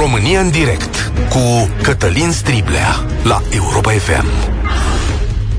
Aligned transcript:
România 0.00 0.40
în 0.40 0.50
direct 0.50 1.12
cu 1.28 1.68
Cătălin 1.82 2.30
Striblea 2.30 3.06
la 3.22 3.42
Europa 3.50 3.90
FM. 3.90 4.26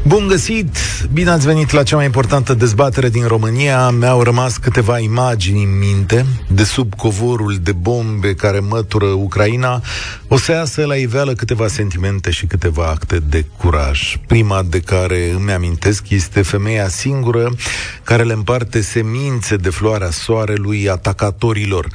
Bun 0.08 0.28
găsit! 0.28 0.78
Bine 1.14 1.30
ați 1.30 1.46
venit 1.46 1.72
la 1.72 1.84
cea 1.84 1.96
mai 1.96 2.06
importantă 2.06 2.54
dezbatere 2.54 3.10
din 3.10 3.28
România. 3.28 3.90
Mi-au 3.90 4.24
rămas 4.24 4.58
câteva 4.58 5.00
imagini 5.00 5.64
în 5.64 5.78
minte 5.78 6.26
de 6.48 6.64
sub 6.64 6.96
covorul 6.96 7.58
de 7.62 7.72
bombe 7.72 8.34
care 8.34 8.60
mătură 8.60 9.06
Ucraina. 9.06 9.82
O 10.28 10.38
să 10.38 10.52
iasă 10.52 10.86
la 10.86 10.96
iveală 10.96 11.34
câteva 11.34 11.68
sentimente 11.68 12.32
și 12.32 12.46
câteva 12.46 12.86
acte 12.86 13.20
de 13.20 13.46
curaj. 13.58 14.18
Prima 14.28 14.64
de 14.70 14.80
care 14.80 15.32
îmi 15.36 15.52
amintesc 15.52 16.10
este 16.10 16.42
femeia 16.42 16.88
singură 16.88 17.56
care 18.04 18.24
le 18.24 18.34
împarte 18.34 18.82
semințe 18.82 19.56
de 19.56 19.70
floarea 19.70 20.10
soarelui 20.10 20.90
atacatorilor. 20.90 21.88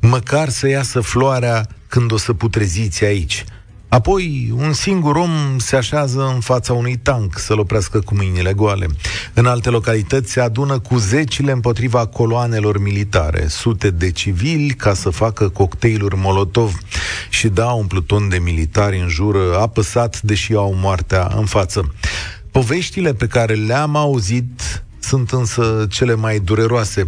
Măcar 0.00 0.48
să 0.48 0.68
iasă 0.68 1.00
floarea 1.00 1.66
când 1.88 2.12
o 2.12 2.16
să 2.16 2.32
putreziți 2.32 3.04
aici– 3.04 3.44
Apoi, 3.88 4.52
un 4.56 4.72
singur 4.72 5.16
om 5.16 5.58
se 5.58 5.76
așează 5.76 6.32
în 6.34 6.40
fața 6.40 6.72
unui 6.72 6.96
tank 6.96 7.38
să-l 7.38 7.58
oprească 7.58 8.00
cu 8.00 8.14
mâinile 8.14 8.52
goale. 8.52 8.86
În 9.34 9.46
alte 9.46 9.70
localități 9.70 10.32
se 10.32 10.40
adună 10.40 10.78
cu 10.78 10.96
zecile 10.96 11.52
împotriva 11.52 12.06
coloanelor 12.06 12.78
militare, 12.78 13.46
sute 13.48 13.90
de 13.90 14.10
civili 14.10 14.74
ca 14.74 14.94
să 14.94 15.10
facă 15.10 15.48
cocktailuri 15.48 16.16
Molotov 16.16 16.78
și 17.30 17.48
da 17.48 17.70
un 17.70 17.86
pluton 17.86 18.28
de 18.28 18.38
militari 18.38 19.00
în 19.00 19.08
jură 19.08 19.58
apăsat, 19.60 20.20
deși 20.22 20.52
au 20.52 20.74
moartea 20.74 21.32
în 21.36 21.44
față. 21.44 21.94
Poveștile 22.50 23.14
pe 23.14 23.26
care 23.26 23.54
le-am 23.54 23.96
auzit 23.96 24.84
sunt 24.98 25.30
însă 25.30 25.86
cele 25.90 26.14
mai 26.14 26.38
dureroase. 26.38 27.04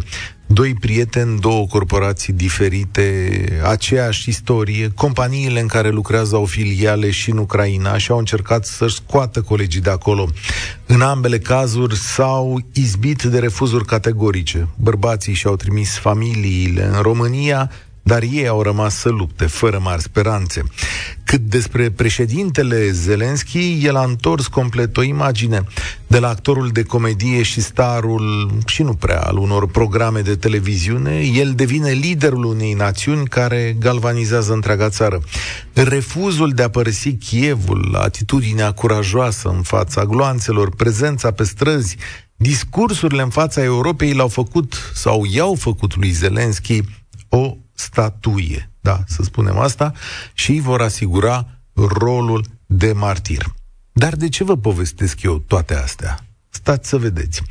Doi 0.51 0.73
prieteni, 0.73 1.39
două 1.39 1.65
corporații 1.67 2.33
diferite, 2.33 3.59
aceeași 3.63 4.29
istorie, 4.29 4.91
companiile 4.95 5.59
în 5.59 5.67
care 5.67 5.89
lucrează 5.89 6.35
au 6.35 6.45
filiale 6.45 7.11
și 7.11 7.29
în 7.29 7.37
Ucraina 7.37 7.97
și 7.97 8.11
au 8.11 8.17
încercat 8.17 8.65
să-și 8.65 8.95
scoată 8.95 9.41
colegii 9.41 9.81
de 9.81 9.89
acolo. 9.89 10.27
În 10.85 11.01
ambele 11.01 11.39
cazuri 11.39 11.97
s-au 11.97 12.59
izbit 12.73 13.23
de 13.23 13.39
refuzuri 13.39 13.85
categorice. 13.85 14.67
Bărbații 14.75 15.33
și-au 15.33 15.55
trimis 15.55 15.97
familiile 15.97 16.85
în 16.85 17.01
România, 17.01 17.71
dar 18.09 18.23
ei 18.31 18.47
au 18.47 18.61
rămas 18.61 18.95
să 18.95 19.09
lupte, 19.09 19.45
fără 19.45 19.79
mari 19.83 20.01
speranțe. 20.01 20.63
Cât 21.23 21.39
despre 21.39 21.89
președintele 21.89 22.91
Zelenski, 22.91 23.85
el 23.85 23.95
a 23.95 24.03
întors 24.03 24.47
complet 24.47 24.97
o 24.97 25.01
imagine 25.01 25.63
de 26.07 26.19
la 26.19 26.27
actorul 26.27 26.67
de 26.67 26.83
comedie 26.83 27.41
și 27.41 27.61
starul, 27.61 28.51
și 28.65 28.83
nu 28.83 28.93
prea, 28.93 29.21
al 29.21 29.37
unor 29.37 29.67
programe 29.67 30.21
de 30.21 30.35
televiziune, 30.35 31.19
el 31.19 31.53
devine 31.55 31.91
liderul 31.91 32.43
unei 32.43 32.73
națiuni 32.73 33.27
care 33.27 33.75
galvanizează 33.79 34.53
întreaga 34.53 34.89
țară. 34.89 35.21
Refuzul 35.73 36.49
de 36.49 36.63
a 36.63 36.69
părăsi 36.69 37.13
Chievul, 37.13 37.95
atitudinea 38.01 38.71
curajoasă 38.71 39.49
în 39.49 39.61
fața 39.61 40.05
gloanțelor, 40.05 40.75
prezența 40.75 41.31
pe 41.31 41.43
străzi, 41.43 41.95
discursurile 42.35 43.21
în 43.21 43.29
fața 43.29 43.63
Europei 43.63 44.13
l-au 44.13 44.27
făcut 44.27 44.91
sau 44.93 45.25
i-au 45.25 45.55
făcut 45.55 45.95
lui 45.95 46.09
Zelenski 46.09 46.81
o 47.29 47.55
statuie, 47.79 48.71
da, 48.81 49.03
să 49.07 49.23
spunem 49.23 49.57
asta, 49.57 49.93
și 50.33 50.51
îi 50.51 50.59
vor 50.59 50.81
asigura 50.81 51.47
rolul 51.73 52.45
de 52.65 52.91
martir. 52.91 53.43
Dar 53.91 54.15
de 54.15 54.29
ce 54.29 54.43
vă 54.43 54.57
povestesc 54.57 55.21
eu 55.21 55.37
toate 55.37 55.75
astea? 55.75 56.19
Stați 56.49 56.89
să 56.89 56.97
vedeți. 56.97 57.41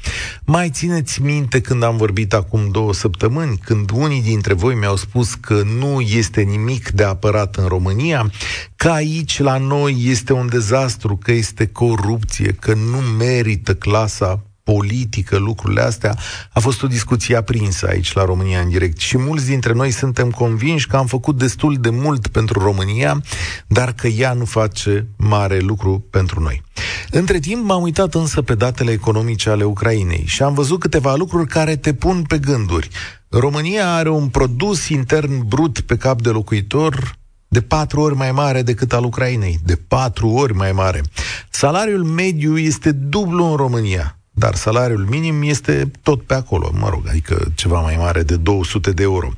Mai 0.45 0.71
țineți 0.71 1.23
minte 1.23 1.61
când 1.61 1.83
am 1.83 1.97
vorbit 1.97 2.33
acum 2.33 2.71
două 2.71 2.93
săptămâni, 2.93 3.59
când 3.65 3.91
unii 3.91 4.23
dintre 4.23 4.55
voi 4.55 4.75
mi-au 4.75 4.97
spus 4.97 5.35
că 5.35 5.63
nu 5.63 6.01
este 6.01 6.41
nimic 6.41 6.91
de 6.91 7.05
apărat 7.05 7.57
în 7.57 7.67
România, 7.67 8.31
că 8.77 8.89
aici 8.89 9.39
la 9.39 9.59
noi 9.59 9.97
este 10.05 10.33
un 10.33 10.49
dezastru, 10.49 11.17
că 11.17 11.33
este 11.33 11.67
corupție, 11.67 12.53
că 12.53 12.75
nu 12.75 12.97
merită 12.97 13.75
clasa 13.75 14.43
politică, 14.73 15.37
lucrurile 15.37 15.81
astea, 15.81 16.17
a 16.53 16.61
fost 16.61 16.83
o 16.83 16.87
discuție 16.87 17.37
aprinsă 17.37 17.87
aici 17.87 18.13
la 18.13 18.25
România 18.25 18.61
în 18.61 18.69
direct 18.69 18.99
și 18.99 19.19
mulți 19.19 19.47
dintre 19.47 19.73
noi 19.73 19.91
suntem 19.91 20.31
convinși 20.31 20.87
că 20.87 20.97
am 20.97 21.07
făcut 21.07 21.39
destul 21.39 21.77
de 21.77 21.91
mult 21.91 22.27
pentru 22.27 22.61
România, 22.61 23.23
dar 23.67 23.93
că 23.93 24.07
ea 24.07 24.33
nu 24.33 24.45
face 24.45 25.07
mare 25.17 25.59
lucru 25.59 26.07
pentru 26.11 26.41
noi. 26.41 26.63
Între 27.11 27.39
timp 27.39 27.65
m-am 27.65 27.83
uitat 27.83 28.15
însă 28.15 28.43
pe 28.43 28.55
datele 28.55 28.91
economice 28.91 29.51
ale 29.51 29.65
Ucrainei 29.65 30.25
și 30.27 30.43
am 30.43 30.55
văzut 30.55 30.81
câteva 30.81 31.15
lucruri 31.15 31.49
care 31.49 31.77
te 31.77 31.95
pun 31.95 32.23
pe 32.23 32.39
gânduri. 32.39 32.89
România 33.29 33.95
are 33.95 34.11
un 34.11 34.29
produs 34.29 34.89
intern 34.89 35.47
brut 35.47 35.81
pe 35.81 35.97
cap 35.97 36.23
de 36.23 36.31
locuitor 36.31 37.17
de 37.49 37.61
patru 37.61 38.01
ori 38.01 38.15
mai 38.15 38.33
mare 38.33 38.63
decât 38.63 38.93
al 38.93 39.05
Ucrainei, 39.05 39.59
de 39.65 39.77
patru 39.77 40.29
ori 40.29 40.55
mai 40.55 40.73
mare. 40.73 41.03
Salariul 41.51 42.05
mediu 42.05 42.59
este 42.59 42.93
dublu 42.93 43.45
în 43.45 43.57
România, 43.57 44.18
dar 44.39 44.55
salariul 44.55 45.07
minim 45.11 45.43
este 45.43 45.91
tot 46.03 46.23
pe 46.23 46.35
acolo, 46.35 46.71
mă 46.75 46.89
rog, 46.89 47.03
adică 47.09 47.53
ceva 47.55 47.81
mai 47.81 47.97
mare 47.97 48.23
de 48.23 48.37
200 48.37 48.91
de 48.91 49.03
euro. 49.03 49.31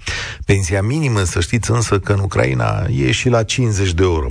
Pensia 0.45 0.83
minimă, 0.83 1.23
să 1.23 1.41
știți 1.41 1.71
însă 1.71 1.99
că 1.99 2.13
în 2.13 2.19
Ucraina 2.19 2.87
e 2.97 3.11
și 3.11 3.29
la 3.29 3.43
50 3.43 3.93
de 3.93 4.03
euro. 4.03 4.31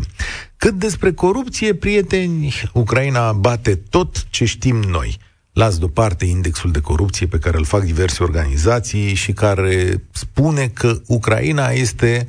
Cât 0.58 0.74
despre 0.74 1.12
corupție, 1.12 1.74
prieteni, 1.74 2.62
Ucraina 2.74 3.32
bate 3.32 3.76
tot 3.76 4.26
ce 4.30 4.46
știm 4.46 4.76
noi. 4.76 5.18
Las 5.54 5.78
deoparte 5.78 6.26
indexul 6.26 6.72
de 6.72 6.80
corupție 6.80 7.28
pe 7.28 7.38
care 7.38 7.58
îl 7.58 7.66
fac 7.66 7.84
diverse 7.84 8.24
organizații 8.24 9.14
și 9.14 9.32
care 9.32 10.04
spune 10.12 10.68
că 10.68 11.02
Ucraina 11.08 11.70
este 11.70 12.28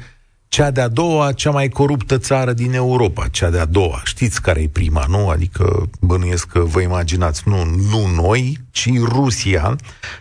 cea 0.51 0.71
de-a 0.71 0.89
doua, 0.89 1.33
cea 1.33 1.51
mai 1.51 1.69
coruptă 1.69 2.19
țară 2.19 2.53
din 2.53 2.73
Europa, 2.73 3.29
cea 3.29 3.51
de-a 3.51 3.65
doua. 3.65 4.01
Știți 4.05 4.43
care 4.43 4.61
e 4.61 4.69
prima, 4.69 5.05
nu? 5.09 5.29
Adică 5.29 5.91
bănuiesc 6.01 6.47
că 6.47 6.59
vă 6.59 6.81
imaginați, 6.81 7.43
nu, 7.45 7.65
nu 7.65 8.07
noi, 8.23 8.59
ci 8.71 8.89
Rusia 9.03 9.77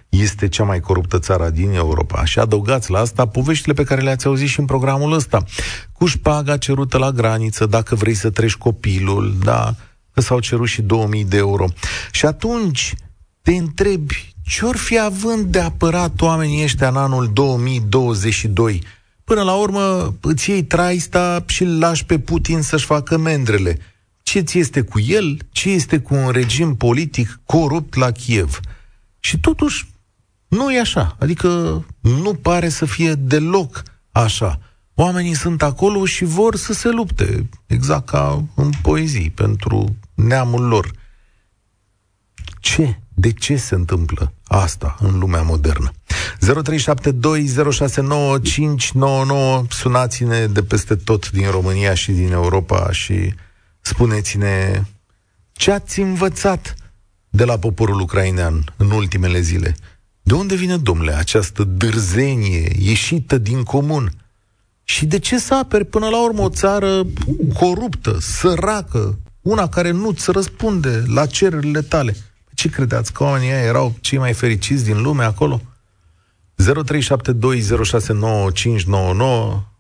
este 0.10 0.48
cea 0.48 0.64
mai 0.64 0.80
coruptă 0.80 1.20
țară 1.20 1.50
din 1.50 1.74
Europa. 1.74 2.26
Și 2.26 2.40
adăugați 2.40 2.92
la 2.92 3.00
asta 3.00 3.26
poveștile 3.26 3.74
pe 3.74 3.84
care 3.84 4.02
le-ați 4.02 4.26
auzit 4.26 4.48
și 4.48 4.60
în 4.60 4.66
programul 4.66 5.14
ăsta. 5.14 5.44
Cu 5.92 6.06
șpaga 6.06 6.58
cerută 6.58 6.98
la 6.98 7.12
graniță, 7.12 7.66
dacă 7.66 7.96
vrei 7.96 8.14
să 8.14 8.30
treci 8.30 8.56
copilul, 8.56 9.36
da, 9.44 9.76
că 10.14 10.22
s-au 10.22 10.40
cerut 10.40 10.68
și 10.68 10.82
2000 10.82 11.24
de 11.24 11.38
euro. 11.38 11.66
Și 12.12 12.26
atunci 12.26 12.94
te 13.42 13.52
întrebi, 13.52 14.34
ce-or 14.44 14.76
fi 14.76 15.00
având 15.00 15.46
de 15.46 15.60
apărat 15.60 16.22
oamenii 16.22 16.64
ăștia 16.64 16.88
în 16.88 16.96
anul 16.96 17.30
2022? 17.34 18.84
Până 19.30 19.44
la 19.44 19.54
urmă 19.54 20.16
îți 20.22 20.50
iei 20.50 20.64
traista 20.64 21.44
și 21.48 21.64
îl 21.64 21.80
lași 21.80 22.06
pe 22.06 22.20
Putin 22.20 22.62
să-și 22.62 22.86
facă 22.86 23.18
mendrele. 23.18 23.78
Ce 24.24 24.40
ți 24.40 24.58
este 24.58 24.82
cu 24.82 25.00
el? 25.00 25.38
Ce 25.52 25.70
este 25.70 26.00
cu 26.00 26.16
un 26.16 26.30
regim 26.30 26.76
politic 26.76 27.40
corupt 27.46 27.96
la 27.96 28.12
Kiev? 28.12 28.60
Și 29.20 29.40
totuși 29.40 29.90
nu 30.48 30.74
e 30.74 30.80
așa. 30.80 31.16
Adică 31.20 31.86
nu 32.00 32.34
pare 32.34 32.70
să 32.70 32.86
fie 32.86 33.14
deloc 33.14 33.84
așa. 34.12 34.60
Oamenii 34.96 35.36
sunt 35.36 35.62
acolo 35.62 36.06
și 36.06 36.24
vor 36.24 36.56
să 36.56 36.74
se 36.74 36.90
lupte, 36.90 37.50
exact 37.66 38.06
ca 38.06 38.44
în 38.56 38.70
poezii, 38.82 39.30
pentru 39.30 39.96
neamul 40.14 40.68
lor. 40.68 40.92
Ce? 42.60 43.00
De 43.20 43.32
ce 43.32 43.56
se 43.56 43.76
întâmplă 43.76 44.34
asta 44.44 44.98
în 45.00 45.20
lumea 45.20 45.42
modernă? 45.42 45.92
0372069599 49.62 49.68
Sunați-ne 49.70 50.46
de 50.46 50.64
peste 50.64 50.96
tot 50.96 51.32
din 51.32 51.50
România 51.50 51.94
și 51.94 52.12
din 52.12 52.32
Europa 52.32 52.92
și 52.92 53.34
spuneți-ne 53.82 54.84
ce 55.52 55.72
ați 55.72 56.00
învățat 56.00 56.76
de 57.30 57.44
la 57.44 57.58
poporul 57.58 58.00
ucrainean 58.00 58.74
în 58.78 58.92
ultimele 58.92 59.40
zile. 59.40 59.76
De 60.22 60.34
unde 60.34 60.56
vine, 60.56 60.78
domnule, 60.78 61.14
această 61.14 61.64
dârzenie 61.64 62.76
ieșită 62.80 63.38
din 63.38 63.64
comun? 63.64 64.12
Și 64.84 65.06
de 65.06 65.20
ce 65.20 65.40
să 65.40 65.56
aperi 65.56 65.86
până 65.86 66.08
la 66.08 66.24
urmă 66.24 66.42
o 66.42 66.50
țară 66.50 67.06
coruptă, 67.54 68.18
săracă, 68.20 69.20
una 69.42 69.68
care 69.68 69.92
nu-ți 69.92 70.32
răspunde 70.32 71.04
la 71.08 71.26
cererile 71.26 71.82
tale? 71.82 72.16
Ce 72.60 72.70
credeți 72.70 73.14
că 73.14 73.24
oamenii 73.24 73.50
erau 73.68 73.92
cei 74.02 74.18
mai 74.18 74.34
fericiți 74.34 74.86
din 74.92 75.02
lume 75.02 75.24
acolo? 75.24 75.60
0372069599 75.60 75.62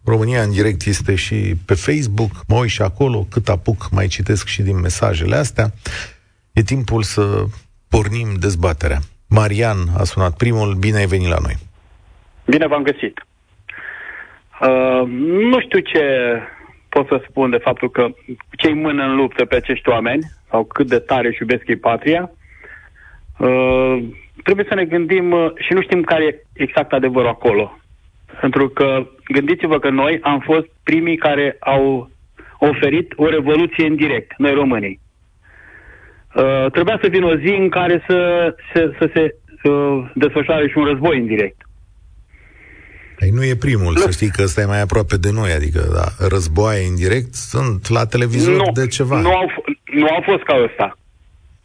România 0.05 0.41
în 0.41 0.51
direct 0.51 0.85
este 0.85 1.15
și 1.15 1.55
pe 1.65 1.73
Facebook, 1.73 2.31
mă 2.47 2.55
uit 2.55 2.69
și 2.69 2.81
acolo, 2.81 3.27
cât 3.31 3.47
apuc, 3.49 3.89
mai 3.91 4.07
citesc 4.07 4.47
și 4.47 4.61
din 4.61 4.79
mesajele 4.79 5.35
astea. 5.35 5.65
E 6.53 6.61
timpul 6.61 7.03
să 7.03 7.43
pornim 7.89 8.27
dezbaterea. 8.39 8.99
Marian 9.29 9.77
a 9.97 10.03
sunat 10.03 10.37
primul, 10.37 10.73
bine 10.73 10.97
ai 10.97 11.05
venit 11.05 11.27
la 11.27 11.37
noi. 11.41 11.55
Bine 12.45 12.67
v-am 12.67 12.83
găsit. 12.83 13.25
Uh, 14.61 15.03
nu 15.51 15.59
știu 15.59 15.79
ce 15.79 16.03
pot 16.89 17.07
să 17.07 17.25
spun 17.29 17.49
de 17.49 17.57
faptul 17.57 17.89
că 17.89 18.07
cei 18.57 18.73
mână 18.73 19.03
în 19.03 19.15
luptă 19.15 19.45
pe 19.45 19.55
acești 19.55 19.89
oameni, 19.89 20.31
sau 20.49 20.63
cât 20.63 20.87
de 20.87 20.99
tare 20.99 21.27
își 21.27 21.41
iubesc 21.41 21.67
ei 21.67 21.77
patria, 21.77 22.31
uh, 23.39 24.03
trebuie 24.43 24.65
să 24.69 24.75
ne 24.75 24.85
gândim 24.85 25.31
uh, 25.31 25.51
și 25.55 25.73
nu 25.73 25.81
știm 25.81 26.01
care 26.01 26.23
e 26.23 26.43
exact 26.53 26.91
adevărul 26.91 27.29
acolo. 27.29 27.79
Pentru 28.41 28.69
că 28.69 29.07
gândiți-vă 29.25 29.79
că 29.79 29.89
noi 29.89 30.19
am 30.21 30.39
fost 30.39 30.67
primii 30.83 31.17
care 31.17 31.57
au 31.59 32.09
oferit 32.59 33.13
o 33.15 33.29
revoluție 33.29 33.85
în 33.85 33.95
direct, 33.95 34.33
noi 34.37 34.53
românii. 34.53 34.99
Uh, 36.35 36.71
trebuia 36.71 36.99
să 37.01 37.07
vină 37.07 37.25
o 37.25 37.35
zi 37.35 37.47
în 37.47 37.69
care 37.69 38.03
să, 38.07 38.49
să, 38.73 38.91
să 38.99 39.09
se 39.13 39.35
uh, 39.69 40.11
desfășoare 40.13 40.67
și 40.67 40.77
un 40.77 40.83
război 40.83 41.17
în 41.17 41.25
direct. 41.25 41.61
Păi 43.19 43.29
nu 43.29 43.43
e 43.43 43.55
primul, 43.55 43.97
să 43.97 44.11
știi 44.11 44.29
că 44.29 44.43
ăsta 44.43 44.61
e 44.61 44.65
mai 44.65 44.81
aproape 44.81 45.17
de 45.17 45.31
noi, 45.31 45.51
adică 45.51 45.81
da, 45.93 46.27
războaie 46.27 46.85
indirect 46.85 47.33
sunt 47.33 47.89
la 47.89 48.05
televizor 48.05 48.55
nu, 48.55 48.71
de 48.73 48.87
ceva. 48.87 49.19
Nu 49.19 49.29
au, 49.29 49.51
f- 49.51 49.93
nu 49.93 50.07
au 50.07 50.21
fost 50.25 50.43
ca 50.43 50.55
ăsta. 50.63 50.97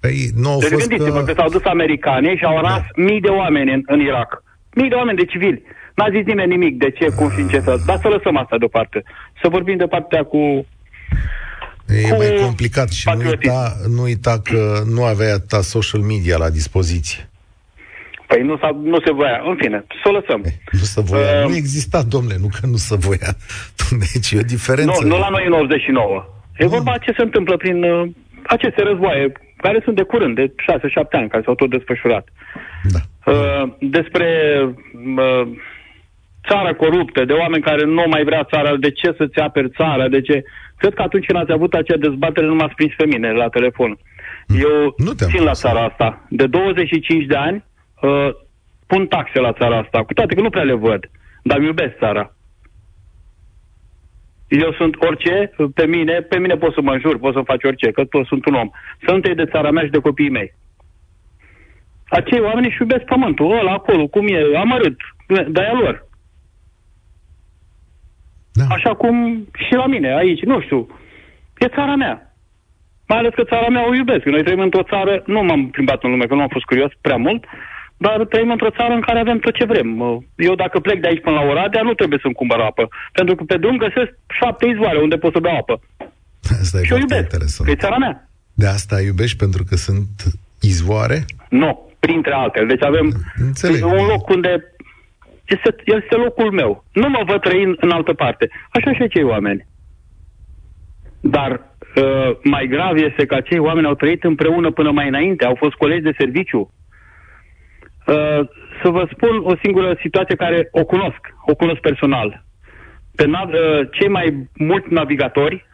Păi 0.04 0.16
nu 0.34 0.50
au 0.50 0.58
deci 0.58 0.68
fost 0.68 0.88
gândiți-vă 0.88 1.18
că... 1.18 1.24
că 1.24 1.32
s-au 1.36 1.48
dus 1.48 1.64
americanii 1.64 2.36
și 2.36 2.44
au 2.44 2.60
ras 2.60 2.84
da. 2.96 3.02
mii 3.02 3.20
de 3.20 3.28
oameni 3.28 3.72
în, 3.72 3.82
în 3.86 4.00
Irak. 4.00 4.42
Mii 4.74 4.88
de 4.88 4.94
oameni 4.94 5.18
de 5.18 5.24
civili. 5.24 5.62
N-a 5.94 6.08
zis 6.10 6.24
nimeni 6.24 6.50
nimic 6.56 6.78
de 6.78 6.90
ce, 6.90 7.06
cum 7.16 7.30
și 7.30 7.40
în 7.40 7.48
ce 7.48 7.58
fel. 7.58 7.78
Dar 7.86 7.98
să 8.02 8.08
lăsăm 8.08 8.36
asta 8.36 8.58
deoparte. 8.58 9.02
Să 9.42 9.48
vorbim 9.48 9.76
de 9.76 9.86
partea 9.86 10.22
cu 10.22 10.66
E 11.88 12.08
cu 12.08 12.16
mai 12.16 12.34
complicat 12.42 12.90
și 12.90 13.08
nu 13.16 13.28
uita, 13.28 13.76
nu 13.96 14.02
uita 14.02 14.40
că 14.44 14.82
nu 14.94 15.04
avea 15.04 15.34
atâta 15.34 15.60
social 15.60 16.00
media 16.00 16.36
la 16.36 16.50
dispoziție. 16.50 17.28
Păi 18.26 18.42
nu, 18.42 18.56
s-a, 18.56 18.70
nu 18.82 19.00
se 19.04 19.12
voia. 19.12 19.40
În 19.48 19.56
fine, 19.60 19.84
să 20.02 20.08
o 20.08 20.12
lăsăm. 20.12 20.42
E, 20.44 20.58
nu 20.70 20.78
se 20.78 21.00
voia. 21.00 21.40
Uh, 21.40 21.48
nu 21.48 21.54
exista, 21.54 22.02
domnule, 22.02 22.36
nu 22.40 22.48
că 22.60 22.66
nu 22.66 22.76
se 22.76 22.96
voia. 22.96 23.30
Deci 24.12 24.30
e 24.30 24.38
o 24.38 24.42
diferență. 24.42 24.98
Nu, 25.02 25.08
nu 25.08 25.18
la 25.18 25.28
noi 25.28 25.44
în 25.46 25.52
89. 25.52 26.24
E 26.56 26.66
vorba 26.66 26.98
ce 26.98 27.12
se 27.16 27.22
întâmplă 27.22 27.56
prin 27.56 27.82
uh, 27.82 28.10
aceste 28.46 28.82
războaie, 28.82 29.32
care 29.66 29.80
sunt 29.84 29.96
de 29.96 30.02
curând, 30.02 30.34
de 30.34 30.46
6-7 30.48 30.52
ani, 31.10 31.28
care 31.28 31.42
s-au 31.44 31.54
tot 31.54 31.70
desfășurat. 31.70 32.28
Da. 32.94 33.00
Uh, 33.32 33.64
despre 33.80 34.28
uh, 35.16 35.46
țara 36.48 36.72
coruptă, 36.74 37.24
de 37.24 37.32
oameni 37.32 37.62
care 37.62 37.84
nu 37.84 38.04
mai 38.08 38.24
vrea 38.24 38.44
țara, 38.44 38.76
de 38.76 38.90
ce 38.90 39.14
să-ți 39.18 39.38
aperi 39.38 39.70
țara, 39.70 40.08
de 40.08 40.20
ce... 40.20 40.42
Cred 40.76 40.94
că 40.94 41.02
atunci 41.02 41.26
când 41.26 41.38
ați 41.38 41.52
avut 41.52 41.74
acea 41.74 41.96
dezbatere 41.96 42.46
nu 42.46 42.54
m-ați 42.54 42.74
prins 42.74 42.92
pe 42.96 43.06
mine 43.06 43.32
la 43.32 43.48
telefon. 43.48 43.98
Mm. 44.48 44.56
Eu 44.66 44.94
Nu 44.96 45.12
te-am 45.12 45.30
țin 45.30 45.38
la 45.38 45.44
prins. 45.44 45.60
țara 45.60 45.84
asta. 45.84 46.26
De 46.28 46.46
25 46.46 47.26
de 47.26 47.36
ani 47.36 47.64
uh, 48.00 48.28
pun 48.86 49.06
taxe 49.06 49.40
la 49.40 49.52
țara 49.52 49.76
asta, 49.78 50.04
cu 50.04 50.12
toate 50.12 50.34
că 50.34 50.40
nu 50.40 50.50
prea 50.50 50.62
le 50.62 50.74
văd, 50.74 51.10
dar 51.42 51.56
îmi 51.56 51.66
iubesc 51.66 51.94
țara. 51.98 52.33
Eu 54.60 54.72
sunt 54.72 54.94
orice, 55.02 55.50
pe 55.74 55.86
mine, 55.86 56.20
pe 56.20 56.38
mine 56.38 56.54
poți 56.56 56.74
să 56.74 56.80
mă 56.80 56.92
înjur, 56.92 57.18
poți 57.18 57.36
să 57.36 57.42
faci 57.44 57.64
orice, 57.64 57.90
că 57.90 58.04
tot 58.04 58.26
sunt 58.26 58.46
un 58.46 58.54
om. 58.54 58.70
Să 59.06 59.12
nu 59.12 59.20
te 59.20 59.26
iei 59.26 59.36
de 59.36 59.50
țara 59.52 59.70
mea 59.70 59.84
și 59.84 59.90
de 59.90 59.98
copiii 59.98 60.30
mei. 60.30 60.54
Acei 62.08 62.40
oameni 62.40 62.66
își 62.66 62.80
iubesc 62.80 63.04
pământul, 63.04 63.58
ăla 63.58 63.72
acolo, 63.72 64.06
cum 64.06 64.26
e, 64.28 64.56
amărât, 64.56 64.96
de 65.26 65.60
aia 65.60 65.72
lor. 65.72 66.06
Da. 68.52 68.64
Așa 68.68 68.94
cum 68.94 69.46
și 69.54 69.74
la 69.74 69.86
mine, 69.86 70.16
aici, 70.16 70.42
nu 70.42 70.60
știu. 70.60 70.86
E 71.58 71.68
țara 71.68 71.94
mea. 71.94 72.34
Mai 73.08 73.18
ales 73.18 73.34
că 73.34 73.44
țara 73.44 73.68
mea 73.68 73.88
o 73.88 73.94
iubesc. 73.94 74.24
Noi 74.24 74.42
trăim 74.42 74.60
într-o 74.60 74.82
țară, 74.82 75.22
nu 75.26 75.42
m-am 75.42 75.70
plimbat 75.70 76.02
în 76.02 76.10
lume, 76.10 76.26
că 76.26 76.34
nu 76.34 76.40
am 76.40 76.48
fost 76.48 76.64
curios 76.64 76.90
prea 77.00 77.16
mult, 77.16 77.44
dar 77.96 78.24
trăim 78.24 78.50
într-o 78.50 78.70
țară 78.70 78.94
în 78.94 79.00
care 79.00 79.18
avem 79.18 79.38
tot 79.38 79.54
ce 79.54 79.64
vrem. 79.64 79.88
Eu 80.36 80.54
dacă 80.54 80.80
plec 80.80 81.00
de 81.00 81.08
aici 81.08 81.22
până 81.22 81.36
la 81.36 81.42
Oradea, 81.50 81.82
nu 81.82 81.94
trebuie 81.94 82.18
să-mi 82.22 82.34
cumpăr 82.34 82.60
apă. 82.60 82.88
Pentru 83.12 83.34
că 83.34 83.42
pe 83.44 83.56
drum 83.56 83.76
găsesc 83.76 84.12
șapte 84.40 84.66
izvoare 84.66 84.98
unde 84.98 85.16
pot 85.16 85.32
să 85.32 85.40
beau 85.40 85.56
apă. 85.56 85.80
Asta 86.60 86.78
e 86.80 86.84
și 86.84 86.92
o 86.92 86.96
foarte 86.96 87.14
iubesc, 87.14 87.22
interesant. 87.22 87.68
că 87.68 87.74
e 87.74 87.84
țara 87.84 87.98
mea. 87.98 88.28
De 88.54 88.66
asta 88.66 89.00
iubești 89.00 89.36
pentru 89.36 89.62
că 89.68 89.76
sunt 89.76 90.08
izvoare? 90.60 91.24
Nu, 91.48 91.90
printre 91.98 92.32
altele. 92.32 92.66
Deci 92.66 92.84
avem 92.84 93.12
Înțeleg. 93.36 93.84
un 93.84 94.06
loc 94.06 94.28
unde 94.28 94.74
este, 95.44 95.74
este 95.84 96.14
locul 96.14 96.50
meu. 96.52 96.84
Nu 96.92 97.08
mă 97.08 97.22
văd 97.26 97.40
trăind 97.40 97.76
în 97.80 97.90
altă 97.90 98.12
parte. 98.12 98.48
Așa 98.70 98.92
și 98.92 99.08
cei 99.08 99.22
oameni. 99.22 99.66
Dar 101.20 101.50
uh, 101.50 102.36
mai 102.42 102.66
grav 102.66 102.96
este 102.96 103.26
că 103.26 103.34
acei 103.34 103.58
oameni 103.58 103.86
au 103.86 103.94
trăit 103.94 104.24
împreună 104.24 104.70
până 104.70 104.90
mai 104.90 105.08
înainte, 105.08 105.44
au 105.44 105.54
fost 105.54 105.74
colegi 105.74 106.02
de 106.02 106.14
serviciu. 106.18 106.72
Uh, 108.06 108.48
să 108.82 108.88
vă 108.90 109.08
spun 109.12 109.40
o 109.42 109.56
singură 109.62 109.96
situație 110.00 110.34
care 110.36 110.68
o 110.70 110.84
cunosc, 110.84 111.20
o 111.46 111.54
cunosc 111.54 111.80
personal. 111.80 112.44
Pe 113.16 113.26
nav- 113.26 113.52
uh, 113.52 113.88
cei 113.92 114.08
mai 114.08 114.48
mulți 114.54 114.92
navigatori 114.92 115.66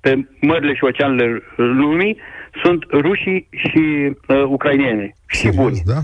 pe 0.00 0.28
mările 0.40 0.74
și 0.74 0.84
oceanele 0.84 1.42
lumii 1.56 2.16
sunt 2.62 2.84
rușii 2.90 3.48
și 3.50 4.12
uh, 4.26 4.42
ucrainieni. 4.46 5.14
Și 5.26 5.50
buni. 5.54 5.82
Da? 5.84 6.00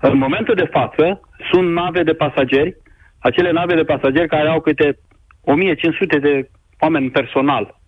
În 0.00 0.18
momentul 0.18 0.54
de 0.54 0.68
față 0.70 1.20
sunt 1.52 1.72
nave 1.72 2.02
de 2.02 2.12
pasageri, 2.12 2.76
acele 3.18 3.50
nave 3.50 3.74
de 3.74 3.82
pasageri 3.82 4.28
care 4.28 4.48
au 4.48 4.60
câte 4.60 4.98
1500 5.40 6.18
de 6.18 6.50
oameni 6.78 7.10
personal. 7.10 7.80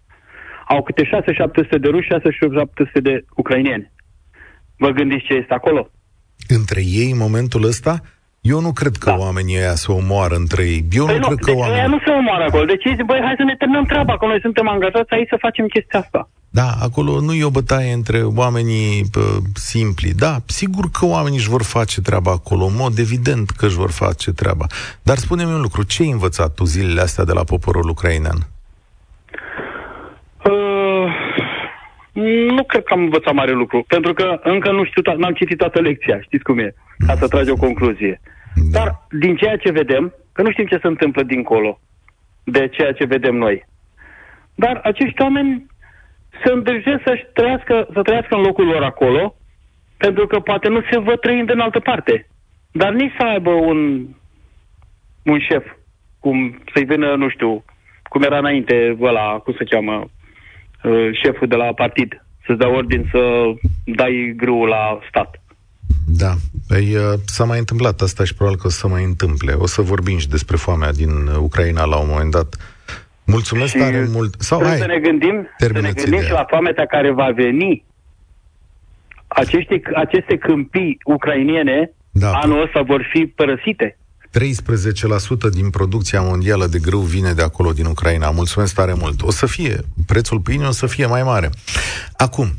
Au 0.69 0.83
câte 0.83 1.05
6-700 1.05 1.09
de 1.81 1.89
ruși, 1.89 2.09
6-700 2.09 3.03
de 3.03 3.25
ucrainieni. 3.37 3.93
Vă 4.79 4.89
gândiți 4.89 5.25
ce 5.25 5.35
este 5.35 5.55
acolo? 5.55 5.91
Între 6.55 6.81
ei, 6.85 7.11
în 7.11 7.17
momentul 7.17 7.65
ăsta, 7.65 8.01
eu 8.41 8.61
nu 8.61 8.73
cred 8.73 8.97
că 8.97 9.11
Da. 9.11 9.17
oamenii 9.17 9.57
ăia 9.57 9.75
se 9.75 9.93
omoară 9.93 10.35
între 10.35 10.63
ei. 10.63 10.85
Eu 10.91 11.05
Păi 11.05 11.15
nu, 11.15 11.21
nu, 11.21 11.27
cred 11.27 11.39
că 11.39 11.51
deci 11.51 11.55
ăia 11.61 11.67
oamenii... 11.67 11.91
nu 11.91 11.99
se 12.07 12.11
omoară 12.11 12.45
acolo. 12.45 12.65
Deci 12.65 12.85
ei 12.85 12.95
zic, 12.97 13.05
băi, 13.05 13.21
hai 13.25 13.35
să 13.37 13.43
ne 13.45 13.57
terminăm 13.57 13.85
treaba, 13.85 14.19
că 14.19 14.27
noi 14.27 14.39
suntem 14.41 14.69
angajați 14.69 15.13
aici 15.13 15.29
să 15.29 15.37
facem 15.41 15.67
chestia 15.67 16.01
asta. 16.01 16.29
Da, 16.55 16.69
acolo 16.83 17.21
nu 17.21 17.33
e 17.35 17.45
o 17.45 17.51
bătaie 17.51 17.93
între 17.93 18.23
oamenii 18.23 19.05
pă, 19.11 19.21
simpli. 19.55 20.13
Da, 20.13 20.37
sigur 20.47 20.91
că 20.91 21.07
oamenii 21.07 21.39
își 21.39 21.49
vor 21.49 21.63
face 21.63 22.01
treaba 22.01 22.31
acolo, 22.31 22.65
în 22.65 22.77
mod 22.77 22.99
evident 22.99 23.51
că 23.51 23.67
își 23.67 23.77
vor 23.77 23.91
face 23.91 24.33
treaba. 24.33 24.67
Dar 25.03 25.17
spune-mi 25.17 25.53
un 25.53 25.61
lucru, 25.61 25.83
ce 25.83 26.03
ai 26.03 26.11
învățat 26.11 26.55
tu 26.55 26.65
zilele 26.65 27.01
astea 27.01 27.25
de 27.25 27.33
la 27.33 27.45
poporul 27.45 27.89
ucrainean? 27.89 28.47
Uh, 30.45 31.13
nu 32.57 32.65
cred 32.65 32.83
că 32.83 32.93
am 32.93 33.01
învățat 33.01 33.35
mare 33.35 33.53
lucru, 33.53 33.85
pentru 33.89 34.13
că 34.13 34.41
încă 34.43 34.71
nu 34.71 34.85
știu, 34.85 35.03
to- 35.03 35.17
n-am 35.17 35.33
citit 35.33 35.57
toată 35.57 35.81
lecția, 35.81 36.21
știți 36.21 36.43
cum 36.45 36.59
e, 36.59 36.75
ca 37.07 37.15
să 37.15 37.29
trage 37.29 37.51
o 37.51 37.57
concluzie. 37.57 38.21
Da. 38.55 38.79
Dar 38.79 39.07
din 39.11 39.37
ceea 39.37 39.57
ce 39.57 39.71
vedem, 39.71 40.15
că 40.33 40.43
nu 40.43 40.51
știm 40.51 40.67
ce 40.67 40.79
se 40.83 40.87
întâmplă 40.87 41.23
dincolo 41.23 41.81
de 42.45 42.69
ceea 42.69 42.93
ce 42.93 43.05
vedem 43.05 43.35
noi. 43.35 43.65
Dar 44.55 44.81
acești 44.85 45.23
oameni 45.23 45.67
se 46.45 46.53
îndrăjesc 46.53 47.03
să 47.05 47.29
trăiască, 47.33 47.89
să 47.93 48.03
trăiască 48.03 48.35
în 48.35 48.43
locul 48.43 48.67
lor 48.67 48.83
acolo, 48.83 49.37
pentru 49.97 50.27
că 50.27 50.41
poate 50.41 50.69
nu 50.69 50.81
se 50.91 50.99
văd 50.99 51.21
trăind 51.21 51.51
în 51.51 51.61
altă 51.61 51.81
parte. 51.81 52.27
Dar 52.73 52.93
nici 52.93 53.15
să 53.19 53.27
aibă 53.27 53.51
un, 53.51 54.07
un 55.23 55.39
șef, 55.41 55.65
cum 56.21 56.63
să-i 56.75 56.85
vină, 56.85 57.15
nu 57.15 57.29
știu, 57.29 57.65
cum 58.03 58.23
era 58.23 58.39
înainte, 58.39 58.97
ăla, 59.01 59.39
cum 59.39 59.55
se 59.59 59.65
cheamă, 59.65 60.11
uh, 60.85 61.09
șeful 61.25 61.49
de 61.49 61.55
la 61.57 61.65
partid, 61.75 62.25
să-ți 62.47 62.59
dea 62.59 62.69
ordin 62.77 63.09
să 63.11 63.21
dai 63.85 64.33
grâul 64.37 64.69
la 64.69 64.99
stat. 65.09 65.41
Da, 66.07 66.33
păi, 66.69 66.95
uh, 66.97 67.03
s-a 67.27 67.45
mai 67.45 67.59
întâmplat 67.59 68.01
asta 68.01 68.25
și 68.25 68.35
probabil 68.35 68.59
că 68.61 68.67
o 68.67 68.71
să 68.71 68.79
se 68.79 68.87
mai 68.89 69.05
întâmple. 69.05 69.53
O 69.53 69.67
să 69.67 69.83
vorbim 69.83 70.19
și 70.19 70.29
despre 70.29 70.57
foamea 70.57 70.93
din 70.93 71.11
uh, 71.27 71.37
Ucraina 71.39 71.85
la 71.85 71.97
un 71.99 72.09
moment 72.09 72.31
dat. 72.31 72.57
Mulțumesc 73.27 73.73
Și 73.73 73.79
tare 73.79 74.07
mult. 74.11 74.35
Sau 74.39 74.59
Trebuie 74.59 74.79
hai, 74.81 74.89
să 74.89 74.95
ne 74.95 75.09
gândim, 75.09 75.31
să 75.35 75.37
ne 75.37 75.67
terminați 75.67 75.95
gândim 75.95 76.13
ideea. 76.13 76.27
și 76.29 76.33
la 76.33 76.45
foametea 76.49 76.87
care 76.87 77.13
va 77.13 77.31
veni. 77.35 77.85
Acești, 79.27 79.81
aceste 79.95 80.37
câmpii 80.39 80.99
ucrainiene 81.05 81.91
Da. 82.11 82.31
anul 82.33 82.63
ăsta 82.63 82.83
vor 82.83 83.09
fi 83.13 83.27
părăsite. 83.27 83.99
13% 84.39 85.51
din 85.51 85.71
producția 85.71 86.21
mondială 86.21 86.67
de 86.67 86.79
grâu 86.79 87.01
vine 87.01 87.33
de 87.33 87.43
acolo, 87.43 87.73
din 87.73 87.85
Ucraina. 87.85 88.31
Mulțumesc 88.31 88.75
tare 88.75 88.95
mult. 88.95 89.23
O 89.23 89.31
să 89.31 89.47
fie, 89.47 89.81
prețul 90.07 90.41
pâinii 90.41 90.67
o 90.67 90.71
să 90.71 90.87
fie 90.87 91.07
mai 91.07 91.23
mare. 91.23 91.51
Acum, 92.17 92.55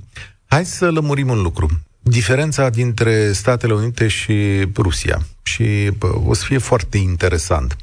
hai 0.45 0.65
să 0.65 0.91
lămurim 0.91 1.29
un 1.29 1.41
lucru. 1.41 1.69
Diferența 1.99 2.69
dintre 2.69 3.31
Statele 3.31 3.73
Unite 3.73 4.07
și 4.07 4.67
Rusia. 4.75 5.25
Și 5.43 5.91
bă, 5.97 6.15
o 6.25 6.33
să 6.33 6.43
fie 6.45 6.57
foarte 6.57 6.97
interesant. 6.97 7.75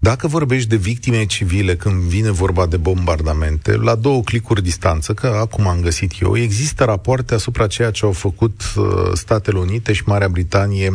Dacă 0.00 0.26
vorbești 0.26 0.68
de 0.68 0.76
victime 0.76 1.26
civile 1.26 1.76
când 1.76 2.02
vine 2.02 2.30
vorba 2.30 2.66
de 2.66 2.76
bombardamente, 2.76 3.76
la 3.76 3.94
două 3.94 4.22
clicuri 4.22 4.62
distanță, 4.62 5.14
că 5.14 5.26
acum 5.26 5.66
am 5.66 5.80
găsit 5.80 6.12
eu, 6.20 6.36
există 6.36 6.84
rapoarte 6.84 7.34
asupra 7.34 7.66
ceea 7.66 7.90
ce 7.90 8.04
au 8.04 8.12
făcut 8.12 8.62
uh, 8.76 8.84
Statele 9.12 9.58
Unite 9.58 9.92
și 9.92 10.02
Marea 10.06 10.28
Britanie 10.28 10.90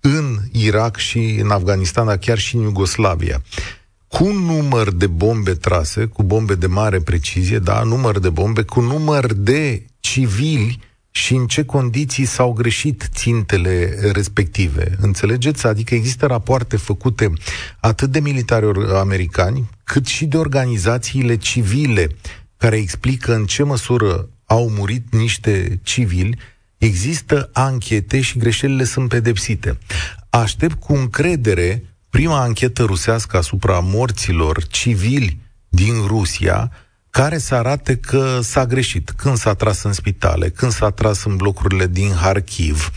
în 0.00 0.38
Irak 0.52 0.96
și 0.96 1.38
în 1.42 1.50
Afganistan, 1.50 2.06
dar 2.06 2.16
chiar 2.16 2.38
și 2.38 2.56
în 2.56 2.62
Iugoslavia. 2.62 3.42
Cu 4.08 4.24
un 4.24 4.36
număr 4.36 4.92
de 4.92 5.06
bombe 5.06 5.54
trase, 5.54 6.04
cu 6.04 6.22
bombe 6.22 6.54
de 6.54 6.66
mare 6.66 7.00
precizie, 7.00 7.58
da, 7.58 7.82
număr 7.82 8.18
de 8.18 8.30
bombe, 8.30 8.62
cu 8.62 8.80
număr 8.80 9.32
de 9.32 9.86
civili 10.00 10.80
și 11.10 11.34
în 11.34 11.46
ce 11.46 11.64
condiții 11.64 12.24
s-au 12.24 12.52
greșit 12.52 13.08
țintele 13.14 13.98
respective. 14.12 14.96
Înțelegeți? 15.00 15.66
Adică 15.66 15.94
există 15.94 16.26
rapoarte 16.26 16.76
făcute 16.76 17.32
atât 17.80 18.10
de 18.10 18.20
militari 18.20 18.66
or- 18.66 18.90
americani, 18.94 19.70
cât 19.84 20.06
și 20.06 20.24
de 20.26 20.36
organizațiile 20.36 21.36
civile 21.36 22.08
care 22.56 22.76
explică 22.76 23.34
în 23.34 23.44
ce 23.44 23.62
măsură 23.62 24.28
au 24.46 24.70
murit 24.70 25.14
niște 25.14 25.80
civili 25.82 26.38
Există 26.78 27.50
anchete 27.52 28.20
și 28.20 28.38
greșelile 28.38 28.84
sunt 28.84 29.08
pedepsite. 29.08 29.78
Aștept 30.30 30.80
cu 30.80 30.92
încredere 30.92 31.84
prima 32.10 32.40
anchetă 32.40 32.82
rusească 32.82 33.36
asupra 33.36 33.78
morților 33.78 34.66
civili 34.66 35.38
din 35.68 36.06
Rusia, 36.06 36.70
care 37.10 37.38
să 37.38 37.54
arate 37.54 37.96
că 37.96 38.38
s-a 38.42 38.66
greșit. 38.66 39.10
Când 39.10 39.36
s-a 39.36 39.54
tras 39.54 39.82
în 39.82 39.92
spitale, 39.92 40.48
când 40.48 40.72
s-a 40.72 40.90
tras 40.90 41.24
în 41.24 41.36
blocurile 41.36 41.86
din 41.86 42.12
Harkiv, 42.12 42.90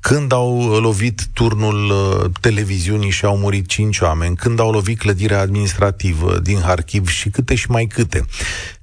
când 0.00 0.32
au 0.32 0.58
lovit 0.80 1.26
turnul 1.32 1.90
uh, 1.90 2.30
televiziunii 2.40 3.10
și 3.10 3.24
au 3.24 3.36
murit 3.36 3.66
cinci 3.66 4.00
oameni, 4.00 4.36
când 4.36 4.60
au 4.60 4.70
lovit 4.70 4.98
clădirea 4.98 5.40
administrativă 5.40 6.38
din 6.38 6.60
Harkiv 6.60 7.08
și 7.08 7.28
câte 7.30 7.54
și 7.54 7.70
mai 7.70 7.86
câte. 7.86 8.24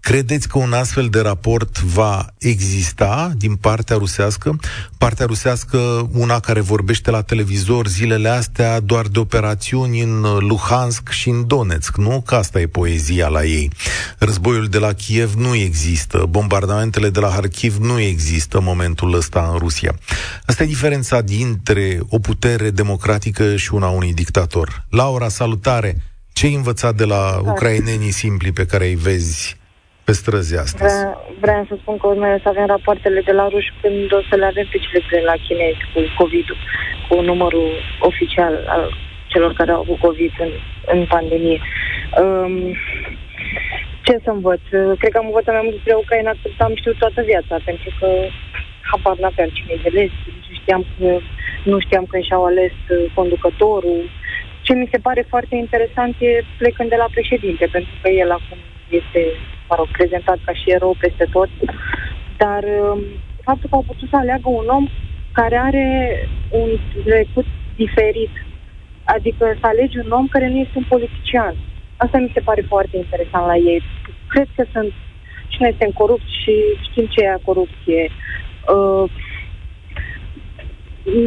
Credeți 0.03 0.47
că 0.47 0.57
un 0.57 0.73
astfel 0.73 1.07
de 1.07 1.19
raport 1.19 1.79
va 1.79 2.25
exista 2.37 3.31
din 3.37 3.55
partea 3.55 3.95
rusească? 3.95 4.59
Partea 4.97 5.25
rusească, 5.25 6.09
una 6.13 6.39
care 6.39 6.59
vorbește 6.59 7.11
la 7.11 7.21
televizor 7.21 7.87
zilele 7.87 8.29
astea 8.29 8.79
doar 8.79 9.07
de 9.07 9.19
operațiuni 9.19 10.01
în 10.01 10.21
Luhansk 10.21 11.09
și 11.09 11.29
în 11.29 11.47
Donetsk, 11.47 11.97
nu? 11.97 12.21
Că 12.25 12.35
asta 12.35 12.59
e 12.59 12.67
poezia 12.67 13.27
la 13.27 13.43
ei. 13.43 13.71
Războiul 14.17 14.67
de 14.67 14.77
la 14.77 14.93
Kiev 14.93 15.33
nu 15.33 15.55
există, 15.55 16.25
bombardamentele 16.29 17.09
de 17.09 17.19
la 17.19 17.29
Harkiv 17.29 17.77
nu 17.77 17.99
există 17.99 18.57
în 18.57 18.63
momentul 18.63 19.13
ăsta 19.13 19.49
în 19.51 19.57
Rusia. 19.57 19.95
Asta 20.45 20.63
e 20.63 20.65
diferența 20.65 21.21
dintre 21.21 21.99
o 22.09 22.19
putere 22.19 22.69
democratică 22.69 23.55
și 23.55 23.73
una 23.73 23.87
unui 23.87 24.13
dictator. 24.13 24.85
Laura, 24.89 25.29
salutare! 25.29 26.03
Ce 26.33 26.45
ai 26.45 26.53
învățat 26.53 26.95
de 26.95 27.05
la 27.05 27.41
ucrainenii 27.45 28.11
simpli 28.11 28.51
pe 28.51 28.65
care 28.65 28.87
îi 28.87 28.95
vezi 28.95 29.61
pe 30.05 30.11
străzi 30.11 30.55
astăzi. 30.65 30.95
Vre- 30.95 31.17
vreau 31.39 31.65
să 31.69 31.75
spun 31.81 31.97
că 31.97 32.07
noi 32.07 32.33
o 32.33 32.39
să 32.43 32.49
avem 32.49 32.65
rapoartele 32.65 33.21
de 33.29 33.31
la 33.31 33.47
ruși 33.47 33.73
când 33.81 34.13
o 34.13 34.21
să 34.29 34.35
le 34.35 34.45
avem 34.45 34.67
pe 34.71 34.77
cele 34.83 35.01
de 35.11 35.21
la 35.29 35.35
chinezi 35.45 35.83
cu 35.93 35.99
COVID-ul, 36.19 36.57
cu 37.07 37.21
numărul 37.21 37.69
oficial 37.99 38.53
al 38.67 38.83
celor 39.27 39.53
care 39.53 39.71
au 39.71 39.79
avut 39.79 39.99
COVID 39.99 40.33
în, 40.45 40.51
în 40.93 41.05
pandemie. 41.05 41.59
Um, 42.21 42.55
ce 44.05 44.13
să 44.23 44.29
învăț? 44.29 44.61
Cred 44.99 45.11
că 45.11 45.17
am 45.17 45.29
învățat 45.31 45.53
mai 45.53 45.63
mult 45.63 45.75
despre 45.75 45.93
Ucraina 46.03 46.33
cât 46.41 46.53
am 46.57 46.75
știut 46.75 46.97
toată 46.97 47.21
viața, 47.21 47.55
pentru 47.69 47.89
că 47.99 48.07
habar 48.89 49.17
n-aveam 49.17 49.49
cine 49.57 49.75
de 49.83 49.89
ales, 49.91 50.11
știam 50.59 50.85
că, 50.97 51.09
nu 51.63 51.79
știam 51.79 52.05
că 52.05 52.17
și-au 52.19 52.43
ales 52.45 52.73
conducătorul. 53.13 54.01
Ce 54.65 54.73
mi 54.73 54.89
se 54.91 54.97
pare 54.97 55.25
foarte 55.29 55.55
interesant 55.55 56.15
e 56.19 56.43
plecând 56.57 56.89
de 56.89 56.95
la 57.03 57.07
președinte, 57.15 57.65
pentru 57.71 57.93
că 58.01 58.09
el 58.09 58.31
acum 58.31 58.59
este 58.89 59.21
mă 59.69 59.75
rog, 59.77 59.87
prezentat 59.87 60.39
ca 60.45 60.53
și 60.53 60.71
erou 60.71 60.95
peste 60.99 61.27
tot, 61.31 61.49
dar 62.37 62.63
um, 62.63 62.99
faptul 63.43 63.69
că 63.69 63.75
au 63.75 63.85
putut 63.87 64.09
să 64.09 64.15
aleagă 64.15 64.49
un 64.49 64.67
om 64.67 64.87
care 65.31 65.57
are 65.57 65.87
un 66.49 66.69
trecut 67.03 67.45
diferit, 67.75 68.29
adică 69.03 69.57
să 69.59 69.67
alegi 69.67 69.97
un 69.97 70.11
om 70.11 70.27
care 70.27 70.47
nu 70.49 70.57
este 70.57 70.77
un 70.77 70.85
politician. 70.89 71.55
Asta 71.97 72.17
mi 72.17 72.31
se 72.33 72.39
pare 72.39 72.61
foarte 72.61 72.97
interesant 72.97 73.45
la 73.45 73.55
ei. 73.55 73.81
Cred 74.27 74.47
că 74.55 74.65
sunt 74.71 74.93
și 75.47 75.57
noi 75.59 75.69
suntem 75.69 75.91
corupți 75.91 76.33
și 76.41 76.53
știm 76.89 77.05
ce 77.05 77.21
e 77.23 77.37
corupție. 77.43 78.09
Uh, 78.75 79.11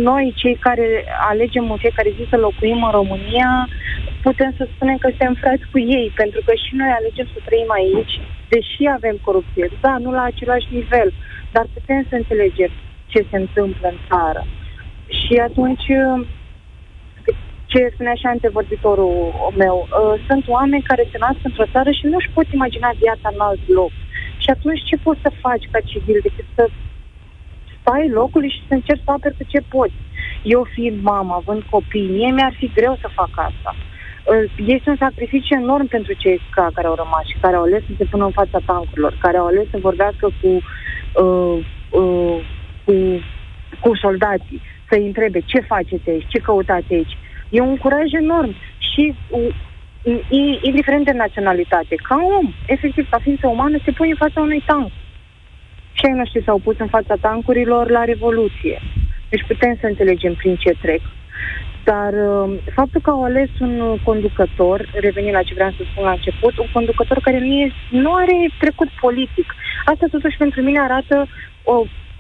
noi, 0.09 0.33
cei 0.37 0.55
care 0.55 1.05
alegem 1.29 1.71
în 1.71 1.77
fiecare 1.77 2.11
zi 2.17 2.27
să 2.31 2.37
locuim 2.37 2.85
în 2.85 2.91
România, 2.91 3.69
putem 4.29 4.53
să 4.59 4.65
spunem 4.75 4.97
că 5.01 5.09
suntem 5.09 5.35
frați 5.43 5.65
cu 5.73 5.79
ei, 5.79 6.07
pentru 6.21 6.41
că 6.47 6.53
și 6.65 6.73
noi 6.81 6.91
alegem 6.99 7.27
să 7.35 7.41
trăim 7.49 7.71
aici, 7.81 8.15
deși 8.53 8.83
avem 8.97 9.17
corupție. 9.27 9.67
Da, 9.85 9.93
nu 10.05 10.11
la 10.19 10.25
același 10.27 10.69
nivel, 10.79 11.09
dar 11.55 11.65
putem 11.77 12.01
să 12.09 12.15
înțelegem 12.17 12.73
ce 13.13 13.21
se 13.31 13.37
întâmplă 13.45 13.87
în 13.93 13.99
țară. 14.09 14.43
Și 15.21 15.35
atunci, 15.49 15.87
ce 17.73 17.81
spunea 17.95 18.17
și 18.21 18.27
antevorbitorul 18.27 19.15
meu, 19.63 19.77
uh, 19.89 20.15
sunt 20.29 20.45
oameni 20.57 20.89
care 20.91 21.05
se 21.11 21.19
nasc 21.25 21.41
într-o 21.43 21.71
țară 21.75 21.91
și 21.99 22.07
nu-și 22.13 22.33
pot 22.37 22.47
imagina 22.59 22.91
viața 23.03 23.29
în 23.33 23.41
alt 23.49 23.63
loc. 23.79 23.93
Și 24.43 24.49
atunci 24.51 24.87
ce 24.89 24.97
poți 24.97 25.25
să 25.25 25.41
faci 25.45 25.67
ca 25.71 25.81
civil 25.91 26.19
decât 26.23 26.47
să 26.55 26.65
stai 27.81 28.09
locului 28.21 28.51
și 28.57 28.63
să 28.69 28.73
încerci 28.75 29.05
să 29.05 29.11
aperi 29.11 29.39
pe 29.39 29.45
ce 29.53 29.61
poți. 29.75 29.99
Eu 30.43 30.63
fiind 30.75 31.03
mama, 31.03 31.35
având 31.35 31.63
copii, 31.63 32.13
mie 32.17 32.31
mi-ar 32.33 32.55
fi 32.59 32.71
greu 32.79 32.95
să 33.01 33.09
fac 33.21 33.33
asta. 33.51 33.73
Uh, 34.31 34.51
este 34.57 34.91
un 34.91 34.97
sacrificiu 34.97 35.55
enorm 35.55 35.87
pentru 35.87 36.13
cei 36.13 36.41
care 36.75 36.87
au 36.87 36.95
rămas 36.95 37.25
și 37.27 37.37
care 37.41 37.57
au 37.57 37.63
ales 37.63 37.83
să 37.87 37.93
se 37.99 38.05
pună 38.05 38.25
în 38.25 38.31
fața 38.31 38.59
tancurilor, 38.67 39.17
care 39.21 39.37
au 39.37 39.47
ales 39.47 39.67
să 39.71 39.79
vorbească 39.79 40.27
cu, 40.41 40.51
uh, 41.23 41.67
uh, 41.91 42.39
cu, 42.85 42.95
cu 43.81 43.97
soldații, 43.97 44.63
să-i 44.89 45.07
întrebe 45.07 45.41
ce 45.41 45.61
faceți 45.61 46.11
aici, 46.11 46.27
ce 46.29 46.39
căutați 46.39 46.93
aici. 46.93 47.17
E 47.51 47.61
un 47.61 47.77
curaj 47.77 48.13
enorm 48.13 48.55
și 48.79 49.15
uh, 49.31 49.55
indiferent 50.63 51.05
de 51.05 51.13
naționalitate, 51.13 51.95
ca 52.09 52.17
om, 52.39 52.53
efectiv, 52.67 53.09
ca 53.11 53.19
ființă 53.19 53.47
umană, 53.47 53.79
se 53.85 53.91
pune 53.91 54.09
în 54.09 54.17
fața 54.17 54.41
unui 54.41 54.63
tank. 54.67 54.91
Și 55.93 56.05
ai 56.05 56.13
noștri 56.13 56.45
s-au 56.45 56.59
pus 56.59 56.79
în 56.79 56.87
fața 56.87 57.15
tancurilor 57.21 57.91
la 57.91 58.05
Revoluție. 58.05 58.81
Deci 59.29 59.45
putem 59.47 59.77
să 59.81 59.87
înțelegem 59.87 60.35
prin 60.35 60.57
ce 60.57 60.73
trec. 60.81 61.01
Dar 61.91 62.13
uh, 62.13 62.59
faptul 62.79 63.01
că 63.01 63.11
au 63.11 63.23
ales 63.25 63.51
un 63.61 63.99
conducător, 64.09 64.79
revenind 65.07 65.35
la 65.35 65.43
ce 65.43 65.55
vreau 65.55 65.71
să 65.71 65.83
spun 65.91 66.05
la 66.05 66.17
început, 66.19 66.59
un 66.59 66.71
conducător 66.73 67.19
care 67.27 67.39
nu, 67.39 67.53
e, 67.63 67.73
nu 67.91 68.15
are 68.15 68.37
trecut 68.59 68.89
politic, 69.05 69.49
asta 69.85 70.07
totuși 70.11 70.37
pentru 70.37 70.61
mine 70.63 70.81
arată 70.81 71.17
o, 71.65 71.77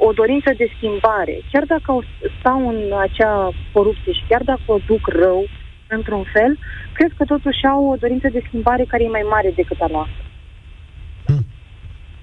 o 0.06 0.12
dorință 0.12 0.50
de 0.56 0.66
schimbare. 0.76 1.34
Chiar 1.52 1.64
dacă 1.74 1.90
stau 2.38 2.68
în 2.68 2.80
acea 3.06 3.50
corupție 3.72 4.12
și 4.12 4.24
chiar 4.28 4.42
dacă 4.42 4.66
o 4.66 4.78
duc 4.86 5.02
rău, 5.06 5.40
într-un 5.88 6.24
fel, 6.32 6.58
cred 6.92 7.12
că 7.16 7.24
totuși 7.24 7.66
au 7.72 7.84
o 7.92 7.96
dorință 7.96 8.28
de 8.32 8.44
schimbare 8.46 8.84
care 8.88 9.02
e 9.04 9.08
mai 9.08 9.26
mare 9.30 9.52
decât 9.56 9.80
a 9.80 9.86
noastră. 9.90 10.22
Hmm. 11.26 11.44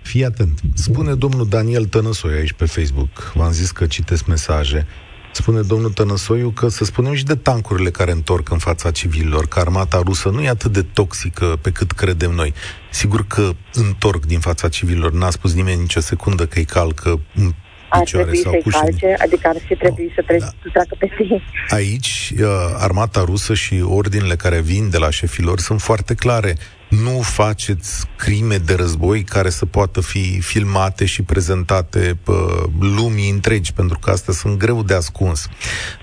Fii 0.02 0.26
atent. 0.26 0.60
Spune 0.74 1.14
domnul 1.14 1.48
Daniel 1.50 1.86
Tănăsoi 1.86 2.34
aici 2.34 2.54
pe 2.54 2.66
Facebook. 2.66 3.32
V-am 3.34 3.52
zis 3.52 3.72
că 3.72 3.86
citesc 3.86 4.28
mesaje 4.28 4.88
spune 5.36 5.62
domnul 5.62 5.92
Tănăsoiu 5.92 6.50
că 6.50 6.68
să 6.68 6.84
spunem 6.84 7.13
și 7.13 7.24
de 7.24 7.36
tancurile 7.36 7.90
care 7.90 8.12
întorc 8.12 8.50
în 8.50 8.58
fața 8.58 8.92
civililor, 8.92 9.48
că 9.48 9.60
armata 9.60 10.02
rusă 10.06 10.30
nu 10.30 10.42
e 10.42 10.50
atât 10.50 10.72
de 10.72 10.82
toxică 10.82 11.60
pe 11.62 11.72
cât 11.72 11.92
credem 11.92 12.32
noi. 12.32 12.54
Sigur 12.92 13.28
că 13.28 13.50
întorc 13.74 14.25
din 14.25 14.40
fața 14.40 14.70
civililor, 14.70 15.12
n-a 15.12 15.30
spus 15.30 15.54
nimeni 15.54 15.82
nicio 15.82 16.00
secundă 16.00 16.46
că 16.46 16.60
îi 16.60 16.66
calcă 16.66 17.20
în 17.36 17.52
picioare 18.00 18.34
sau 18.34 18.52
cu 18.52 18.70
calce, 18.70 19.16
adică 19.18 19.48
ar 19.48 19.56
fi 19.68 19.75
trebuit 19.75 20.08
no, 20.08 20.13
să, 20.16 20.22
treci, 20.28 20.40
da. 20.40 20.46
să 20.46 20.70
treacă 20.72 20.96
peste 21.00 21.42
Aici, 21.70 22.34
uh, 22.40 22.48
armata 22.78 23.24
rusă 23.25 23.54
și 23.54 23.82
ordinele 23.86 24.36
care 24.36 24.62
vin 24.62 24.90
de 24.90 24.98
la 24.98 25.10
șefilor 25.10 25.60
sunt 25.60 25.82
foarte 25.82 26.13
clare 26.13 26.58
nu 27.02 27.22
faceți 27.22 28.06
crime 28.16 28.58
de 28.58 28.74
război 28.76 29.24
care 29.24 29.50
să 29.50 29.66
poată 29.66 30.02
fi 30.02 30.40
filmate 30.40 31.06
și 31.06 31.22
prezentate 31.22 32.18
pe 32.24 32.32
lumii 32.80 33.30
întregi, 33.30 33.74
pentru 33.74 34.00
că 34.00 34.12
astea 34.12 34.34
sunt 34.34 34.58
greu 34.58 34.84
de 34.84 34.94
ascuns. 34.94 35.48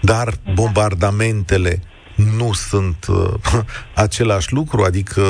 Dar 0.01 0.35
bombardamentele 0.55 1.83
nu 2.37 2.53
sunt 2.53 3.07
uh, 3.09 3.33
același 3.95 4.53
lucru, 4.53 4.83
adică 4.83 5.23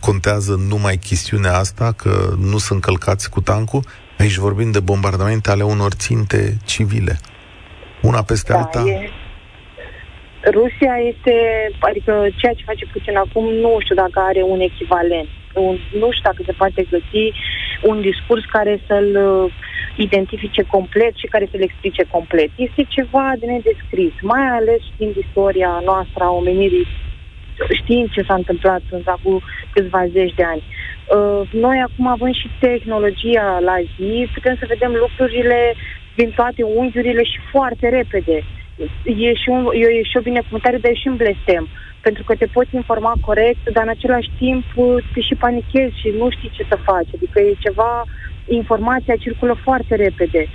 contează 0.00 0.64
numai 0.68 0.96
chestiunea 0.96 1.56
asta, 1.56 1.92
că 1.92 2.34
nu 2.38 2.58
sunt 2.58 2.80
călcați 2.80 3.30
cu 3.30 3.40
tancul. 3.40 3.84
Aici 4.18 4.36
vorbim 4.36 4.70
de 4.70 4.80
bombardamente 4.80 5.50
ale 5.50 5.62
unor 5.62 5.92
ținte 5.92 6.58
civile. 6.64 7.20
Una 8.02 8.22
peste 8.22 8.52
da, 8.52 8.58
alta. 8.58 8.80
E 8.86 9.10
Rusia 10.44 10.94
este, 11.12 11.34
adică 11.78 12.26
ceea 12.36 12.52
ce 12.52 12.64
face 12.64 12.86
Putin 12.92 13.16
acum, 13.16 13.44
nu 13.54 13.76
știu 13.80 13.94
dacă 13.94 14.20
are 14.28 14.42
un 14.42 14.60
echivalent. 14.60 15.28
Un, 15.54 15.76
nu 16.00 16.08
știu 16.10 16.30
dacă 16.30 16.42
se 16.46 16.52
poate 16.52 16.86
găsi 16.90 17.24
un 17.82 18.00
discurs 18.00 18.44
care 18.44 18.80
să-l 18.86 19.10
uh, 19.16 19.52
identifice 19.96 20.62
complet 20.62 21.14
și 21.16 21.26
care 21.26 21.48
să-l 21.50 21.60
explice 21.62 22.02
complet. 22.10 22.50
Este 22.56 22.82
ceva 22.88 23.32
de 23.38 23.46
nedescris, 23.46 24.12
mai 24.20 24.44
ales 24.48 24.82
din 24.96 25.14
istoria 25.26 25.80
noastră 25.84 26.24
a 26.24 26.30
omenirii, 26.30 26.86
știind 27.72 28.10
ce 28.10 28.22
s-a 28.22 28.34
întâmplat 28.34 28.82
în 28.90 29.02
acum 29.04 29.42
câțiva 29.72 30.06
zeci 30.06 30.34
de 30.34 30.44
ani. 30.44 30.62
Uh, 31.16 31.50
noi 31.52 31.78
acum 31.86 32.06
avem 32.06 32.32
și 32.32 32.50
tehnologia 32.60 33.58
la 33.60 33.76
zi, 33.96 34.28
putem 34.34 34.56
să 34.58 34.64
vedem 34.68 34.92
lucrurile 34.92 35.74
din 36.14 36.30
toate 36.30 36.62
unghiurile 36.62 37.22
și 37.22 37.38
foarte 37.50 37.88
repede 37.88 38.44
e 39.04 39.34
și, 39.34 39.48
un, 39.48 39.68
e, 39.72 40.02
și 40.02 40.16
o 40.16 40.20
binecuvântare, 40.20 40.76
dar 40.78 40.90
e 40.90 40.94
și 40.94 41.08
un 41.08 41.16
blestem. 41.16 41.68
Pentru 42.00 42.22
că 42.24 42.34
te 42.34 42.46
poți 42.46 42.74
informa 42.74 43.12
corect, 43.20 43.70
dar 43.72 43.82
în 43.82 43.88
același 43.96 44.30
timp 44.38 44.64
te 45.12 45.20
și 45.20 45.34
panichezi 45.34 46.00
și 46.00 46.08
nu 46.18 46.30
știi 46.30 46.54
ce 46.56 46.64
să 46.68 46.76
faci. 46.84 47.10
Adică 47.14 47.40
e 47.40 47.64
ceva, 47.66 48.04
informația 48.46 49.16
circulă 49.16 49.54
foarte 49.62 49.94
repede. 49.94 50.46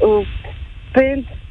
Uh, 0.00 0.26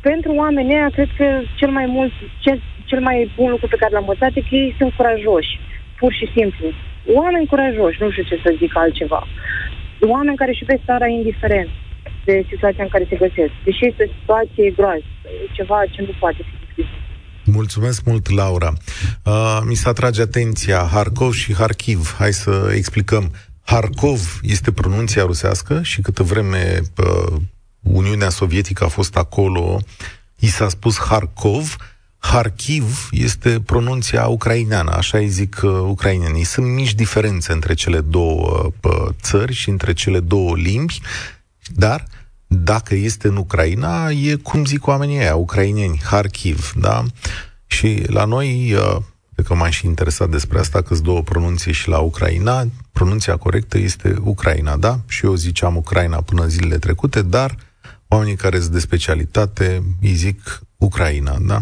pentru 0.01 0.31
oamenii 0.33 0.75
ăia, 0.75 0.89
cred 0.89 1.09
că 1.17 1.41
cel 1.55 1.69
mai 1.69 1.85
mult, 1.85 2.11
cel, 2.39 2.61
cel 2.85 2.99
mai 2.99 3.31
bun 3.35 3.49
lucru 3.49 3.67
pe 3.67 3.75
care 3.79 3.93
l-am 3.93 4.05
învățat 4.07 4.31
e 4.35 4.41
că 4.49 4.55
ei 4.55 4.75
sunt 4.77 4.93
curajoși, 4.93 5.59
pur 5.99 6.11
și 6.13 6.31
simplu. 6.35 6.65
Oameni 7.07 7.45
curajoși, 7.45 8.01
nu 8.01 8.11
știu 8.11 8.23
ce 8.23 8.39
să 8.43 8.55
zic 8.57 8.77
altceva. 8.77 9.27
Oameni 10.01 10.35
care 10.35 10.51
își 10.51 10.61
iubesc 10.63 10.83
țara 10.85 11.07
indiferent 11.07 11.69
de 12.25 12.45
situația 12.49 12.83
în 12.83 12.89
care 12.89 13.05
se 13.09 13.15
găsesc. 13.15 13.53
Deși 13.63 13.85
este 13.89 14.03
o 14.07 14.13
situație 14.19 14.71
groază, 14.77 15.09
e 15.23 15.53
ceva 15.53 15.77
ce 15.93 16.01
nu 16.01 16.13
poate 16.19 16.41
fi 16.49 16.55
descris. 16.65 16.85
Mulțumesc 17.45 18.03
mult, 18.05 18.29
Laura. 18.29 18.73
Uh, 19.25 19.59
mi 19.65 19.75
s-a 19.75 19.89
atrage 19.89 20.21
atenția 20.21 20.89
Harkov 20.91 21.33
și 21.33 21.53
Harkiv. 21.53 22.15
Hai 22.17 22.33
să 22.33 22.71
explicăm. 22.75 23.31
Harkov 23.65 24.39
este 24.41 24.71
pronunția 24.71 25.23
rusească 25.23 25.81
și 25.81 26.01
câtă 26.01 26.23
vreme 26.23 26.81
uh, 26.97 27.33
Uniunea 27.79 28.29
Sovietică 28.29 28.83
a 28.83 28.87
fost 28.87 29.17
acolo, 29.17 29.79
i 30.39 30.47
s-a 30.47 30.69
spus 30.69 30.99
Harkov. 30.99 31.75
Harkiv 32.17 33.09
este 33.11 33.61
pronunția 33.65 34.27
ucraineană, 34.27 34.91
așa 34.91 35.17
îi 35.17 35.27
zic 35.27 35.61
uh, 35.63 35.71
ucrainenii. 35.71 36.43
Sunt 36.43 36.67
mici 36.67 36.93
diferențe 36.93 37.51
între 37.51 37.73
cele 37.73 37.99
două 37.99 38.71
uh, 38.81 38.91
țări 39.21 39.53
și 39.53 39.69
între 39.69 39.93
cele 39.93 40.19
două 40.19 40.55
limbi, 40.55 40.99
dar 41.75 42.07
dacă 42.47 42.95
este 42.95 43.27
în 43.27 43.35
Ucraina, 43.35 44.09
e 44.09 44.35
cum 44.35 44.65
zic 44.65 44.87
oamenii 44.87 45.17
ăia, 45.17 45.35
ucraineni, 45.35 46.01
Harkiv, 46.03 46.73
da? 46.75 47.03
Și 47.65 48.03
la 48.07 48.25
noi, 48.25 48.73
uh, 48.73 48.97
de 49.35 49.41
că 49.41 49.53
m-am 49.53 49.69
și 49.69 49.85
interesat 49.85 50.29
despre 50.29 50.59
asta, 50.59 50.81
că 50.81 50.95
două 50.95 51.21
pronunții 51.21 51.71
și 51.73 51.89
la 51.89 51.97
Ucraina, 51.99 52.65
pronunția 52.91 53.37
corectă 53.37 53.77
este 53.77 54.15
Ucraina, 54.23 54.77
da? 54.77 54.99
Și 55.07 55.25
eu 55.25 55.35
ziceam 55.35 55.75
Ucraina 55.75 56.21
până 56.21 56.47
zilele 56.47 56.77
trecute, 56.77 57.21
dar 57.21 57.55
oamenii 58.07 58.35
care 58.35 58.59
sunt 58.59 58.71
de 58.71 58.79
specialitate 58.79 59.83
îi 60.01 60.13
zic 60.13 60.61
Ucraina, 60.77 61.37
da? 61.41 61.61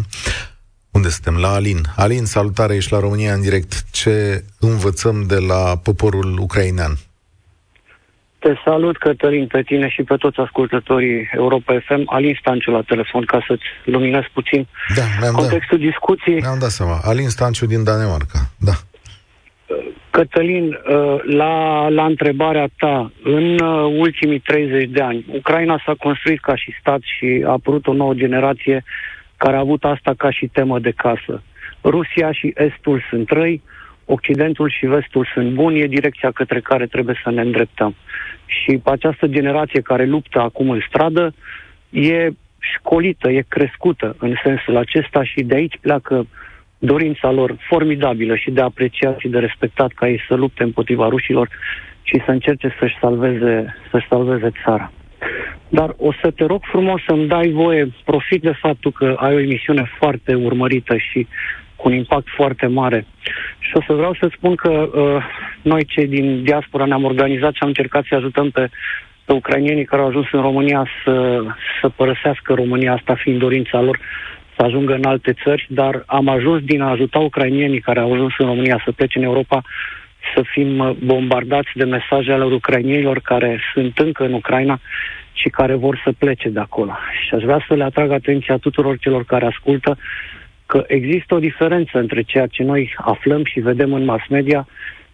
Unde 0.90 1.08
suntem? 1.08 1.36
La 1.36 1.52
Alin. 1.52 1.92
Alin, 1.96 2.24
salutare, 2.24 2.74
ești 2.74 2.92
la 2.92 3.00
România 3.00 3.34
în 3.34 3.40
direct. 3.40 3.84
Ce 3.90 4.44
învățăm 4.58 5.26
de 5.26 5.38
la 5.38 5.76
poporul 5.76 6.38
ucrainean? 6.38 6.98
Te 8.42 8.54
salut, 8.64 8.96
Cătălin, 8.98 9.46
pe 9.46 9.62
tine 9.62 9.88
și 9.88 10.02
pe 10.02 10.16
toți 10.16 10.40
ascultătorii 10.40 11.28
Europa 11.34 11.72
FM. 11.86 12.02
Alin 12.06 12.36
Stanciu 12.40 12.70
la 12.70 12.82
telefon, 12.82 13.24
ca 13.24 13.44
să-ți 13.46 13.62
luminez 13.84 14.22
puțin 14.32 14.66
da, 14.96 15.02
mi-am 15.20 15.34
contextul 15.34 15.78
dat. 15.78 15.86
discuției. 15.86 16.40
Mi-am 16.40 16.58
dat 16.58 16.70
seama. 16.70 17.00
Alin 17.04 17.28
Stanciu 17.28 17.66
din 17.66 17.84
Danemarca, 17.84 18.38
da. 18.58 18.72
Cătălin, 20.10 20.64
uh, 20.66 21.20
la, 21.24 21.88
la 21.88 22.04
întrebarea 22.04 22.68
ta, 22.78 23.12
în 23.24 23.58
uh, 23.60 23.94
ultimii 23.98 24.38
30 24.38 24.88
de 24.90 25.02
ani, 25.02 25.24
Ucraina 25.28 25.82
s-a 25.86 25.94
construit 25.98 26.40
ca 26.40 26.56
și 26.56 26.74
stat 26.80 27.00
și 27.02 27.44
a 27.46 27.50
apărut 27.50 27.86
o 27.86 27.92
nouă 27.92 28.14
generație 28.14 28.84
care 29.36 29.56
a 29.56 29.66
avut 29.66 29.84
asta 29.84 30.14
ca 30.16 30.30
și 30.30 30.50
temă 30.52 30.78
de 30.78 30.92
casă. 30.96 31.42
Rusia 31.84 32.32
și 32.32 32.52
Estul 32.56 33.04
sunt 33.10 33.30
răi, 33.30 33.62
Occidentul 34.16 34.70
și 34.70 34.86
Vestul 34.86 35.28
sunt 35.34 35.50
buni, 35.52 35.80
e 35.80 35.86
direcția 35.86 36.30
către 36.30 36.60
care 36.60 36.86
trebuie 36.86 37.20
să 37.22 37.30
ne 37.30 37.40
îndreptăm. 37.40 37.94
Și 38.46 38.80
această 38.84 39.26
generație 39.26 39.80
care 39.80 40.04
luptă 40.04 40.40
acum 40.40 40.70
în 40.70 40.80
stradă 40.88 41.34
e 41.90 42.28
școlită, 42.58 43.30
e 43.30 43.44
crescută 43.48 44.16
în 44.18 44.34
sensul 44.44 44.76
acesta 44.76 45.24
și 45.24 45.42
de 45.42 45.54
aici 45.54 45.78
pleacă 45.80 46.26
dorința 46.78 47.30
lor 47.30 47.56
formidabilă 47.68 48.36
și 48.36 48.50
de 48.50 48.60
apreciat 48.60 49.18
și 49.18 49.28
de 49.28 49.38
respectat 49.38 49.90
ca 49.92 50.08
ei 50.08 50.20
să 50.28 50.34
lupte 50.34 50.62
împotriva 50.62 51.08
rușilor 51.08 51.48
și 52.02 52.22
să 52.24 52.30
încerce 52.30 52.74
să-și 52.78 52.98
salveze, 53.00 53.76
să-și 53.90 54.06
salveze 54.08 54.50
țara. 54.64 54.92
Dar 55.68 55.94
o 55.96 56.12
să 56.22 56.30
te 56.30 56.44
rog 56.44 56.62
frumos 56.62 57.00
să-mi 57.06 57.26
dai 57.26 57.50
voie, 57.50 57.92
profit 58.04 58.42
de 58.42 58.52
faptul 58.60 58.92
că 58.92 59.14
ai 59.18 59.34
o 59.34 59.40
emisiune 59.40 59.90
foarte 59.98 60.34
urmărită 60.34 60.96
și 60.96 61.26
cu 61.82 61.88
un 61.88 61.94
impact 61.94 62.28
foarte 62.36 62.66
mare. 62.66 63.06
Și 63.58 63.72
o 63.74 63.80
să 63.86 63.92
vreau 63.92 64.14
să 64.14 64.30
spun 64.36 64.54
că 64.54 64.70
uh, 64.70 65.24
noi 65.62 65.84
cei 65.84 66.06
din 66.06 66.42
diaspora 66.42 66.84
ne-am 66.84 67.04
organizat 67.04 67.52
și 67.52 67.62
am 67.62 67.68
încercat 67.68 68.04
să 68.08 68.14
ajutăm 68.14 68.50
pe, 68.50 68.68
pe 69.24 69.32
ucrainienii 69.32 69.84
care 69.84 70.02
au 70.02 70.08
ajuns 70.08 70.26
în 70.32 70.40
România 70.40 70.86
să, 71.04 71.42
să 71.80 71.88
părăsească 71.88 72.54
România, 72.54 72.92
asta 72.92 73.14
fiind 73.14 73.38
dorința 73.38 73.80
lor, 73.80 73.98
să 74.56 74.62
ajungă 74.64 74.94
în 74.94 75.04
alte 75.04 75.32
țări, 75.44 75.66
dar 75.68 76.02
am 76.06 76.28
ajuns 76.28 76.62
din 76.62 76.80
a 76.80 76.90
ajuta 76.90 77.18
ucrainienii 77.18 77.80
care 77.80 78.00
au 78.00 78.12
ajuns 78.12 78.32
în 78.38 78.46
România 78.46 78.82
să 78.84 78.92
plece 78.92 79.18
în 79.18 79.24
Europa 79.24 79.62
să 80.34 80.42
fim 80.52 80.78
uh, 80.78 80.90
bombardați 81.04 81.70
de 81.74 81.84
mesaje 81.84 82.32
ale 82.32 82.44
ucrainienilor 82.44 83.18
care 83.20 83.60
sunt 83.74 83.98
încă 83.98 84.24
în 84.24 84.32
Ucraina 84.32 84.80
și 85.32 85.48
care 85.48 85.74
vor 85.74 86.00
să 86.04 86.12
plece 86.18 86.48
de 86.48 86.60
acolo. 86.60 86.92
Și 87.26 87.34
aș 87.34 87.42
vrea 87.42 87.64
să 87.68 87.74
le 87.74 87.84
atrag 87.84 88.10
atenția 88.10 88.56
tuturor 88.56 88.98
celor 88.98 89.24
care 89.24 89.46
ascultă 89.46 89.98
că 90.72 90.84
există 90.86 91.34
o 91.34 91.38
diferență 91.38 91.98
între 91.98 92.22
ceea 92.22 92.46
ce 92.46 92.62
noi 92.62 92.94
aflăm 92.96 93.44
și 93.44 93.60
vedem 93.60 93.92
în 93.92 94.04
mass 94.04 94.24
media 94.28 94.66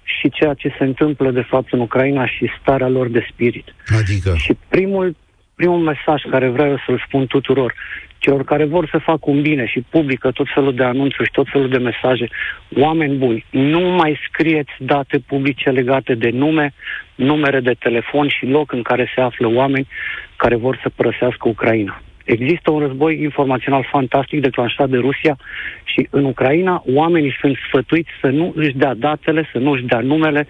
și 0.03 0.31
ceea 0.31 0.55
ce 0.55 0.75
se 0.79 0.85
întâmplă 0.85 1.31
de 1.31 1.40
fapt 1.40 1.73
în 1.73 1.81
Ucraina 1.81 2.27
și 2.27 2.51
starea 2.61 2.88
lor 2.88 3.09
de 3.09 3.27
spirit. 3.33 3.75
Adică? 3.99 4.35
Și 4.37 4.57
primul, 4.68 5.16
primul 5.55 5.79
mesaj 5.79 6.23
care 6.31 6.49
vreau 6.49 6.83
să-l 6.87 7.03
spun 7.07 7.27
tuturor, 7.27 7.75
celor 8.18 8.44
care 8.44 8.64
vor 8.64 8.88
să 8.90 8.99
facă 8.99 9.25
un 9.31 9.40
bine 9.42 9.66
și 9.66 9.85
publică 9.90 10.31
tot 10.31 10.47
felul 10.55 10.75
de 10.75 10.85
anunțuri 10.85 11.25
și 11.25 11.33
tot 11.33 11.47
felul 11.53 11.68
de 11.68 11.79
mesaje, 11.79 12.29
oameni 12.77 13.16
buni, 13.16 13.44
nu 13.51 13.81
mai 13.81 14.21
scrieți 14.29 14.73
date 14.79 15.18
publice 15.18 15.71
legate 15.71 16.14
de 16.14 16.31
nume, 16.31 16.75
numere 17.14 17.61
de 17.61 17.75
telefon 17.79 18.29
și 18.29 18.47
loc 18.47 18.73
în 18.73 18.83
care 18.83 19.12
se 19.14 19.21
află 19.21 19.47
oameni 19.47 19.88
care 20.37 20.57
vor 20.57 20.79
să 20.83 20.88
părăsească 20.88 21.49
Ucraina. 21.49 22.03
Există 22.35 22.71
un 22.71 22.79
război 22.79 23.23
informațional 23.23 23.88
fantastic 23.91 24.41
declanșat 24.41 24.88
de 24.88 24.97
Rusia 24.97 25.37
și 25.85 26.09
în 26.11 26.25
Ucraina 26.25 26.83
oamenii 26.95 27.37
sunt 27.41 27.57
sfătuiți 27.67 28.11
să 28.21 28.27
nu 28.27 28.53
își 28.55 28.77
dea 28.77 28.95
datele, 28.95 29.49
să 29.53 29.59
nu 29.59 29.71
își 29.71 29.83
dea 29.83 30.01
numele, 30.01 30.47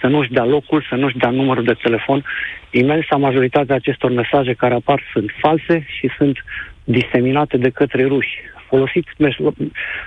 să 0.00 0.06
nu 0.06 0.18
își 0.18 0.32
dea 0.32 0.44
locul, 0.44 0.86
să 0.88 0.94
nu 0.94 1.06
își 1.06 1.16
dea 1.16 1.30
numărul 1.30 1.64
de 1.64 1.76
telefon. 1.82 2.24
Imensa 2.70 3.16
majoritatea 3.16 3.74
acestor 3.74 4.10
mesaje 4.10 4.52
care 4.52 4.74
apar 4.74 5.02
sunt 5.12 5.30
false 5.38 5.86
și 5.88 6.10
sunt 6.16 6.44
diseminate 6.84 7.56
de 7.56 7.70
către 7.70 8.04
ruși. 8.06 8.36
Folosiți 8.68 9.10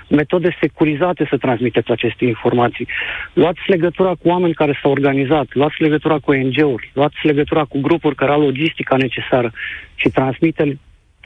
metode 0.08 0.56
securizate 0.60 1.26
să 1.30 1.36
transmiteți 1.36 1.90
aceste 1.90 2.24
informații. 2.24 2.88
Luați 3.32 3.60
legătura 3.66 4.08
cu 4.08 4.28
oameni 4.28 4.54
care 4.54 4.78
s-au 4.82 4.90
organizat, 4.90 5.46
luați 5.52 5.82
legătura 5.82 6.18
cu 6.18 6.30
ONG-uri, 6.30 6.90
luați 6.92 7.16
legătura 7.22 7.64
cu 7.64 7.78
grupuri 7.80 8.14
care 8.14 8.32
au 8.32 8.40
logistica 8.40 8.96
necesară 8.96 9.52
și 9.94 10.08
transmite, 10.08 10.78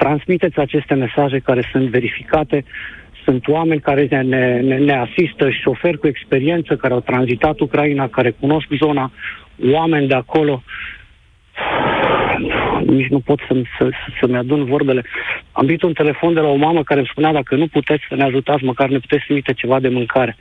transmiteți 0.02 0.58
aceste 0.58 0.94
mesaje 0.94 1.38
care 1.38 1.68
sunt 1.72 1.88
verificate, 1.88 2.64
sunt 3.24 3.48
oameni 3.48 3.80
care 3.80 4.06
ne, 4.10 4.22
ne, 4.60 4.76
ne 4.78 4.96
asistă, 5.06 5.50
șoferi 5.50 5.98
cu 5.98 6.06
experiență, 6.06 6.76
care 6.76 6.94
au 6.94 7.00
tranzitat 7.00 7.60
Ucraina, 7.60 8.08
care 8.08 8.30
cunosc 8.30 8.66
zona, 8.82 9.12
oameni 9.72 10.08
de 10.08 10.14
acolo. 10.14 10.62
Nici 12.86 13.08
nu 13.08 13.20
pot 13.20 13.38
să, 13.48 13.62
să, 13.78 13.90
să-mi 14.20 14.36
adun 14.36 14.64
vorbele. 14.64 15.02
Am 15.52 15.64
primit 15.64 15.82
un 15.82 15.92
telefon 15.92 16.34
de 16.34 16.40
la 16.40 16.48
o 16.48 16.54
mamă 16.54 16.82
care 16.82 17.00
îmi 17.00 17.08
spunea 17.10 17.32
dacă 17.32 17.54
nu 17.54 17.66
puteți 17.66 18.04
să 18.08 18.14
ne 18.14 18.24
ajutați, 18.24 18.64
măcar 18.64 18.88
ne 18.88 18.98
puteți 18.98 19.24
trimite 19.24 19.52
ceva 19.52 19.80
de 19.80 19.88
mâncare. 19.88 20.36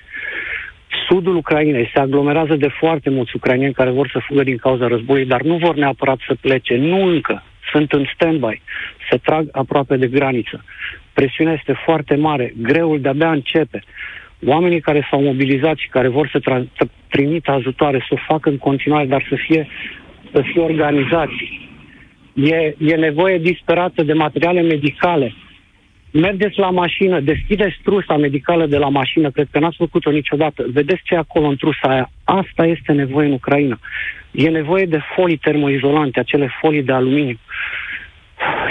Sudul 1.07 1.35
Ucrainei 1.35 1.89
se 1.93 1.99
aglomerează 1.99 2.55
de 2.55 2.67
foarte 2.67 3.09
mulți 3.09 3.35
ucrainieni 3.35 3.73
care 3.73 3.89
vor 3.89 4.09
să 4.13 4.19
fugă 4.27 4.43
din 4.43 4.57
cauza 4.57 4.87
războiului, 4.87 5.29
dar 5.29 5.41
nu 5.41 5.55
vor 5.57 5.75
neapărat 5.75 6.19
să 6.27 6.35
plece, 6.41 6.75
nu 6.75 7.05
încă 7.05 7.43
sunt 7.71 7.91
în 7.91 8.05
stand-by, 8.13 8.61
se 9.09 9.17
trag 9.17 9.47
aproape 9.51 9.97
de 9.97 10.07
graniță. 10.07 10.63
Presiunea 11.13 11.53
este 11.53 11.73
foarte 11.85 12.15
mare, 12.15 12.53
greul 12.57 13.01
de-abia 13.01 13.31
începe. 13.31 13.83
Oamenii 14.45 14.81
care 14.81 15.07
s-au 15.09 15.21
mobilizat 15.21 15.77
și 15.77 15.89
care 15.89 16.07
vor 16.07 16.29
să 16.29 16.39
tra- 16.39 16.87
trimită 17.09 17.51
ajutoare, 17.51 18.05
să 18.07 18.13
o 18.13 18.23
facă 18.27 18.49
în 18.49 18.57
continuare, 18.57 19.05
dar 19.05 19.25
să 19.29 19.35
fie, 19.35 19.67
să 20.31 20.41
fie 20.41 20.61
organizați. 20.61 21.67
E, 22.33 22.75
e 22.77 22.95
nevoie 22.95 23.37
disperată 23.37 24.03
de 24.03 24.13
materiale 24.13 24.61
medicale. 24.61 25.33
Mergeți 26.11 26.59
la 26.59 26.69
mașină, 26.69 27.19
deschideți 27.19 27.79
trusa 27.83 28.17
medicală 28.17 28.65
de 28.65 28.77
la 28.77 28.89
mașină, 28.89 29.31
cred 29.31 29.47
că 29.51 29.59
n-ați 29.59 29.77
făcut-o 29.77 30.11
niciodată. 30.11 30.65
Vedeți 30.73 31.01
ce 31.03 31.13
e 31.13 31.17
acolo 31.17 31.47
în 31.47 31.55
trusa 31.55 31.87
aia. 31.87 32.11
Asta 32.23 32.65
este 32.65 32.91
nevoie 32.91 33.27
în 33.27 33.33
Ucraina. 33.33 33.79
E 34.31 34.49
nevoie 34.49 34.85
de 34.85 34.99
folii 35.15 35.37
termoizolante, 35.37 36.19
acele 36.19 36.49
folii 36.61 36.83
de 36.83 36.91
aluminiu. 36.91 37.37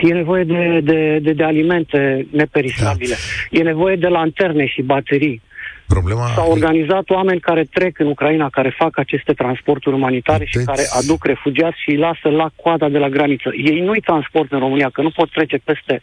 E 0.00 0.12
nevoie 0.12 0.44
de, 0.44 0.80
de, 0.82 1.18
de, 1.22 1.32
de 1.32 1.44
alimente 1.44 2.26
neperisabile. 2.30 3.14
Da. 3.50 3.58
E 3.58 3.62
nevoie 3.62 3.96
de 3.96 4.08
lanterne 4.08 4.66
și 4.66 4.82
baterii. 4.82 5.42
Problema... 5.88 6.26
S-au 6.34 6.50
organizat 6.50 7.10
oameni 7.10 7.40
care 7.40 7.64
trec 7.64 7.98
în 7.98 8.06
Ucraina, 8.06 8.48
care 8.50 8.74
fac 8.78 8.98
aceste 8.98 9.32
transporturi 9.32 9.94
umanitare 9.94 10.44
Puteți... 10.44 10.58
și 10.58 10.64
care 10.64 10.84
aduc 11.00 11.24
refugiați 11.24 11.80
și 11.82 11.90
îi 11.90 11.96
lasă 11.96 12.28
la 12.28 12.50
coada 12.62 12.88
de 12.88 12.98
la 12.98 13.08
graniță. 13.08 13.48
Ei 13.64 13.80
nu-i 13.80 14.00
transport 14.00 14.52
în 14.52 14.58
România, 14.58 14.90
că 14.92 15.02
nu 15.02 15.10
pot 15.10 15.30
trece 15.30 15.56
peste 15.56 16.00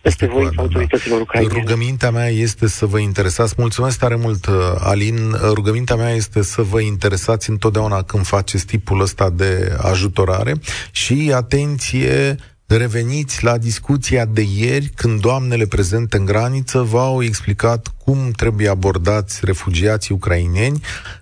peste 0.00 0.26
voința 0.26 0.52
da. 0.56 0.62
autorităților 0.62 1.20
ucrainene. 1.20 1.60
Rugămintea 1.60 2.10
mea 2.10 2.28
este 2.28 2.66
să 2.66 2.86
vă 2.86 2.98
interesați, 2.98 3.54
mulțumesc 3.58 3.98
tare 3.98 4.14
mult, 4.14 4.46
uh, 4.46 4.54
Alin, 4.78 5.16
rugămintea 5.52 5.96
mea 5.96 6.10
este 6.10 6.42
să 6.42 6.62
vă 6.62 6.80
interesați 6.80 7.50
întotdeauna 7.50 8.02
când 8.02 8.24
faceți 8.24 8.66
tipul 8.66 9.00
ăsta 9.00 9.30
de 9.30 9.76
ajutorare 9.82 10.52
și, 10.90 11.32
atenție, 11.34 12.36
reveniți 12.66 13.44
la 13.44 13.58
discuția 13.58 14.24
de 14.24 14.46
ieri, 14.56 14.86
când 14.94 15.20
doamnele 15.20 15.66
prezente 15.66 16.16
în 16.16 16.24
graniță 16.24 16.80
v-au 16.80 17.22
explicat 17.22 17.94
cum 18.04 18.30
trebuie 18.30 18.68
abordați 18.68 19.40
refugiații 19.44 20.14
ucraineni, 20.14 20.80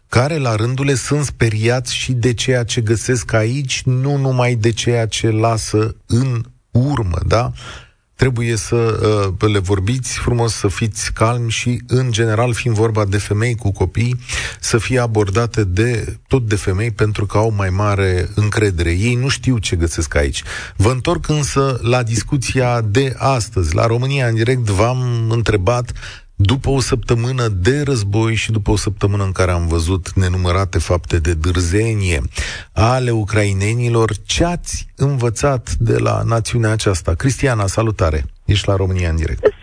care 0.08 0.36
la 0.36 0.54
rândule 0.54 0.94
sunt 0.94 1.24
speriați 1.24 1.94
și 1.94 2.12
de 2.12 2.34
ceea 2.34 2.64
ce 2.64 2.80
găsesc 2.80 3.32
aici, 3.32 3.82
nu 3.84 4.16
numai 4.16 4.54
de 4.54 4.70
ceea 4.72 5.06
ce 5.06 5.30
lasă 5.30 5.96
în 6.06 6.44
urmă, 6.70 7.18
da? 7.26 7.52
Trebuie 8.14 8.56
să 8.56 8.76
uh, 9.40 9.50
le 9.50 9.58
vorbiți 9.58 10.18
frumos, 10.18 10.54
să 10.54 10.68
fiți 10.68 11.12
calmi 11.12 11.50
și, 11.50 11.82
în 11.86 12.10
general, 12.10 12.52
fiind 12.52 12.76
vorba 12.76 13.04
de 13.04 13.18
femei 13.18 13.54
cu 13.54 13.72
copii, 13.72 14.20
să 14.60 14.78
fie 14.78 14.98
abordate 14.98 15.64
de 15.64 16.18
tot 16.28 16.48
de 16.48 16.56
femei 16.56 16.90
pentru 16.90 17.26
că 17.26 17.38
au 17.38 17.52
mai 17.56 17.70
mare 17.70 18.28
încredere. 18.34 18.90
Ei 18.90 19.14
nu 19.14 19.28
știu 19.28 19.58
ce 19.58 19.76
găsesc 19.76 20.14
aici. 20.14 20.42
Vă 20.76 20.90
întorc 20.90 21.28
însă 21.28 21.78
la 21.82 22.02
discuția 22.02 22.80
de 22.80 23.14
astăzi. 23.18 23.74
La 23.74 23.86
România 23.86 24.26
în 24.26 24.34
direct 24.34 24.68
v-am 24.68 25.30
întrebat 25.30 25.92
după 26.36 26.70
o 26.70 26.80
săptămână 26.80 27.48
de 27.48 27.82
război 27.82 28.34
și 28.34 28.52
după 28.52 28.70
o 28.70 28.76
săptămână 28.76 29.24
în 29.24 29.32
care 29.32 29.50
am 29.50 29.66
văzut 29.66 30.12
nenumărate 30.12 30.78
fapte 30.78 31.18
de 31.18 31.34
dârzenie 31.34 32.22
ale 32.72 33.10
ucrainenilor, 33.10 34.16
ce 34.26 34.44
ați 34.44 34.86
învățat 34.96 35.74
de 35.78 35.98
la 35.98 36.22
națiunea 36.22 36.70
aceasta? 36.70 37.14
Cristiana, 37.14 37.66
salutare! 37.66 38.24
Ești 38.44 38.68
la 38.68 38.76
România 38.76 39.08
în 39.10 39.16
direct. 39.16 39.53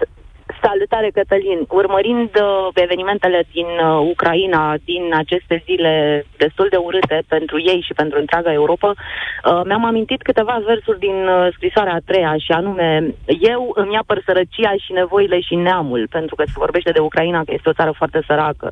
Salutare, 0.72 1.10
Cătălin! 1.18 1.60
Urmărind 1.82 2.32
uh, 2.36 2.68
evenimentele 2.86 3.40
din 3.52 3.66
uh, 3.66 4.10
Ucraina, 4.14 4.64
din 4.92 5.04
aceste 5.24 5.64
zile 5.68 5.94
destul 6.38 6.68
de 6.70 6.80
urâte 6.88 7.18
pentru 7.28 7.58
ei 7.72 7.82
și 7.88 7.94
pentru 8.02 8.20
întreaga 8.20 8.52
Europa, 8.54 8.90
uh, 8.90 9.62
mi-am 9.68 9.86
amintit 9.86 10.22
câteva 10.22 10.62
versuri 10.66 11.00
din 11.00 11.18
uh, 11.28 11.48
scrisoarea 11.56 11.94
a 11.94 12.06
treia, 12.10 12.34
și 12.46 12.52
anume, 12.52 13.16
eu 13.52 13.72
îmi 13.76 13.98
apăr 14.02 14.22
sărăcia 14.26 14.74
și 14.84 14.92
nevoile 14.92 15.40
și 15.40 15.56
neamul, 15.56 16.08
pentru 16.10 16.36
că 16.36 16.44
se 16.46 16.64
vorbește 16.66 16.92
de 16.92 17.00
Ucraina, 17.00 17.44
că 17.44 17.52
este 17.54 17.70
o 17.70 17.78
țară 17.80 17.94
foarte 18.00 18.20
sărăcă. 18.28 18.72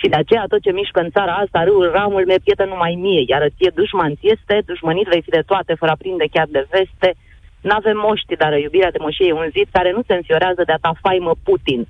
Și 0.00 0.08
de 0.08 0.16
aceea 0.16 0.44
tot 0.48 0.60
ce 0.62 0.72
mișcă 0.72 1.00
în 1.00 1.10
țara 1.10 1.32
asta, 1.32 1.64
râul, 1.64 1.90
ramul, 1.94 2.24
mi-e 2.26 2.44
pietă 2.44 2.64
numai 2.64 2.94
mie, 3.04 3.22
iar 3.26 3.42
ție 3.56 3.70
dușman 3.74 4.14
ți 4.14 4.30
este, 4.34 4.62
dușmănit 4.66 5.06
vei 5.06 5.22
fi 5.22 5.30
de 5.30 5.42
toate, 5.46 5.74
fără 5.80 5.90
a 5.92 6.02
prinde 6.02 6.26
chiar 6.34 6.48
de 6.50 6.66
veste, 6.70 7.08
nu 7.66 7.74
avem 7.74 7.98
moști, 8.08 8.36
dar 8.42 8.52
iubirea 8.58 8.94
de 8.94 9.04
moșie 9.04 9.26
e 9.28 9.42
un 9.42 9.50
zid 9.56 9.68
care 9.76 9.90
nu 9.96 10.02
se 10.06 10.14
înfiorează 10.14 10.62
de 10.64 10.72
a 10.72 10.82
ta 10.84 10.92
faimă 11.04 11.32
Putin. 11.44 11.80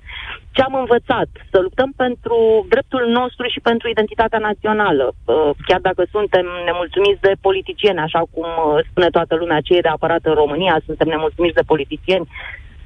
Ce 0.54 0.62
am 0.62 0.74
învățat? 0.74 1.28
Să 1.50 1.58
luptăm 1.60 1.90
pentru 1.96 2.38
dreptul 2.68 3.04
nostru 3.18 3.44
și 3.48 3.60
pentru 3.68 3.88
identitatea 3.88 4.38
națională. 4.38 5.06
Uh, 5.12 5.50
chiar 5.66 5.80
dacă 5.88 6.02
suntem 6.10 6.46
nemulțumiți 6.64 7.20
de 7.20 7.32
politicieni, 7.40 7.98
așa 8.06 8.22
cum 8.32 8.46
uh, 8.46 8.84
spune 8.90 9.08
toată 9.16 9.34
lumea, 9.34 9.66
cei 9.68 9.80
de 9.80 9.88
apărat 9.88 10.22
în 10.24 10.34
România, 10.42 10.80
suntem 10.87 11.08
nemulțumiți 11.08 11.58
de 11.60 11.68
politicieni, 11.72 12.28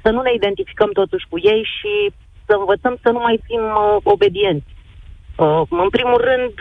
să 0.03 0.09
nu 0.09 0.21
ne 0.21 0.33
identificăm 0.33 0.89
totuși 0.91 1.25
cu 1.29 1.37
ei 1.51 1.61
și 1.77 1.93
să 2.45 2.53
învățăm 2.59 2.97
să 3.03 3.09
nu 3.09 3.19
mai 3.19 3.39
fim 3.47 3.63
uh, 3.63 3.97
obedienți. 4.03 4.69
În 5.83 5.89
primul 5.89 6.21
rând, 6.29 6.53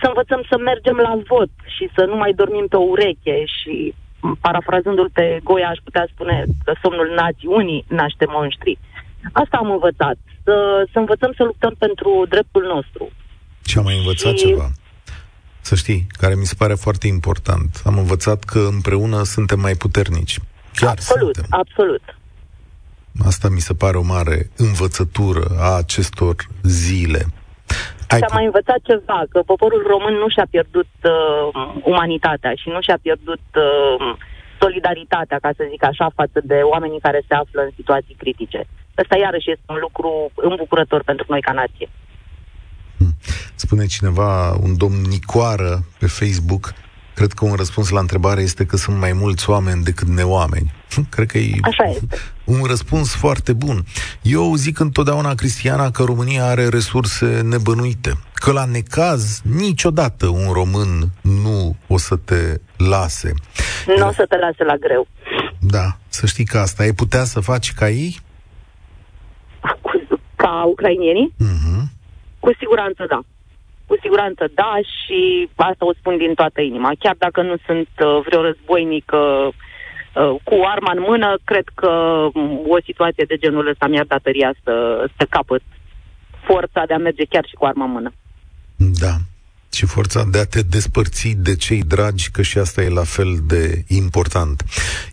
să 0.00 0.06
învățăm 0.06 0.42
să 0.50 0.56
mergem 0.58 0.96
la 0.96 1.14
vot 1.28 1.50
și 1.76 1.84
să 1.94 2.04
nu 2.04 2.16
mai 2.16 2.32
dormim 2.32 2.66
pe 2.68 2.76
ureche 2.76 3.44
și 3.44 3.94
parafrazându-l 4.40 5.10
pe 5.12 5.40
Goia, 5.42 5.68
aș 5.68 5.78
putea 5.84 6.06
spune 6.12 6.44
că 6.64 6.72
somnul 6.82 7.12
națiunii 7.16 7.84
naște 7.88 8.24
monștri. 8.28 8.78
Asta 9.32 9.56
am 9.56 9.70
învățat, 9.70 10.16
să, 10.44 10.54
să 10.92 10.98
învățăm 10.98 11.32
să 11.36 11.42
luptăm 11.42 11.74
pentru 11.78 12.26
dreptul 12.28 12.64
nostru. 12.74 13.10
Și 13.64 13.78
am 13.78 13.84
mai 13.84 13.96
învățat 13.96 14.38
și... 14.38 14.46
ceva. 14.46 14.70
Să 15.60 15.74
știi, 15.74 16.06
care 16.08 16.34
mi 16.34 16.44
se 16.44 16.54
pare 16.58 16.74
foarte 16.74 17.06
important. 17.06 17.82
Am 17.84 17.98
învățat 17.98 18.44
că 18.44 18.58
împreună 18.58 19.22
suntem 19.22 19.60
mai 19.60 19.74
puternici. 19.74 20.38
Chiar 20.74 20.90
absolut, 20.90 21.34
suntem. 21.34 21.60
absolut. 21.60 22.02
Asta 23.24 23.48
mi 23.48 23.60
se 23.60 23.74
pare 23.74 23.96
o 23.96 24.02
mare 24.02 24.50
învățătură 24.56 25.56
a 25.58 25.76
acestor 25.76 26.36
zile. 26.62 27.26
Ai 28.08 28.18
și 28.18 28.24
am 28.28 28.36
mai 28.38 28.44
învățat 28.44 28.80
ceva, 28.90 29.20
că 29.32 29.38
poporul 29.52 29.82
român 29.92 30.14
nu 30.22 30.28
și-a 30.28 30.46
pierdut 30.50 30.92
uh, 31.02 31.12
umanitatea 31.92 32.52
și 32.60 32.68
nu 32.68 32.80
și-a 32.80 32.98
pierdut 33.02 33.44
uh, 33.56 34.16
solidaritatea, 34.60 35.38
ca 35.44 35.50
să 35.56 35.62
zic 35.70 35.84
așa, 35.84 36.06
față 36.14 36.38
de 36.42 36.58
oamenii 36.72 37.00
care 37.06 37.20
se 37.28 37.34
află 37.34 37.60
în 37.62 37.72
situații 37.74 38.14
critice. 38.22 38.60
Ăsta 38.98 39.16
iarăși 39.16 39.50
este 39.50 39.68
un 39.74 39.78
lucru 39.80 40.30
îmbucurător 40.34 41.02
pentru 41.02 41.26
noi 41.28 41.40
ca 41.40 41.52
nație. 41.52 41.88
Hmm. 42.96 43.14
Spune 43.54 43.86
cineva, 43.86 44.56
un 44.66 44.76
domn 44.76 45.00
Nicoară 45.14 45.72
pe 45.98 46.06
Facebook, 46.06 46.64
Cred 47.14 47.32
că 47.32 47.44
un 47.44 47.54
răspuns 47.54 47.88
la 47.88 48.00
întrebare 48.00 48.40
este 48.40 48.66
că 48.66 48.76
sunt 48.76 48.98
mai 48.98 49.12
mulți 49.12 49.50
oameni 49.50 49.82
decât 49.82 50.08
neoameni. 50.08 50.72
Cred 51.10 51.30
că 51.30 51.38
e 51.38 51.52
Așa 51.62 51.84
este. 51.84 52.06
Un 52.44 52.64
răspuns 52.64 53.14
foarte 53.14 53.52
bun. 53.52 53.84
Eu 54.22 54.54
zic 54.54 54.78
întotdeauna, 54.78 55.34
Cristiana, 55.34 55.90
că 55.90 56.02
România 56.02 56.44
are 56.44 56.68
resurse 56.68 57.40
nebănuite. 57.40 58.12
Că 58.34 58.52
la 58.52 58.64
necaz 58.64 59.40
niciodată 59.44 60.26
un 60.26 60.52
român 60.52 61.10
nu 61.20 61.76
o 61.86 61.98
să 61.98 62.16
te 62.16 62.60
lase. 62.76 63.32
Nu 63.86 64.06
o 64.06 64.12
să 64.12 64.26
te 64.28 64.36
lase 64.36 64.64
la 64.64 64.76
greu. 64.76 65.06
Da, 65.60 65.96
să 66.08 66.26
știi 66.26 66.44
că 66.44 66.58
asta. 66.58 66.82
Ai 66.82 66.92
putea 66.92 67.24
să 67.24 67.40
faci 67.40 67.72
ca 67.72 67.88
ei? 67.88 68.20
Ca 70.36 70.64
ucrainienii? 70.64 71.34
Uh-huh. 71.34 71.82
Cu 72.40 72.50
siguranță 72.58 73.04
da. 73.08 73.20
Cu 73.86 73.96
siguranță 74.02 74.44
da 74.54 74.72
și 74.76 75.48
asta 75.56 75.86
o 75.86 75.92
spun 75.92 76.16
din 76.16 76.34
toată 76.34 76.60
inima. 76.60 76.92
Chiar 76.98 77.14
dacă 77.18 77.42
nu 77.42 77.56
sunt 77.66 77.88
uh, 77.98 78.20
vreo 78.26 78.42
războinică 78.42 79.16
uh, 79.16 79.54
cu 80.42 80.54
arma 80.74 80.92
în 80.92 81.04
mână, 81.08 81.38
cred 81.44 81.64
că 81.74 81.88
um, 82.34 82.62
o 82.68 82.80
situație 82.84 83.24
de 83.28 83.36
genul 83.36 83.68
ăsta 83.68 83.86
mi-ar 83.86 84.04
datoria 84.04 84.54
să, 84.62 85.04
să 85.16 85.26
capăt 85.30 85.62
forța 86.46 86.84
de 86.86 86.94
a 86.94 86.98
merge 86.98 87.24
chiar 87.24 87.44
și 87.46 87.54
cu 87.54 87.64
arma 87.64 87.84
în 87.84 87.90
mână. 87.90 88.12
Da 88.76 89.14
și 89.74 89.86
forța 89.86 90.24
de 90.24 90.38
a 90.38 90.44
te 90.44 90.62
despărți 90.62 91.28
de 91.28 91.56
cei 91.56 91.82
dragi, 91.82 92.30
că 92.30 92.42
și 92.42 92.58
asta 92.58 92.82
e 92.82 92.88
la 92.88 93.04
fel 93.04 93.38
de 93.46 93.84
important. 93.88 94.64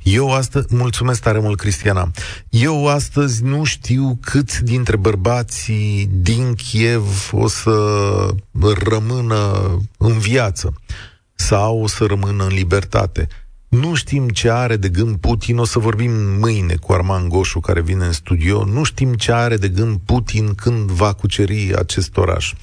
Eu 0.04 0.34
astăzi, 0.34 0.76
mulțumesc 0.76 1.22
tare 1.22 1.40
mult, 1.40 1.58
Cristiana, 1.58 2.12
eu 2.50 2.88
astăzi 2.88 3.44
nu 3.44 3.64
știu 3.64 4.18
cât 4.22 4.60
dintre 4.60 4.96
bărbații 4.96 6.10
din 6.12 6.54
Kiev 6.54 7.30
o 7.32 7.48
să 7.48 7.72
rămână 8.84 9.78
în 9.98 10.20
viață 10.20 10.74
sau 11.36 11.82
o 11.82 11.88
să 11.88 12.06
rămână 12.06 12.44
în 12.44 12.54
libertate. 12.54 13.28
Nu 13.72 13.94
știm 13.94 14.30
ce 14.30 14.50
are 14.50 14.76
de 14.76 14.90
gând 14.90 15.16
Putin, 15.16 15.58
o 15.58 15.66
să 15.66 15.80
vorbim 15.80 16.12
mâine 16.40 16.76
cu 16.76 16.94
Arman 16.94 17.30
Goșu 17.30 17.60
care 17.60 17.82
vine 17.82 18.06
în 18.06 18.12
studio, 18.12 18.66
nu 18.66 18.84
știm 18.84 19.14
ce 19.14 19.32
are 19.32 19.58
de 19.58 19.68
gând 19.68 20.00
Putin 20.06 20.54
când 20.56 20.90
va 20.90 21.14
cuceri 21.14 21.76
acest 21.76 22.18
oraș. 22.18 22.54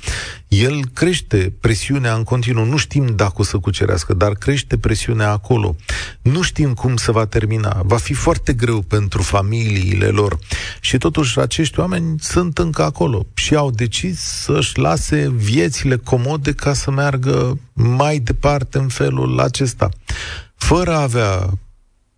El 0.49 0.85
crește 0.92 1.53
presiunea 1.61 2.14
în 2.14 2.25
continuu, 2.25 2.64
nu 2.64 2.77
știm 2.77 3.07
dacă 3.16 3.35
o 3.37 3.42
să 3.42 3.59
cucerească, 3.59 4.14
dar 4.14 4.33
crește 4.33 4.79
presiunea 4.79 5.31
acolo. 5.31 5.77
Nu 6.23 6.42
știm 6.42 6.75
cum 6.75 6.97
se 6.97 7.12
va 7.12 7.27
termina, 7.27 7.83
va 7.85 7.97
fi 7.97 8.12
foarte 8.12 8.53
greu 8.53 8.81
pentru 8.81 9.23
familiile 9.23 10.07
lor. 10.07 10.38
Și 10.81 10.99
totuși 10.99 11.38
acești 11.40 11.81
oameni 11.81 12.14
sunt 12.21 12.59
încă 12.59 12.83
acolo 12.83 13.27
și 13.35 13.55
au 13.55 13.71
decis 13.71 14.21
să-și 14.21 14.79
lase 14.79 15.31
viețile 15.35 15.97
comode 15.97 16.53
ca 16.53 16.73
să 16.73 16.90
meargă 16.90 17.59
mai 17.73 18.18
departe 18.18 18.79
în 18.79 18.88
felul 18.88 19.40
acesta 19.40 19.88
fără 20.59 20.90
a 20.90 21.03
avea, 21.03 21.38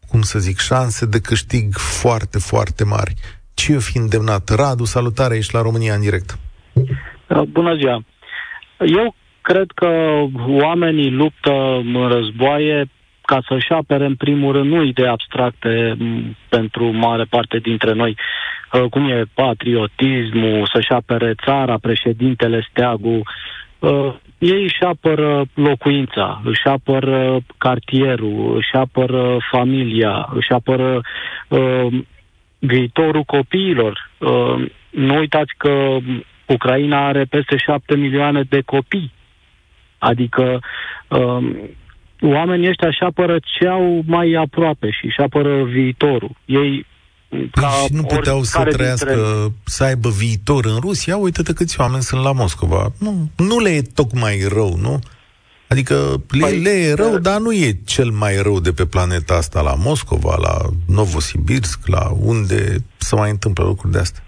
cum 0.09 0.23
să 0.23 0.39
zic, 0.39 0.59
șanse 0.59 1.07
de 1.07 1.21
câștig 1.21 1.75
foarte, 1.77 2.39
foarte 2.39 2.85
mari. 2.85 3.15
Ce 3.55 3.79
fi 3.79 3.99
îndemnat? 3.99 4.49
Radu, 4.49 4.85
salutare, 4.85 5.37
ești 5.37 5.55
la 5.55 5.63
România 5.63 5.95
în 5.95 6.01
direct. 6.01 6.39
Uh, 6.73 7.43
bună 7.43 7.75
ziua! 7.75 8.05
Eu 8.79 9.15
cred 9.41 9.71
că 9.75 9.89
oamenii 10.47 11.11
luptă 11.11 11.51
în 11.85 12.09
războaie 12.09 12.91
ca 13.23 13.43
să-și 13.49 13.73
apere 13.73 14.05
în 14.05 14.15
primul 14.15 14.53
rând 14.53 14.71
nu 14.71 14.83
idei 14.83 15.07
abstracte 15.07 15.97
pentru 16.49 16.85
mare 16.93 17.25
parte 17.25 17.59
dintre 17.59 17.93
noi, 17.93 18.17
uh, 18.73 18.85
cum 18.91 19.09
e 19.09 19.25
patriotismul, 19.35 20.69
să-și 20.73 20.93
apere 20.93 21.35
țara, 21.45 21.79
președintele, 21.79 22.67
steagul, 22.71 23.23
uh, 23.79 24.15
ei 24.41 24.63
își 24.63 24.83
apără 24.83 25.45
locuința, 25.55 26.41
își 26.45 26.67
apără 26.67 27.41
cartierul, 27.59 28.57
își 28.57 28.73
apără 28.73 29.39
familia, 29.51 30.29
își 30.35 30.53
apără 30.53 31.01
uh, 31.49 31.87
viitorul 32.59 33.23
copiilor. 33.23 34.11
Uh, 34.19 34.71
nu 34.91 35.17
uitați 35.19 35.53
că 35.57 35.97
Ucraina 36.47 37.07
are 37.07 37.25
peste 37.25 37.57
șapte 37.57 37.97
milioane 37.97 38.43
de 38.43 38.61
copii. 38.61 39.13
Adică 39.99 40.61
uh, 41.09 41.51
oamenii 42.21 42.69
ăștia 42.69 42.89
își 42.89 43.03
apără 43.03 43.39
ce 43.59 43.67
au 43.67 44.03
mai 44.07 44.33
aproape 44.33 44.91
și 44.91 45.05
își 45.05 45.21
apără 45.21 45.65
viitorul. 45.65 46.31
Ei 46.45 46.87
ca 47.51 47.69
și 47.69 47.93
nu 47.93 48.03
puteau 48.03 48.43
să 48.43 48.63
trăiască, 48.63 49.15
dintre... 49.15 49.53
să 49.65 49.85
aibă 49.85 50.09
viitor 50.09 50.65
în 50.65 50.77
Rusia, 50.81 51.17
uite-te 51.17 51.53
câți 51.53 51.81
oameni 51.81 52.03
sunt 52.03 52.23
la 52.23 52.33
Moscova. 52.33 52.93
Nu, 52.99 53.31
nu 53.37 53.59
le 53.59 53.71
e 53.71 53.83
tocmai 53.83 54.47
rău, 54.53 54.77
nu? 54.77 54.99
Adică 55.69 55.95
le, 56.31 56.47
păi, 56.47 56.59
le 56.59 56.71
e 56.71 56.95
rău, 56.95 57.19
dar 57.19 57.41
nu 57.41 57.53
e 57.53 57.79
cel 57.87 58.11
mai 58.11 58.43
rău 58.43 58.61
de 58.61 58.73
pe 58.73 58.87
planeta 58.87 59.35
asta, 59.35 59.61
la 59.61 59.75
Moscova, 59.75 60.37
la 60.37 60.57
Novosibirsk, 60.95 61.87
la 61.87 62.09
unde 62.21 62.77
se 62.97 63.15
mai 63.15 63.31
întâmplă 63.31 63.65
lucruri 63.65 63.93
de 63.93 63.99
astea. 63.99 64.23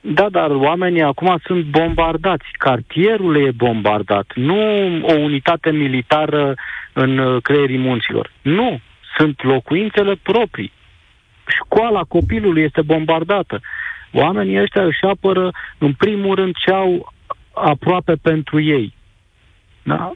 Da, 0.00 0.28
dar 0.30 0.50
oamenii 0.50 1.02
acum 1.02 1.38
sunt 1.44 1.64
bombardați. 1.64 2.44
Cartierul 2.58 3.46
e 3.46 3.50
bombardat. 3.50 4.26
Nu 4.34 4.56
o 5.02 5.12
unitate 5.12 5.70
militară 5.70 6.54
în 6.92 7.40
creierii 7.40 7.78
munților. 7.78 8.32
Nu. 8.42 8.80
Sunt 9.16 9.42
locuințele 9.42 10.14
proprii. 10.22 10.72
Școala 11.46 12.02
copilului 12.02 12.62
este 12.62 12.82
bombardată. 12.82 13.60
Oamenii 14.12 14.60
ăștia 14.60 14.84
își 14.84 15.04
apără, 15.04 15.50
în 15.78 15.92
primul 15.92 16.34
rând, 16.34 16.54
ce 16.56 16.70
au 16.70 17.12
aproape 17.54 18.14
pentru 18.22 18.60
ei. 18.60 18.94
Da? 19.82 20.12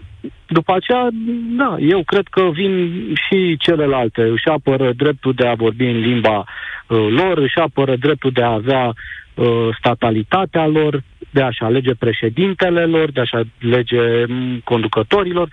După 0.46 0.74
aceea, 0.74 1.08
da, 1.56 1.76
eu 1.80 2.02
cred 2.02 2.26
că 2.30 2.50
vin 2.52 3.02
și 3.28 3.56
celelalte, 3.56 4.22
își 4.22 4.48
apără 4.48 4.92
dreptul 4.92 5.32
de 5.32 5.46
a 5.46 5.54
vorbi 5.54 5.84
în 5.84 5.98
limba 5.98 6.38
uh, 6.38 7.06
lor, 7.10 7.38
își 7.38 7.58
apără 7.58 7.96
dreptul 7.96 8.30
de 8.30 8.42
a 8.42 8.52
avea 8.52 8.92
uh, 9.34 9.68
statalitatea 9.78 10.66
lor, 10.66 11.02
de 11.30 11.42
a-și 11.42 11.62
alege 11.62 11.94
președintele 11.94 12.84
lor, 12.84 13.10
de 13.10 13.20
a-și 13.20 13.34
alege 13.34 14.24
mm, 14.26 14.60
conducătorilor. 14.64 15.48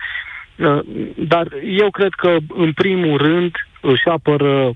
Uh, 0.56 0.78
dar 1.16 1.48
eu 1.78 1.90
cred 1.90 2.12
că, 2.12 2.36
în 2.48 2.72
primul 2.72 3.16
rând, 3.16 3.52
își 3.80 4.08
apără 4.08 4.74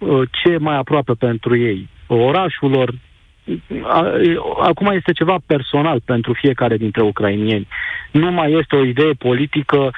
uh, 0.00 0.28
ce 0.30 0.56
mai 0.58 0.76
aproape 0.76 1.12
pentru 1.12 1.56
ei. 1.56 1.88
Orașul 2.06 2.70
lor, 2.70 2.94
acum 4.60 4.86
este 4.86 5.12
ceva 5.12 5.36
personal 5.46 6.00
pentru 6.04 6.32
fiecare 6.32 6.76
dintre 6.76 7.02
ucrainieni. 7.02 7.68
Nu 8.10 8.30
mai 8.32 8.52
este 8.52 8.76
o 8.76 8.84
idee 8.84 9.12
politică, 9.12 9.90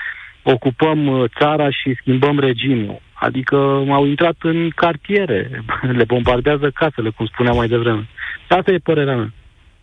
ocupăm 0.42 1.06
uh, 1.06 1.30
țara 1.38 1.70
și 1.70 1.94
schimbăm 2.00 2.38
regimul. 2.38 3.00
Adică 3.12 3.56
au 3.88 4.06
intrat 4.06 4.36
în 4.42 4.70
cartiere, 4.70 5.64
le 5.98 6.04
bombardează 6.04 6.70
casele, 6.74 7.10
cum 7.10 7.26
spuneam 7.26 7.56
mai 7.56 7.68
devreme. 7.68 8.08
Asta 8.48 8.72
e 8.72 8.78
părerea 8.78 9.16
mea. 9.16 9.32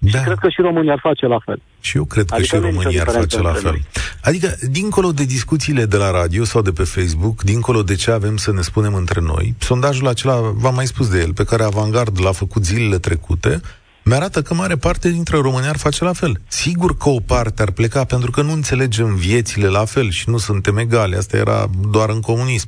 Da. 0.02 0.18
Și 0.18 0.24
cred 0.24 0.38
că 0.38 0.50
și 0.50 0.62
România 0.62 0.92
ar 0.92 1.00
face 1.02 1.26
la 1.26 1.40
fel. 1.46 1.62
Și 1.80 1.98
eu 1.98 2.06
cred 2.06 2.26
că 2.26 2.34
adică 2.34 2.56
și 2.56 2.62
România 2.62 3.02
ar 3.02 3.10
face 3.10 3.42
la 3.42 3.54
fel. 3.54 3.82
Adică, 4.22 4.56
dincolo 4.70 5.12
de 5.12 5.26
discuțiile 5.26 5.86
de 5.86 5.98
la 5.98 6.12
radio 6.12 6.44
sau 6.44 6.62
de 6.62 6.72
pe 6.72 6.84
Facebook, 6.84 7.42
dincolo 7.44 7.84
de 7.84 7.96
ce 7.96 8.12
avem 8.12 8.38
să 8.38 8.52
ne 8.52 8.62
spunem 8.62 8.94
între 8.94 9.22
noi, 9.22 9.56
sondajul 9.58 10.08
acela, 10.08 10.40
v-am 10.54 10.76
mai 10.76 10.88
spus 10.88 11.10
de 11.10 11.20
el, 11.20 11.34
pe 11.34 11.44
care 11.44 11.64
Avangard 11.64 12.22
l-a 12.22 12.32
făcut 12.32 12.66
zilele 12.66 12.98
trecute, 12.98 13.62
mi-arată 14.04 14.42
că 14.42 14.54
mare 14.54 14.76
parte 14.76 15.10
dintre 15.10 15.38
români 15.38 15.68
ar 15.68 15.78
face 15.78 16.04
la 16.04 16.14
fel. 16.14 16.42
Sigur 16.48 16.98
că 16.98 17.10
o 17.10 17.20
parte 17.20 17.62
ar 17.62 17.72
pleca 17.72 18.04
pentru 18.04 18.32
că 18.32 18.42
nu 18.42 18.52
înțelegem 18.52 19.16
viețile 19.16 19.68
la 19.68 19.86
fel 19.86 20.10
și 20.10 20.30
nu 20.30 20.38
suntem 20.38 20.78
egale. 20.78 21.18
Asta 21.18 21.38
era 21.38 21.70
doar 21.90 22.10
în 22.10 22.22
comunism. 22.22 22.68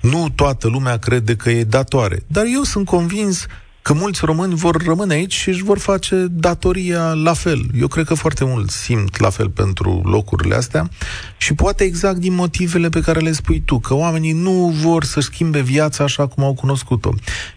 Nu 0.00 0.28
toată 0.34 0.68
lumea 0.68 0.96
crede 0.96 1.36
că 1.36 1.50
e 1.50 1.64
datoare. 1.64 2.22
Dar 2.26 2.44
eu 2.54 2.62
sunt 2.62 2.86
convins 2.86 3.46
că 3.82 3.92
mulți 3.92 4.24
români 4.24 4.54
vor 4.54 4.82
rămâne 4.86 5.14
aici 5.14 5.32
și 5.32 5.48
își 5.48 5.62
vor 5.62 5.78
face 5.78 6.26
datoria 6.30 7.12
la 7.12 7.32
fel. 7.32 7.60
Eu 7.74 7.86
cred 7.86 8.04
că 8.04 8.14
foarte 8.14 8.44
mult 8.44 8.70
simt 8.70 9.18
la 9.18 9.30
fel 9.30 9.50
pentru 9.50 10.02
locurile 10.04 10.54
astea 10.54 10.88
și 11.36 11.54
poate 11.54 11.84
exact 11.84 12.16
din 12.16 12.34
motivele 12.34 12.88
pe 12.88 13.00
care 13.00 13.20
le 13.20 13.32
spui 13.32 13.60
tu, 13.60 13.78
că 13.78 13.94
oamenii 13.94 14.32
nu 14.32 14.68
vor 14.82 15.04
să 15.04 15.20
schimbe 15.20 15.60
viața 15.60 16.04
așa 16.04 16.26
cum 16.26 16.44
au 16.44 16.54
cunoscut-o. 16.54 17.10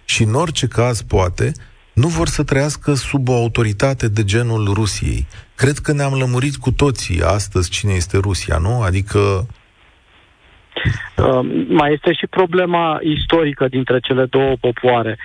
Și 0.06 0.24
în 0.24 0.34
orice 0.34 0.68
caz, 0.68 1.02
poate, 1.02 1.52
nu 1.94 2.08
vor 2.08 2.28
să 2.28 2.44
trăiască 2.44 2.94
sub 2.94 3.30
o 3.30 3.36
autoritate 3.36 4.08
de 4.08 4.24
genul 4.24 4.72
Rusiei. 4.74 5.28
Cred 5.56 5.78
că 5.78 5.94
ne-am 5.94 6.14
lămurit 6.14 6.56
cu 6.56 6.72
toții 6.72 7.22
astăzi 7.22 7.70
cine 7.70 7.94
este 7.94 8.18
Rusia, 8.18 8.58
nu? 8.58 8.82
Adică 8.82 9.48
Uh, 11.18 11.40
mai 11.68 11.94
este 11.94 12.14
și 12.14 12.28
problema 12.28 13.00
istorică 13.02 13.68
dintre 13.68 14.00
cele 14.00 14.26
două 14.26 14.56
popoare. 14.60 15.18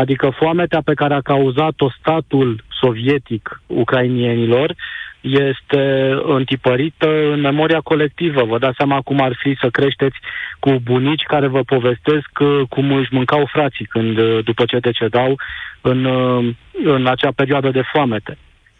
Adică 0.00 0.34
foametea 0.38 0.80
pe 0.84 0.94
care 0.94 1.14
a 1.14 1.20
cauzat-o 1.20 1.88
statul 1.98 2.64
sovietic 2.80 3.60
ucrainienilor 3.66 4.74
este 5.20 5.82
întipărită 6.22 7.08
în 7.32 7.40
memoria 7.40 7.80
colectivă. 7.80 8.44
Vă 8.44 8.58
dați 8.58 8.76
seama 8.76 9.00
cum 9.00 9.20
ar 9.20 9.32
fi 9.42 9.56
să 9.60 9.68
creșteți 9.70 10.16
cu 10.60 10.80
bunici 10.82 11.22
care 11.22 11.46
vă 11.46 11.62
povestesc 11.62 12.30
uh, 12.40 12.60
cum 12.68 12.92
își 12.92 13.14
mâncau 13.14 13.48
frații 13.52 13.84
când, 13.84 14.18
uh, 14.18 14.44
după 14.44 14.64
ce 14.64 14.78
decedau 14.78 15.38
în, 15.80 16.04
uh, 16.04 16.54
în 16.84 17.06
acea 17.06 17.30
perioadă 17.34 17.70
de 17.70 17.82
foamete. 17.92 18.38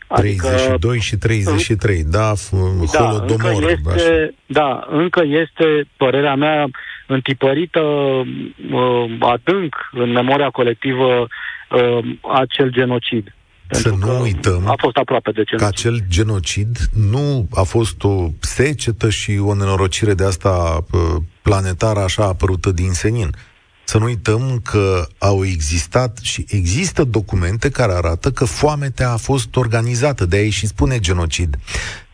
32 0.09 0.90
adică, 0.90 1.05
și 1.05 1.16
33, 1.16 1.96
în, 1.98 2.11
da, 2.11 2.33
da 2.92 3.05
holodomor. 3.05 3.53
Încă 3.53 3.70
este, 3.70 4.11
așa. 4.11 4.31
da, 4.46 4.87
încă 4.90 5.22
este, 5.24 5.88
părerea 5.96 6.35
mea, 6.35 6.66
întipărită 7.06 7.80
uh, 7.80 9.16
adânc 9.18 9.74
în 9.92 10.10
memoria 10.10 10.50
colectivă 10.50 11.26
uh, 11.70 12.16
acel 12.34 12.70
genocid. 12.70 13.34
Să 13.70 13.94
nu 13.98 14.20
uităm 14.20 14.66
a 14.66 14.74
fost 14.78 14.96
aproape 14.96 15.30
de 15.30 15.42
genocid. 15.42 15.58
că 15.58 15.64
acel 15.64 16.04
genocid 16.08 16.78
nu 17.10 17.48
a 17.54 17.62
fost 17.62 18.04
o 18.04 18.28
secetă 18.40 19.10
și 19.10 19.38
o 19.40 19.54
nenorocire 19.54 20.14
de 20.14 20.24
asta 20.24 20.84
uh, 20.92 21.00
planetară 21.42 22.00
așa 22.00 22.24
apărută 22.24 22.70
din 22.70 22.92
senin. 22.92 23.30
Să 23.84 23.98
nu 23.98 24.04
uităm 24.04 24.60
că 24.64 25.06
au 25.18 25.44
existat 25.44 26.18
și 26.22 26.44
există 26.48 27.04
documente 27.04 27.70
care 27.70 27.92
arată 27.92 28.30
că 28.30 28.44
foametea 28.44 29.10
a 29.12 29.16
fost 29.16 29.56
organizată, 29.56 30.26
de 30.26 30.36
aici 30.36 30.52
și 30.52 30.66
spune 30.66 30.98
genocid. 30.98 31.56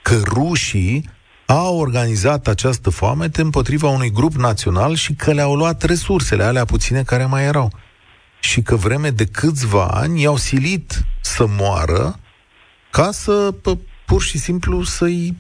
Că 0.03 0.15
rușii 0.25 1.09
au 1.53 1.79
organizat 1.79 2.47
această 2.47 2.91
foamete 2.91 3.41
împotriva 3.41 3.89
unui 3.89 4.11
grup 4.11 4.33
național 4.35 4.95
și 4.95 5.15
că 5.15 5.33
le-au 5.33 5.55
luat 5.55 5.83
resursele 5.83 6.43
alea 6.43 6.65
puține 6.65 7.03
care 7.03 7.25
mai 7.25 7.45
erau. 7.45 7.73
Și 8.41 8.63
că 8.63 8.77
vreme 8.77 9.11
de 9.11 9.25
câțiva 9.25 9.87
ani 9.87 10.21
i-au 10.21 10.37
silit 10.37 11.05
să 11.21 11.47
moară 11.47 12.19
ca 12.91 13.11
să 13.11 13.55
pur 14.07 14.23
și 14.23 14.39
simplu 14.39 14.83
să-i 14.83 15.37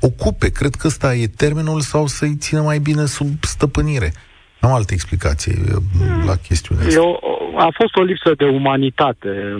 ocupe. 0.00 0.48
Cred 0.50 0.74
că 0.74 0.86
ăsta 0.86 1.14
e 1.14 1.26
termenul 1.26 1.80
sau 1.80 2.06
să-i 2.06 2.36
țină 2.36 2.62
mai 2.62 2.78
bine 2.78 3.06
sub 3.06 3.44
stăpânire. 3.44 4.12
Am 4.60 4.72
altă 4.72 4.92
explicație 4.92 5.52
hmm. 5.52 6.26
la 6.26 6.34
chestiunea 6.36 6.86
asta. 6.86 7.00
Eu, 7.00 7.20
a 7.56 7.68
fost 7.74 7.96
o 7.96 8.02
lipsă 8.02 8.32
de 8.36 8.44
umanitate, 8.44 9.58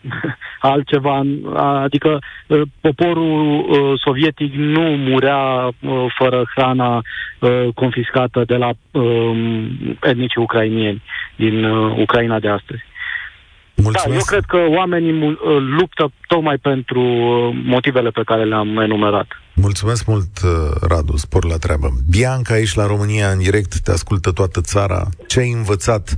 altceva, 0.72 1.22
adică 1.82 2.18
ă, 2.50 2.62
poporul 2.80 3.66
ă, 3.72 3.96
sovietic 4.04 4.54
nu 4.54 4.82
murea 4.82 5.66
ă, 5.66 5.72
fără 6.18 6.50
hrana 6.54 7.02
confiscată 7.74 8.44
de 8.46 8.54
la 8.54 8.70
etnicii 10.02 10.40
ucrainieni 10.40 11.02
din 11.36 11.64
Ucraina 12.04 12.38
de 12.38 12.48
astăzi. 12.48 12.82
Mulțumesc. 13.74 14.08
Da, 14.08 14.14
eu 14.14 14.40
cred 14.40 14.44
că 14.44 14.76
oamenii 14.76 15.38
luptă 15.78 16.12
tocmai 16.26 16.56
pentru 16.56 17.00
motivele 17.64 18.10
pe 18.10 18.22
care 18.24 18.44
le-am 18.44 18.78
enumerat. 18.78 19.26
Mulțumesc 19.54 20.06
mult, 20.06 20.30
Radu, 20.88 21.16
spor 21.16 21.44
la 21.44 21.56
treabă. 21.56 21.88
Bianca, 22.10 22.54
aici 22.54 22.74
la 22.74 22.86
România, 22.86 23.28
în 23.28 23.38
direct, 23.38 23.78
te 23.80 23.90
ascultă 23.90 24.30
toată 24.30 24.60
țara. 24.60 25.08
Ce 25.26 25.40
ai 25.40 25.50
învățat 25.50 26.16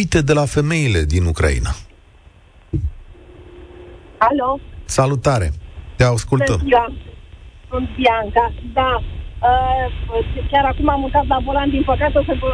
Uite 0.00 0.20
de 0.28 0.32
la 0.32 0.46
femeile 0.56 1.00
din 1.14 1.24
Ucraina. 1.32 1.72
Alo? 4.18 4.58
Salutare! 4.84 5.48
Te 5.96 6.04
ascultăm. 6.04 6.58
Sunt 7.70 7.88
Bianca, 7.96 8.52
da. 8.72 8.90
Uh, 9.00 9.86
chiar 10.50 10.64
acum 10.64 10.88
am 10.88 11.00
mutat 11.00 11.26
la 11.26 11.38
volan, 11.44 11.70
din 11.70 11.82
păcate 11.82 12.18
o 12.18 12.24
să 12.24 12.34
vă 12.40 12.50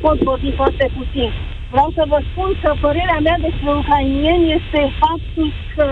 pot 0.00 0.18
vorbi 0.22 0.52
foarte 0.56 0.90
puțin. 0.96 1.30
Vreau 1.74 1.90
să 1.98 2.04
vă 2.12 2.18
spun 2.30 2.50
că 2.62 2.70
părerea 2.86 3.20
mea 3.26 3.38
despre 3.46 3.70
ucrainieni 3.80 4.52
este 4.58 4.80
faptul 5.04 5.48
că 5.74 5.88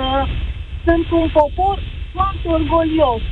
sunt 0.87 1.07
un 1.21 1.29
popor 1.39 1.77
foarte 2.15 2.47
orgolios, 2.59 3.23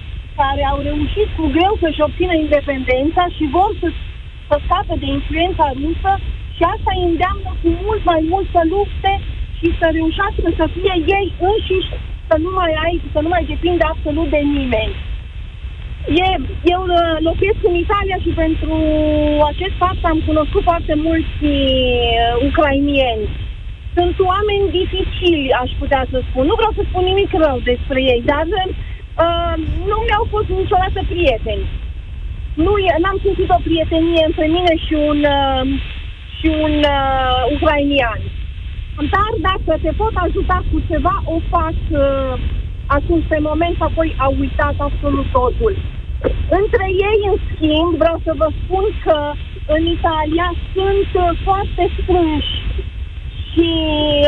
care 0.41 0.63
au 0.73 0.79
reușit 0.89 1.29
cu 1.37 1.45
greu 1.57 1.73
să-și 1.83 2.05
obțină 2.07 2.35
independența 2.35 3.23
și 3.37 3.45
vor 3.57 3.71
să, 3.81 3.89
să 4.49 4.57
scape 4.65 4.95
de 5.03 5.09
influența 5.19 5.67
rusă 5.83 6.13
și 6.57 6.63
asta 6.75 6.91
îi 6.95 7.09
îndeamnă 7.11 7.51
cu 7.61 7.69
mult 7.85 8.03
mai 8.11 8.21
mult 8.31 8.47
să 8.55 8.63
lupte 8.73 9.13
și 9.59 9.69
să 9.79 9.87
reușească 9.99 10.47
să 10.61 10.65
fie 10.75 10.95
ei 11.19 11.27
înșiși, 11.49 11.93
să 12.29 12.35
nu 12.45 12.51
mai 12.59 12.73
ai, 12.85 12.95
să 13.15 13.19
nu 13.25 13.29
mai 13.35 13.45
depinde 13.53 13.85
absolut 13.93 14.29
de 14.37 14.43
nimeni. 14.57 14.95
E, 16.09 16.29
eu 16.75 16.83
uh, 16.89 17.17
locuiesc 17.29 17.61
în 17.71 17.77
Italia 17.85 18.19
și 18.25 18.31
pentru 18.43 18.75
acest 19.53 19.75
fapt 19.83 20.03
am 20.03 20.21
cunoscut 20.27 20.63
foarte 20.63 20.95
mulți 21.07 21.41
uh, 21.43 22.33
ucrainieni. 22.49 23.25
Sunt 23.97 24.17
oameni 24.33 24.75
dificili, 24.79 25.53
aș 25.63 25.71
putea 25.83 26.03
să 26.11 26.19
spun. 26.29 26.45
Nu 26.47 26.55
vreau 26.61 26.73
să 26.79 26.83
spun 26.85 27.05
nimic 27.05 27.31
rău 27.45 27.59
despre 27.71 27.99
ei, 28.13 28.23
dar 28.33 28.47
uh, 28.49 29.55
nu 29.91 29.97
mi-au 30.07 30.25
fost 30.35 30.49
niciodată 30.61 31.01
prieteni. 31.13 31.65
Nu, 32.65 32.73
n-am 33.03 33.19
simțit 33.25 33.51
o 33.57 33.61
prietenie 33.69 34.23
între 34.27 34.47
mine 34.57 34.75
și 34.87 34.95
un 35.11 35.19
uh, 35.39 35.63
și 36.39 36.49
un 36.65 36.75
uh, 36.99 37.41
ucrainian. 37.55 38.21
Dar 39.15 39.31
dacă 39.49 39.73
te 39.83 39.93
pot 40.01 40.15
ajuta 40.27 40.59
cu 40.71 40.77
ceva, 40.91 41.23
o 41.35 41.37
fac 41.51 41.79
uh, 41.91 42.35
atunci 42.87 43.27
pe 43.29 43.39
moment, 43.41 43.77
apoi 43.79 44.15
au 44.19 44.35
uitat 44.39 44.75
absolut 44.79 45.27
totul. 45.33 45.77
Între 46.61 46.87
ei, 47.09 47.19
în 47.31 47.37
schimb, 47.49 47.93
vreau 48.03 48.19
să 48.27 48.33
vă 48.41 48.49
spun 48.61 48.85
că 49.05 49.19
în 49.75 49.83
Italia 49.97 50.49
sunt 50.75 51.11
uh, 51.25 51.29
foarte 51.47 51.85
strânși 51.99 52.57
și 53.51 53.69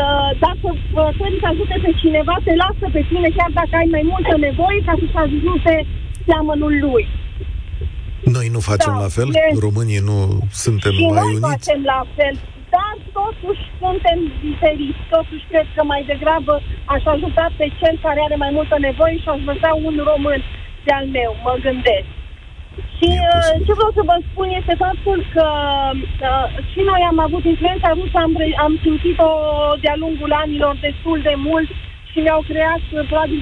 uh, 0.07 0.29
dacă 0.45 0.69
uh, 0.73 1.11
trebuie 1.19 1.43
să 1.45 1.49
ajute 1.53 1.77
pe 1.85 1.93
cineva, 2.03 2.35
te 2.47 2.55
lasă 2.63 2.87
pe 2.97 3.03
tine 3.11 3.29
chiar 3.37 3.51
dacă 3.61 3.75
ai 3.81 3.89
mai 3.97 4.05
multă 4.13 4.35
nevoie 4.49 4.79
ca 4.87 4.95
să-și 5.01 5.21
ajute 5.25 5.75
seamănul 6.27 6.75
lui. 6.87 7.05
Noi 8.37 8.47
nu 8.55 8.61
facem 8.71 8.93
da, 8.97 9.03
la 9.05 9.11
fel? 9.17 9.29
E... 9.33 9.45
Românii 9.69 10.03
nu 10.11 10.19
suntem 10.65 10.93
și 10.99 11.05
mai 11.07 11.17
noi 11.19 11.33
uniți? 11.39 11.51
facem 11.53 11.81
la 11.95 12.01
fel, 12.17 12.35
dar 12.75 12.95
totuși 13.21 13.63
suntem 13.83 14.19
diferiți. 14.47 15.03
Totuși 15.17 15.45
cred 15.51 15.67
că 15.77 15.83
mai 15.93 16.03
degrabă 16.11 16.55
aș 16.95 17.03
ajuta 17.15 17.45
pe 17.61 17.67
cel 17.81 17.95
care 18.05 18.21
are 18.23 18.37
mai 18.45 18.53
multă 18.59 18.77
nevoie 18.89 19.17
și 19.23 19.29
aș 19.35 19.41
văzea 19.51 19.73
un 19.89 19.97
român 20.11 20.41
de-al 20.87 21.07
meu, 21.19 21.31
mă 21.45 21.55
gândesc. 21.67 22.09
Și 22.97 23.11
uh, 23.33 23.53
ce 23.67 23.73
vreau 23.79 23.93
să 23.99 24.03
vă 24.11 24.17
spun 24.29 24.49
este 24.61 24.75
faptul 24.87 25.19
că 25.35 25.47
uh, 26.31 26.47
și 26.71 26.81
noi 26.91 27.03
am 27.11 27.19
avut 27.27 27.45
influența 27.45 27.89
rusă, 27.99 28.19
am, 28.27 28.33
am 28.67 28.75
simțit-o 28.85 29.31
de-a 29.83 29.97
lungul 30.05 30.33
anilor 30.45 30.75
destul 30.87 31.19
de 31.29 31.35
mult 31.49 31.69
și 32.11 32.19
mi-au 32.25 32.43
creat 32.51 32.85
uh, 32.93 33.07
probabil 33.09 33.41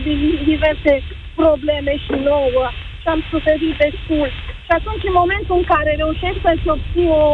diverse 0.52 0.92
probleme 1.40 1.92
și 2.04 2.14
nouă 2.30 2.66
și 3.00 3.06
am 3.14 3.20
suferit 3.32 3.74
destul. 3.84 4.28
Și 4.66 4.72
atunci, 4.78 5.04
în 5.10 5.16
momentul 5.22 5.56
în 5.58 5.66
care 5.72 5.90
reușești 6.02 6.44
să-ți 6.46 6.68
obții 6.74 7.08
o, 7.22 7.24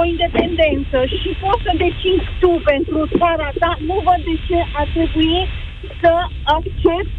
o 0.00 0.02
independență 0.12 0.98
și 1.20 1.30
poți 1.42 1.64
să 1.66 1.72
decizi 1.86 2.28
tu 2.42 2.50
pentru 2.70 2.98
țara 3.20 3.48
ta, 3.60 3.72
nu 3.88 3.96
văd 4.06 4.20
de 4.28 4.36
ce 4.46 4.58
ar 4.80 4.88
trebui 4.96 5.38
să 6.00 6.12
accept 6.56 7.10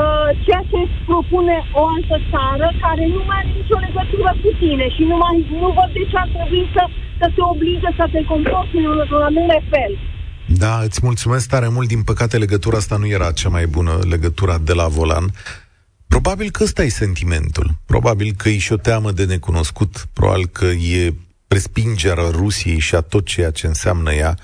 uh, 0.00 0.28
ceea 0.44 0.62
ce 0.70 0.76
îți 0.84 0.98
propune 1.10 1.56
o 1.80 1.82
altă 1.94 2.16
țară 2.32 2.66
care 2.84 3.04
nu 3.14 3.20
mai 3.28 3.38
are 3.40 3.52
nicio 3.60 3.78
legătură 3.86 4.30
cu 4.42 4.50
tine 4.60 4.86
și 4.94 5.02
nu, 5.10 5.16
mai, 5.22 5.36
nu 5.62 5.68
văd 5.78 5.90
de 5.96 6.02
ce 6.10 6.16
ar 6.22 6.28
trebui 6.36 6.64
să, 6.74 6.82
să 7.20 7.26
te 7.34 7.42
oblige 7.52 7.90
să 7.98 8.06
te 8.12 8.20
comporți 8.32 8.76
în 8.80 8.86
un 9.16 9.22
anume 9.30 9.58
fel. 9.72 9.92
Da, 10.62 10.74
îți 10.86 11.00
mulțumesc 11.02 11.48
tare 11.48 11.68
mult. 11.68 11.88
Din 11.88 12.02
păcate, 12.02 12.38
legătura 12.38 12.76
asta 12.76 12.96
nu 12.96 13.06
era 13.06 13.30
cea 13.40 13.48
mai 13.48 13.66
bună 13.66 13.92
legătura 14.14 14.56
de 14.58 14.72
la 14.80 14.86
volan. 14.88 15.26
Probabil 16.06 16.50
că 16.50 16.62
ăsta 16.62 16.82
e 16.82 16.88
sentimentul. 16.88 17.70
Probabil 17.86 18.34
că 18.36 18.48
e 18.48 18.58
și 18.58 18.72
o 18.72 18.76
teamă 18.76 19.10
de 19.12 19.24
necunoscut. 19.24 20.08
Probabil 20.12 20.46
că 20.46 20.64
e 20.66 21.14
respingerea 21.48 22.30
Rusiei 22.30 22.78
și 22.78 22.94
a 22.94 23.00
tot 23.00 23.24
ceea 23.26 23.50
ce 23.50 23.66
înseamnă 23.66 24.12
ea. 24.12 24.34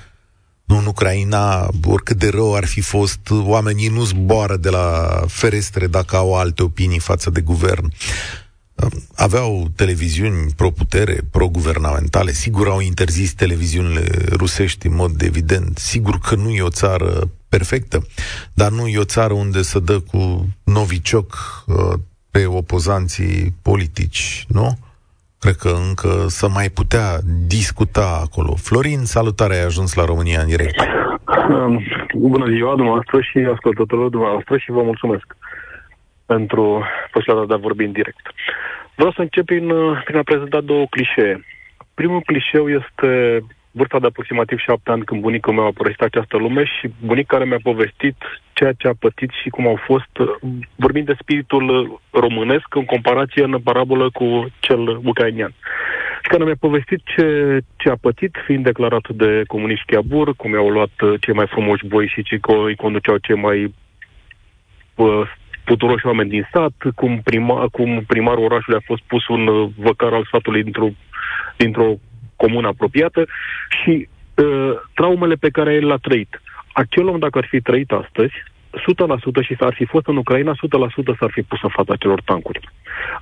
Nu, 0.69 0.77
în 0.77 0.87
Ucraina, 0.87 1.71
oricât 1.85 2.17
de 2.17 2.29
rău 2.29 2.55
ar 2.55 2.65
fi 2.65 2.81
fost, 2.81 3.21
oamenii 3.31 3.89
nu 3.89 4.05
zboară 4.05 4.57
de 4.57 4.71
la 4.71 5.21
ferestre 5.27 5.87
dacă 5.87 6.17
au 6.17 6.35
alte 6.35 6.63
opinii 6.63 6.99
față 6.99 7.31
de 7.31 7.41
guvern 7.41 7.93
aveau 9.15 9.71
televiziuni 9.77 10.53
pro-putere, 10.57 11.21
pro-guvernamentale, 11.31 12.33
sigur 12.33 12.69
au 12.69 12.81
interzis 12.81 13.33
televiziunile 13.33 14.05
rusești 14.31 14.87
în 14.87 14.95
mod 14.95 15.23
evident, 15.23 15.79
sigur 15.79 16.19
că 16.19 16.35
nu 16.35 16.51
e 16.51 16.63
o 16.63 16.71
țară 16.71 17.31
perfectă, 17.49 18.07
dar 18.55 18.71
nu 18.71 18.87
e 18.87 18.99
o 18.99 19.05
țară 19.05 19.33
unde 19.33 19.63
să 19.63 19.79
dă 19.79 20.01
cu 20.01 20.49
novicioc 20.65 21.65
uh, 21.67 21.99
pe 22.31 22.47
opozanții 22.47 23.55
politici, 23.63 24.45
nu? 24.49 24.79
Cred 25.41 25.55
că 25.55 25.69
încă 25.89 26.27
să 26.29 26.49
mai 26.49 26.69
putea 26.69 27.09
discuta 27.47 28.21
acolo. 28.25 28.55
Florin, 28.55 29.05
salutare, 29.05 29.55
ai 29.55 29.65
ajuns 29.65 29.95
la 29.95 30.05
România 30.05 30.41
în 30.41 30.47
direct. 30.47 30.81
Bună 32.15 32.47
ziua 32.55 32.75
dumneavoastră 32.75 33.21
și 33.21 33.39
ascultătorilor 33.39 34.11
dumneavoastră 34.11 34.57
și 34.57 34.71
vă 34.71 34.83
mulțumesc 34.83 35.37
pentru 36.27 36.83
posibilitatea 37.13 37.47
de 37.47 37.55
a 37.55 37.67
vorbi 37.69 37.85
în 37.85 37.93
direct. 37.93 38.25
Vreau 38.95 39.13
să 39.13 39.21
încep 39.21 39.45
prin, 39.45 39.73
prin 40.05 40.17
a 40.19 40.23
prezenta 40.23 40.61
două 40.61 40.87
clișee. 40.91 41.45
Primul 41.95 42.21
clișeu 42.21 42.69
este 42.71 43.43
vârsta 43.79 43.99
de 43.99 44.07
aproximativ 44.07 44.59
șapte 44.59 44.91
ani 44.91 45.05
când 45.05 45.21
bunicul 45.21 45.55
meu 45.55 45.67
a 45.67 45.79
părăsit 45.79 46.01
această 46.01 46.37
lume 46.37 46.65
și 46.65 46.91
bunic 47.11 47.27
care 47.27 47.45
mi-a 47.45 47.63
povestit 47.63 48.17
ceea 48.53 48.73
ce 48.73 48.89
a 48.89 49.01
pățit 49.05 49.31
și 49.43 49.49
cum 49.49 49.67
au 49.67 49.79
fost, 49.89 50.13
vorbind 50.77 51.07
de 51.07 51.21
spiritul 51.21 51.67
românesc 52.11 52.75
în 52.75 52.85
comparație 52.85 53.45
în 53.45 53.59
parabolă 53.69 54.11
cu 54.11 54.27
cel 54.61 54.83
ucrainian. 55.11 55.53
Și 56.23 56.29
care 56.29 56.45
mi-a 56.45 56.67
povestit 56.67 57.01
ce, 57.05 57.27
ce 57.77 57.89
a 57.91 57.97
pățit, 58.01 58.35
fiind 58.47 58.65
declarat 58.65 59.09
de 59.09 59.43
comuniști 59.47 59.87
Chiabur, 59.87 60.35
cum 60.37 60.53
i-au 60.53 60.69
luat 60.69 60.95
cei 61.21 61.35
mai 61.35 61.47
frumoși 61.47 61.87
boi 61.87 62.07
și 62.15 62.23
ce 62.23 62.41
îi 62.67 62.77
conduceau 62.77 63.17
cei 63.17 63.37
mai 63.37 63.75
puturoși 65.65 66.07
oameni 66.07 66.35
din 66.37 66.49
sat, 66.53 66.77
cum, 66.95 67.21
prima, 67.25 67.67
cum 67.73 68.05
primarul 68.07 68.45
orașului 68.45 68.79
a 68.79 68.89
fost 68.91 69.03
pus 69.03 69.29
un 69.29 69.47
uh, 69.47 69.69
văcar 69.77 70.13
al 70.13 70.29
satului 70.33 70.63
dintr-o, 70.63 70.89
dintr-o 71.57 71.91
comună 72.43 72.67
apropiată 72.69 73.27
și 73.79 74.09
uh, 74.35 74.73
traumele 74.95 75.35
pe 75.35 75.51
care 75.57 75.75
el 75.75 75.87
l-a 75.87 75.97
trăit. 76.07 76.41
Acel 76.73 77.07
om, 77.09 77.19
dacă 77.19 77.39
ar 77.39 77.47
fi 77.51 77.61
trăit 77.61 77.91
astăzi, 77.91 78.35
100% 78.71 79.43
și 79.43 79.57
s-ar 79.59 79.75
fi 79.75 79.85
fost 79.85 80.07
în 80.07 80.17
Ucraina, 80.17 80.53
100% 80.53 80.57
s-ar 81.19 81.31
fi 81.31 81.43
pus 81.43 81.63
în 81.63 81.69
fața 81.69 81.97
celor 81.97 82.21
tancuri. 82.25 82.61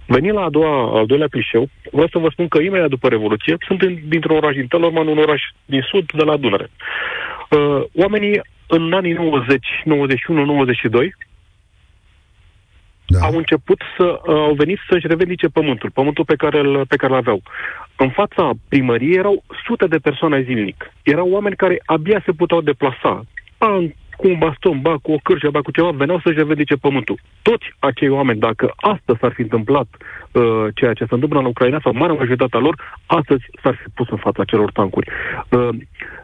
Venind 0.06 0.34
la 0.34 0.42
a 0.44 0.50
doua, 0.50 0.98
al 0.98 1.06
doilea 1.06 1.26
clișeu, 1.26 1.68
vreau 1.92 2.08
să 2.08 2.18
vă 2.18 2.28
spun 2.30 2.48
că 2.48 2.58
imediat 2.58 2.88
după 2.88 3.08
Revoluție 3.08 3.56
sunt 3.66 3.82
în, 3.82 3.98
dintr-un 4.08 4.36
oraș 4.36 4.54
din 4.54 4.66
Telorman, 4.66 5.06
un 5.06 5.18
oraș 5.18 5.42
din 5.64 5.82
sud, 5.90 6.12
de 6.12 6.24
la 6.24 6.36
Dunăre. 6.36 6.70
Uh, 7.50 7.82
oamenii 7.94 8.40
în 8.66 8.92
anii 8.92 9.12
90, 9.12 9.66
91, 9.84 10.44
92 10.44 11.14
da. 13.06 13.18
au 13.26 13.36
început 13.36 13.80
să 13.96 14.04
uh, 14.04 14.34
au 14.34 14.54
venit 14.54 14.78
să-și 14.88 15.06
revendice 15.06 15.46
pământul, 15.48 15.90
pământul 15.90 16.24
pe 16.24 16.36
care 16.36 16.58
îl, 16.58 16.86
pe 16.86 16.96
care 16.96 17.12
îl 17.12 17.18
aveau. 17.18 17.42
În 17.96 18.10
fața 18.10 18.50
primăriei 18.68 19.16
erau 19.16 19.44
sute 19.66 19.86
de 19.86 19.96
persoane 19.98 20.42
zilnic. 20.42 20.92
Erau 21.02 21.30
oameni 21.30 21.56
care 21.56 21.82
abia 21.84 22.22
se 22.24 22.32
puteau 22.32 22.60
deplasa. 22.60 23.24
Ba 23.58 23.80
cu 24.16 24.28
un 24.28 24.38
baston, 24.38 24.80
ba 24.80 24.96
cu 25.02 25.12
o 25.12 25.16
cârșă, 25.22 25.50
ba 25.50 25.60
cu 25.60 25.70
ceva, 25.70 25.90
veneau 25.90 26.20
să-și 26.20 26.36
revendice 26.36 26.74
pământul. 26.74 27.18
Toți 27.42 27.66
acei 27.78 28.08
oameni, 28.08 28.38
dacă 28.38 28.72
astăzi 28.76 29.18
s-ar 29.20 29.32
fi 29.32 29.40
întâmplat 29.40 29.86
uh, 30.32 30.66
ceea 30.74 30.92
ce 30.92 31.04
se 31.04 31.14
întâmplă 31.14 31.38
în 31.38 31.44
Ucraina, 31.44 31.80
sau 31.82 31.92
marea 31.92 32.14
majoritatea 32.14 32.60
lor, 32.60 32.74
astăzi 33.06 33.44
s-ar 33.62 33.74
fi 33.82 33.88
pus 33.94 34.08
în 34.10 34.16
fața 34.16 34.44
celor 34.44 34.72
tancuri. 34.72 35.10
Uh, 35.50 35.68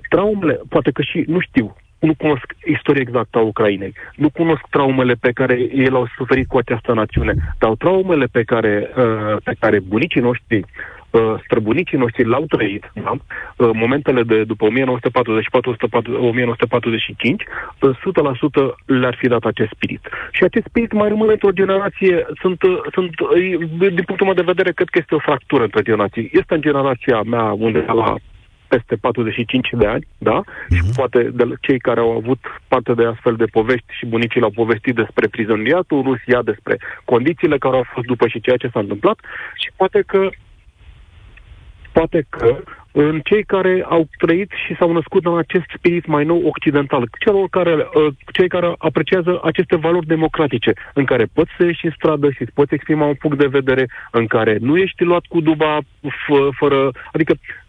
traumele, 0.08 0.60
poate 0.68 0.90
că 0.90 1.02
și, 1.02 1.24
nu 1.26 1.40
știu, 1.40 1.76
nu 2.06 2.14
cunosc 2.14 2.46
istoria 2.64 3.00
exactă 3.00 3.38
a 3.38 3.40
Ucrainei, 3.40 3.94
nu 4.16 4.30
cunosc 4.30 4.62
traumele 4.70 5.14
pe 5.14 5.30
care 5.32 5.68
el 5.74 5.94
au 5.94 6.06
suferit 6.16 6.48
cu 6.48 6.58
această 6.58 6.92
națiune, 6.92 7.34
dar 7.58 7.74
traumele 7.78 8.26
pe 8.32 8.42
care, 8.42 8.90
uh, 8.96 9.36
pe 9.44 9.54
care 9.58 9.80
bunicii 9.80 10.20
noștri 10.20 10.64
uh, 11.10 11.34
străbunicii 11.44 11.98
noștri 11.98 12.24
l-au 12.24 12.44
trăit, 12.48 12.92
da? 13.04 13.10
Uh, 13.10 13.70
momentele 13.72 14.22
de 14.22 14.44
după 14.44 14.66
1944-1945, 14.66 14.70
100% 14.70 14.74
le-ar 18.86 19.16
fi 19.18 19.28
dat 19.28 19.44
acest 19.44 19.70
spirit. 19.70 20.08
Și 20.32 20.44
acest 20.44 20.66
spirit 20.66 20.92
mai 20.92 21.08
rămâne 21.08 21.32
într-o 21.32 21.50
generație, 21.50 22.26
sunt, 22.40 22.60
sunt, 22.92 23.10
din 23.76 24.04
punctul 24.06 24.26
meu 24.26 24.34
de 24.34 24.50
vedere, 24.52 24.72
cred 24.72 24.88
că 24.88 24.98
este 25.00 25.14
o 25.14 25.26
fractură 25.28 25.62
între 25.62 25.82
generații. 25.82 26.30
Este 26.32 26.54
în 26.54 26.60
generația 26.60 27.22
mea 27.22 27.42
undeva 27.42 27.92
la 27.92 28.14
peste 28.74 28.96
45 28.96 29.68
de 29.72 29.86
ani, 29.86 30.06
da? 30.18 30.36
Uh-huh. 30.42 30.76
Și 30.76 30.82
poate 30.96 31.20
de 31.38 31.44
cei 31.60 31.78
care 31.78 32.00
au 32.00 32.10
avut 32.16 32.40
parte 32.68 32.92
de 32.94 33.04
astfel 33.04 33.36
de 33.36 33.52
povești 33.56 33.92
și 33.98 34.06
bunicii 34.06 34.40
l-au 34.40 34.50
povestit 34.60 34.94
despre 34.94 35.26
prizoniatul 35.28 36.02
Rusia, 36.02 36.42
despre 36.42 36.74
condițiile 37.04 37.58
care 37.58 37.76
au 37.76 37.86
fost 37.94 38.06
după 38.06 38.26
și 38.28 38.40
ceea 38.40 38.56
ce 38.56 38.72
s-a 38.72 38.80
întâmplat 38.80 39.18
și 39.62 39.68
poate 39.76 40.02
că 40.06 40.30
poate 41.92 42.26
că 42.28 42.48
în 42.92 43.20
cei 43.24 43.44
care 43.44 43.84
au 43.88 44.08
trăit 44.18 44.50
și 44.66 44.76
s-au 44.78 44.92
născut 44.92 45.24
în 45.24 45.38
acest 45.38 45.64
spirit 45.76 46.06
mai 46.06 46.24
nou 46.24 46.40
occidental, 46.54 47.08
celor 47.24 47.48
care, 47.48 47.74
uh, 47.74 48.12
cei 48.32 48.48
care 48.48 48.74
apreciază 48.78 49.40
aceste 49.42 49.76
valori 49.76 50.06
democratice, 50.06 50.72
în 50.94 51.04
care 51.04 51.24
poți 51.32 51.50
să 51.56 51.64
ieși 51.64 51.84
în 51.86 51.92
stradă 51.96 52.30
și 52.30 52.42
îți 52.42 52.52
poți 52.52 52.74
exprima 52.74 53.06
un 53.06 53.14
punct 53.14 53.38
de 53.38 53.56
vedere, 53.58 53.84
în 54.10 54.26
care 54.26 54.56
nu 54.60 54.76
ești 54.76 55.02
luat 55.04 55.24
cu 55.28 55.40
duba 55.40 55.78
f- 55.80 56.50
fără... 56.58 56.90
Adică 57.12 57.32
Uh, 57.32 57.61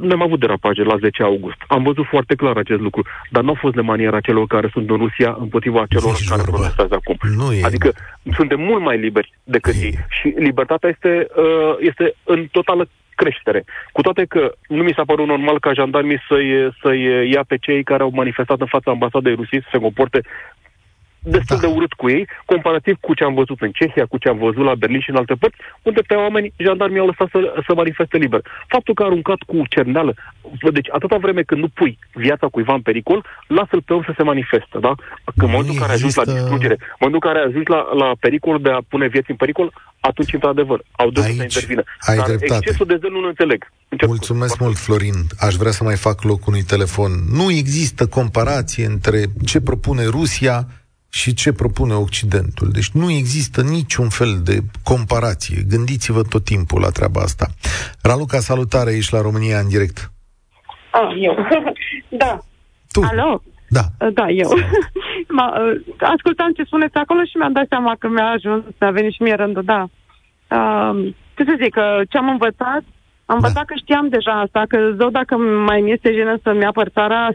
ne-am 0.00 0.22
avut 0.22 0.40
derapaje 0.40 0.82
la 0.82 0.96
10 0.96 1.22
august. 1.22 1.56
Am 1.66 1.82
văzut 1.82 2.06
foarte 2.06 2.34
clar 2.34 2.56
acest 2.56 2.80
lucru, 2.80 3.02
dar 3.30 3.42
nu 3.42 3.50
a 3.50 3.58
fost 3.60 3.74
de 3.74 3.80
maniera 3.80 4.20
celor 4.20 4.46
care 4.46 4.68
sunt 4.72 4.90
în 4.90 4.96
Rusia 4.96 5.36
împotriva 5.40 5.86
celor 5.88 6.12
Nici 6.12 6.28
care 6.28 6.42
protestează 6.42 6.94
acum. 6.94 7.16
Nu 7.36 7.52
e. 7.52 7.64
Adică 7.64 7.92
suntem 8.32 8.60
mult 8.60 8.82
mai 8.82 8.98
liberi 8.98 9.32
decât 9.44 9.74
e. 9.74 9.84
ei. 9.84 9.98
Și 10.08 10.34
libertatea 10.38 10.88
este, 10.88 11.26
uh, 11.36 11.76
este 11.78 12.14
în 12.24 12.46
totală 12.50 12.88
creștere. 13.16 13.64
Cu 13.92 14.00
toate 14.00 14.24
că 14.24 14.52
nu 14.68 14.82
mi 14.82 14.96
s-a 14.96 15.04
părut 15.06 15.26
normal 15.26 15.60
ca 15.60 15.72
jandarmii 15.72 16.24
să-i, 16.28 16.50
să-i 16.82 17.30
ia 17.30 17.44
pe 17.48 17.56
cei 17.56 17.82
care 17.82 18.02
au 18.02 18.10
manifestat 18.14 18.60
în 18.60 18.66
fața 18.66 18.90
ambasadei 18.90 19.34
Rusiei 19.34 19.62
să 19.62 19.68
se 19.72 19.78
comporte 19.78 20.20
destul 21.30 21.58
da. 21.60 21.66
de 21.66 21.74
urât 21.76 21.92
cu 21.92 22.08
ei, 22.08 22.28
comparativ 22.44 22.96
cu 23.00 23.14
ce 23.14 23.24
am 23.24 23.34
văzut 23.34 23.60
în 23.60 23.70
Cehia, 23.70 24.06
cu 24.06 24.18
ce 24.18 24.28
am 24.28 24.38
văzut 24.38 24.64
la 24.64 24.74
Berlin 24.74 25.00
și 25.00 25.10
în 25.10 25.16
alte 25.16 25.34
părți, 25.34 25.56
unde 25.82 26.00
pe 26.00 26.14
oameni 26.14 26.52
jandarmii 26.56 26.98
au 26.98 27.06
lăsat 27.06 27.28
să, 27.30 27.38
să 27.66 27.74
manifeste 27.74 28.16
liber. 28.16 28.40
Faptul 28.68 28.94
că 28.94 29.02
a 29.02 29.06
aruncat 29.06 29.40
cu 29.46 29.62
cerneală, 29.68 30.14
deci 30.72 30.88
atâta 30.90 31.16
vreme 31.16 31.42
când 31.42 31.60
nu 31.60 31.68
pui 31.68 31.98
viața 32.12 32.46
cuiva 32.46 32.74
în 32.74 32.82
pericol, 32.82 33.24
lasă-l 33.46 33.82
pe 33.82 33.92
om 33.92 34.02
să 34.02 34.12
se 34.16 34.22
manifeste, 34.22 34.78
da? 34.86 34.92
Când 35.24 35.48
în 35.48 35.50
momentul 35.50 35.74
în 35.74 35.80
care 35.80 35.92
ajungi 35.92 36.16
la 36.16 36.24
distrugere, 36.24 36.76
în 36.80 37.00
momentul 37.02 37.20
în 37.22 37.32
care 37.32 37.38
ajungi 37.48 37.70
la, 37.70 37.80
la 38.02 38.08
pericol 38.20 38.58
de 38.60 38.70
a 38.70 38.80
pune 38.88 39.06
vieți 39.06 39.30
în 39.30 39.36
pericol, 39.36 39.72
atunci, 40.00 40.32
într-adevăr, 40.32 40.82
au 40.92 41.10
dreptul 41.10 41.34
să 41.34 41.42
intervină. 41.42 41.82
Ai 42.00 42.16
Dar 42.16 42.26
dreptate. 42.26 42.54
excesul 42.54 42.86
de 42.86 42.96
zel 43.00 43.10
nu 43.10 43.26
înțeleg. 43.26 43.72
Încep 43.88 44.08
Mulțumesc 44.08 44.58
mult, 44.58 44.76
Florin. 44.76 45.14
Aș 45.38 45.54
vrea 45.54 45.70
să 45.70 45.84
mai 45.84 45.96
fac 45.96 46.22
loc 46.22 46.46
unui 46.46 46.62
telefon. 46.62 47.10
Nu 47.32 47.50
există 47.50 48.06
comparație 48.06 48.84
între 48.84 49.24
ce 49.44 49.60
propune 49.60 50.04
Rusia 50.04 50.66
și 51.20 51.34
ce 51.34 51.52
propune 51.52 51.94
Occidentul. 51.94 52.68
Deci 52.72 52.90
nu 52.90 53.10
există 53.10 53.60
niciun 53.62 54.08
fel 54.08 54.32
de 54.44 54.56
comparație. 54.90 55.58
Gândiți-vă 55.72 56.22
tot 56.22 56.44
timpul 56.44 56.80
la 56.80 56.90
treaba 56.90 57.20
asta. 57.20 57.46
Raluca, 58.02 58.38
salutare, 58.38 58.90
ești 58.96 59.14
la 59.14 59.20
România 59.20 59.58
în 59.58 59.68
direct. 59.68 59.98
Ah, 60.90 61.10
eu. 61.28 61.34
da. 62.22 62.32
Tu. 62.92 63.00
Alo? 63.10 63.42
Da. 63.68 63.84
Da, 64.18 64.26
eu. 64.28 64.50
Ma, 65.36 65.46
ascultam 66.14 66.52
ce 66.52 66.62
spuneți 66.62 66.96
acolo 66.96 67.20
și 67.24 67.36
mi-am 67.36 67.52
dat 67.52 67.66
seama 67.68 67.96
că 67.98 68.08
mi-a 68.08 68.28
ajuns, 68.36 68.64
a 68.78 68.90
venit 68.90 69.12
și 69.12 69.22
mie 69.22 69.34
rândul, 69.34 69.64
da. 69.64 69.82
Uh, 70.56 71.14
ce 71.36 71.44
să 71.44 71.54
zic, 71.62 71.74
ce 72.10 72.16
am 72.18 72.28
învățat? 72.28 72.82
Am 73.26 73.34
învățat 73.34 73.66
da. 73.66 73.68
că 73.70 73.74
știam 73.76 74.08
deja 74.08 74.40
asta, 74.40 74.64
că 74.68 74.78
zău 74.96 75.10
dacă 75.10 75.36
mai 75.36 75.80
mi 75.80 75.92
este 75.92 76.12
jenă 76.12 76.38
să-mi 76.42 76.64
apăr 76.64 76.88
țara, 76.88 77.28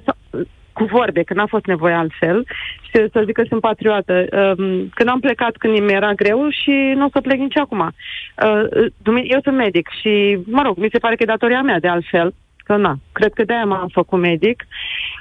cu 0.82 0.96
vorbe, 0.98 1.24
că 1.24 1.34
n-a 1.34 1.46
fost 1.46 1.66
nevoie 1.66 1.94
altfel, 1.94 2.46
și 2.82 3.08
să 3.12 3.22
zic 3.26 3.36
că 3.36 3.44
sunt 3.48 3.62
patriotă. 3.62 4.14
Um, 4.14 4.90
când 4.96 5.10
am 5.10 5.20
plecat, 5.20 5.56
când 5.58 5.80
mi 5.80 5.94
era 5.94 6.14
greu 6.14 6.50
și 6.50 6.94
nu 6.96 7.06
o 7.06 7.10
să 7.14 7.22
plec 7.22 7.40
nici 7.40 7.58
acum. 7.58 7.80
Uh, 7.80 9.24
eu 9.24 9.40
sunt 9.44 9.56
medic 9.56 9.88
și, 10.02 10.40
mă 10.46 10.62
rog, 10.62 10.78
mi 10.78 10.90
se 10.92 11.00
pare 11.00 11.16
că 11.16 11.24
e 11.24 11.36
datoria 11.36 11.62
mea 11.62 11.80
de 11.80 11.88
altfel, 11.88 12.34
că 12.72 12.78
na, 12.78 12.96
cred 13.12 13.34
că 13.34 13.44
de-aia 13.44 13.66
m-am 13.66 13.88
făcut 13.88 14.20
medic. 14.20 14.58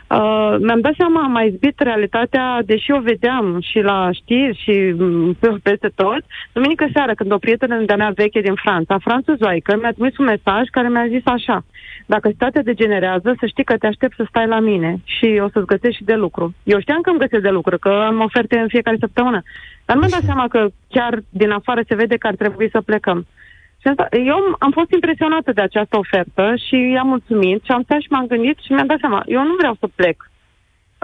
Uh, 0.08 0.54
mi-am 0.58 0.80
dat 0.80 0.94
seama, 0.96 1.22
am 1.22 1.30
mai 1.30 1.48
izbit 1.48 1.80
realitatea, 1.80 2.62
deși 2.64 2.90
o 2.90 3.00
vedeam 3.00 3.60
și 3.60 3.78
la 3.80 4.08
știri 4.12 4.60
și 4.62 4.94
mm, 4.98 5.32
peste 5.68 5.90
tot. 5.94 6.22
Duminică 6.52 6.86
seara, 6.92 7.14
când 7.14 7.32
o 7.32 7.38
prietenă 7.38 7.76
de-a 7.84 7.96
mea 7.96 8.12
veche 8.14 8.40
din 8.40 8.54
Franța, 8.54 8.98
franțuzoică, 8.98 9.76
mi-a 9.76 9.92
trimis 9.92 10.16
un 10.18 10.24
mesaj 10.24 10.64
care 10.70 10.88
mi-a 10.88 11.06
zis 11.08 11.22
așa, 11.24 11.64
dacă 12.06 12.28
situația 12.28 12.62
degenerează, 12.62 13.34
să 13.40 13.46
știi 13.46 13.64
că 13.64 13.76
te 13.76 13.86
aștept 13.86 14.14
să 14.16 14.24
stai 14.28 14.46
la 14.46 14.60
mine 14.60 15.00
și 15.04 15.40
o 15.44 15.48
să-ți 15.52 15.66
găsești 15.66 15.96
și 15.96 16.04
de 16.04 16.14
lucru. 16.14 16.54
Eu 16.62 16.80
știam 16.80 17.00
că 17.00 17.10
îmi 17.10 17.18
găsesc 17.18 17.42
de 17.42 17.56
lucru, 17.58 17.78
că 17.78 17.88
am 17.88 18.20
oferte 18.20 18.58
în 18.58 18.68
fiecare 18.68 18.96
săptămână. 19.00 19.42
Dar 19.84 19.96
nu 19.96 20.00
mi-am 20.00 20.16
dat 20.18 20.28
seama 20.30 20.48
că 20.48 20.68
chiar 20.88 21.22
din 21.30 21.50
afară 21.50 21.80
se 21.88 21.94
vede 21.94 22.16
că 22.16 22.26
ar 22.26 22.34
trebui 22.34 22.68
să 22.70 22.80
plecăm. 22.80 23.18
Și 23.18 23.24
asta, 23.24 23.38
eu 24.10 24.56
am 24.58 24.70
fost 24.70 24.90
impresionată 24.90 25.52
de 25.52 25.60
această 25.60 25.96
ofertă 25.96 26.54
și 26.66 26.76
i-am 26.76 27.06
mulțumit 27.06 27.64
și 27.64 27.70
am 27.70 27.82
stat 27.82 28.00
și 28.00 28.10
m-am 28.10 28.26
gândit 28.26 28.58
și 28.58 28.72
mi-am 28.72 28.86
dat 28.86 28.98
seama, 28.98 29.22
eu 29.26 29.42
nu 29.42 29.54
vreau 29.54 29.76
să 29.80 29.88
plec. 29.94 30.30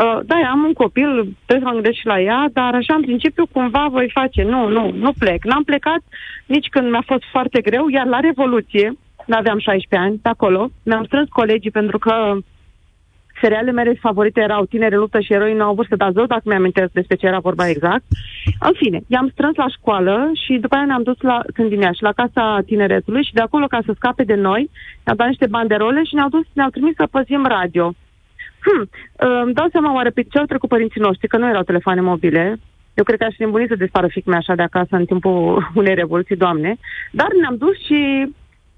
Uh, 0.05 0.19
da, 0.25 0.37
am 0.51 0.65
un 0.65 0.73
copil, 0.73 1.37
trebuie 1.47 1.67
să 1.67 1.73
mă 1.73 1.73
gândesc 1.73 1.99
și 1.99 2.07
la 2.07 2.21
ea, 2.21 2.49
dar 2.53 2.75
așa 2.75 2.95
în 2.95 3.03
principiu 3.03 3.47
cumva 3.47 3.87
voi 3.91 4.11
face. 4.13 4.43
Nu, 4.43 4.69
nu, 4.69 4.91
nu 4.91 5.13
plec. 5.19 5.45
N-am 5.45 5.63
plecat 5.63 6.01
nici 6.47 6.67
când 6.69 6.91
mi-a 6.91 7.03
fost 7.07 7.23
foarte 7.31 7.61
greu, 7.61 7.89
iar 7.89 8.07
la 8.07 8.21
Revoluție, 8.21 8.93
aveam 9.29 9.59
16 9.59 10.09
ani, 10.09 10.21
de 10.23 10.29
acolo, 10.29 10.71
mi-am 10.83 11.05
strâns 11.05 11.29
colegii 11.29 11.71
pentru 11.71 11.99
că 11.99 12.37
serialele 13.41 13.73
mele 13.73 13.95
favorite 14.01 14.41
erau 14.41 14.65
Tinere 14.65 14.97
luptă 14.97 15.21
și 15.21 15.33
eroi 15.33 15.55
nouă 15.55 15.75
vârstă, 15.75 15.97
dar 15.97 16.13
zău 16.13 16.27
dacă 16.27 16.43
mi-am 16.45 16.71
despre 16.93 17.17
ce 17.17 17.27
era 17.27 17.39
vorba 17.39 17.69
exact. 17.69 18.05
În 18.61 18.73
fine, 18.75 19.01
i-am 19.07 19.29
strâns 19.29 19.57
la 19.57 19.69
școală 19.69 20.31
și 20.45 20.53
după 20.59 20.75
aia 20.75 20.85
ne-am 20.85 21.03
dus 21.03 21.21
la, 21.21 21.43
când 21.55 21.69
din 21.69 21.93
și 21.93 22.03
la 22.03 22.13
casa 22.13 22.63
tineretului 22.67 23.25
și 23.25 23.33
de 23.33 23.41
acolo, 23.41 23.67
ca 23.67 23.81
să 23.85 23.93
scape 23.95 24.25
de 24.25 24.35
noi, 24.35 24.71
ne-au 25.05 25.17
dat 25.17 25.27
niște 25.27 25.47
banderole 25.47 26.05
și 26.05 26.15
ne-au 26.15 26.29
dus, 26.29 26.47
ne-au 26.53 26.71
trimis 26.71 26.95
să 26.95 27.07
păzim 27.11 27.45
radio. 27.47 27.95
Hmm, 28.61 28.89
îmi 29.43 29.55
dau 29.55 29.69
seama 29.71 29.95
oare 29.95 30.11
pe 30.11 30.23
ce 30.23 30.39
au 30.39 30.45
trecut 30.45 30.69
părinții 30.69 31.01
noștri, 31.01 31.29
că 31.29 31.37
nu 31.37 31.49
erau 31.49 31.63
telefoane 31.63 32.01
mobile, 32.01 32.59
eu 32.95 33.05
cred 33.05 33.19
că 33.19 33.25
aș 33.25 33.35
fi 33.35 33.43
îmbunit 33.43 33.69
să 33.69 33.75
dispară 33.75 34.07
fiic 34.07 34.33
așa 34.35 34.55
de 34.55 34.63
acasă 34.63 34.97
în 34.97 35.05
timpul 35.05 35.39
unei 35.81 35.95
revoluții, 35.95 36.37
doamne. 36.37 36.77
Dar 37.11 37.29
ne-am 37.41 37.57
dus 37.57 37.77
și 37.85 38.01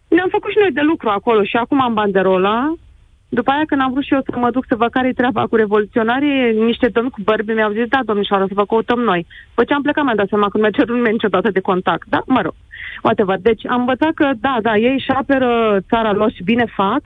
ne-am 0.09 0.28
făcut 0.30 0.50
și 0.50 0.59
noi 0.59 0.72
de 0.72 0.80
lucru 0.80 1.09
acolo 1.09 1.42
și 1.44 1.56
acum 1.56 1.80
am 1.80 1.94
banderola 1.94 2.74
după 3.28 3.50
aia, 3.50 3.62
când 3.66 3.80
am 3.80 3.92
vrut 3.92 4.04
și 4.04 4.14
eu 4.14 4.22
să 4.24 4.38
mă 4.38 4.50
duc 4.50 4.64
să 4.68 4.74
văd 4.76 4.90
care-i 4.90 5.12
treaba 5.20 5.46
cu 5.46 5.56
revoluționarii, 5.56 6.52
niște 6.52 6.88
domni 6.88 7.10
cu 7.10 7.20
bărbi 7.24 7.52
mi-au 7.52 7.72
zis, 7.72 7.86
da, 7.88 8.00
domnișoară, 8.04 8.44
să 8.46 8.54
vă 8.54 8.64
căutăm 8.64 9.00
noi. 9.00 9.26
Păi 9.54 9.66
ce 9.66 9.74
am 9.74 9.82
plecat, 9.82 10.04
mi-am 10.04 10.16
dat 10.16 10.28
seama 10.28 10.48
că 10.48 10.58
mi-a 10.58 10.70
cerut 10.70 10.94
nimeni 10.98 11.12
niciodată 11.12 11.50
de 11.50 11.60
contact. 11.60 12.06
Da, 12.08 12.22
mă 12.26 12.40
rog, 12.40 12.54
whatever. 13.02 13.38
Deci 13.40 13.66
am 13.66 13.80
învățat 13.80 14.12
că, 14.14 14.30
da, 14.40 14.58
da, 14.62 14.76
ei 14.76 14.92
își 14.92 15.10
apără 15.10 15.78
țara 15.88 16.12
lor 16.12 16.30
și 16.32 16.42
bine 16.42 16.64
fac. 16.76 17.00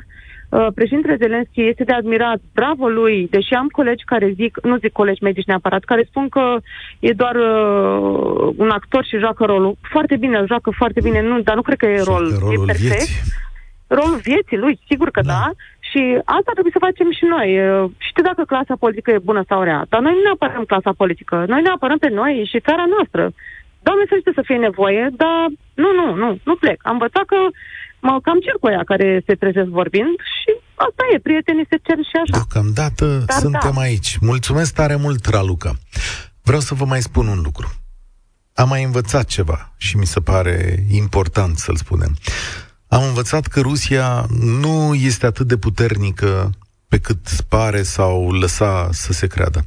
Uh, 0.48 0.66
președintele 0.74 1.16
Zelenski 1.16 1.68
este 1.68 1.84
de 1.84 1.92
admirat, 1.92 2.40
bravo 2.54 2.88
lui, 2.88 3.28
deși 3.30 3.54
am 3.54 3.66
colegi 3.66 4.04
care 4.04 4.32
zic, 4.34 4.58
nu 4.62 4.76
zic 4.76 4.92
colegi 4.92 5.22
medici 5.22 5.46
neapărat, 5.46 5.84
care 5.84 6.04
spun 6.08 6.28
că 6.28 6.56
e 6.98 7.12
doar 7.12 7.34
uh, 7.34 8.54
un 8.56 8.70
actor 8.70 9.04
și 9.04 9.18
joacă 9.18 9.44
rolul. 9.44 9.76
Foarte 9.80 10.16
bine, 10.16 10.44
joacă 10.46 10.70
foarte 10.76 11.00
bine, 11.02 11.22
nu, 11.22 11.40
dar 11.40 11.54
nu 11.54 11.62
cred 11.62 11.76
că 11.76 11.86
e 11.86 12.02
rol, 12.02 12.36
rolul 12.40 12.54
e 12.60 12.64
perfect. 12.66 12.90
Vieții. 12.90 13.14
Rolul 13.86 14.18
vieții 14.22 14.56
lui, 14.56 14.80
sigur 14.88 15.10
că 15.10 15.20
da. 15.20 15.32
da 15.32 15.50
și 15.92 16.02
asta 16.38 16.50
trebuie 16.56 16.76
să 16.76 16.84
facem 16.88 17.08
și 17.18 17.24
noi. 17.34 17.48
Știu 18.08 18.22
dacă 18.28 18.42
clasa 18.52 18.74
politică 18.84 19.10
e 19.10 19.28
bună 19.30 19.42
sau 19.50 19.60
rea, 19.68 19.80
dar 19.90 20.00
noi 20.00 20.14
nu 20.16 20.22
ne 20.24 20.34
apărăm 20.34 20.64
clasa 20.72 20.92
politică. 21.02 21.36
Noi 21.52 21.62
ne 21.62 21.72
apărăm 21.76 21.98
pe 22.04 22.10
noi 22.20 22.34
și 22.50 22.64
țara 22.68 22.84
noastră. 22.94 23.22
Doamne 23.86 24.04
să 24.08 24.30
să 24.38 24.42
fie 24.48 24.58
nevoie, 24.68 25.04
dar 25.22 25.40
nu, 25.82 25.88
nu, 25.98 26.06
nu, 26.22 26.28
nu 26.48 26.54
plec. 26.62 26.78
Am 26.82 26.96
învățat 26.98 27.24
că 27.32 27.38
mă 28.06 28.12
cam 28.26 28.38
cer 28.44 28.56
cu 28.60 28.66
aia 28.66 28.82
care 28.92 29.22
se 29.26 29.34
trezesc 29.34 29.70
vorbind 29.80 30.12
și 30.36 30.50
asta 30.86 31.02
e, 31.12 31.26
prietenii 31.26 31.70
se 31.70 31.78
cer 31.86 31.98
și 32.10 32.16
așa. 32.22 32.36
Deocamdată 32.38 33.06
Dar 33.26 33.38
suntem 33.44 33.74
da. 33.74 33.80
aici. 33.80 34.10
Mulțumesc 34.20 34.74
tare 34.74 34.96
mult, 35.04 35.22
Raluca. 35.26 35.72
Vreau 36.48 36.60
să 36.60 36.74
vă 36.74 36.84
mai 36.84 37.02
spun 37.08 37.26
un 37.26 37.40
lucru. 37.48 37.68
Am 38.54 38.68
mai 38.68 38.82
învățat 38.82 39.26
ceva 39.36 39.72
și 39.76 39.96
mi 39.96 40.06
se 40.06 40.20
pare 40.20 40.56
important 40.90 41.56
să-l 41.56 41.76
spunem 41.76 42.12
am 42.92 43.02
învățat 43.02 43.46
că 43.46 43.60
Rusia 43.60 44.26
nu 44.40 44.94
este 44.94 45.26
atât 45.26 45.46
de 45.46 45.56
puternică 45.56 46.50
pe 46.88 46.98
cât 46.98 47.28
pare 47.48 47.82
sau 47.82 48.32
lăsa 48.32 48.88
să 48.92 49.12
se 49.12 49.26
creadă. 49.26 49.64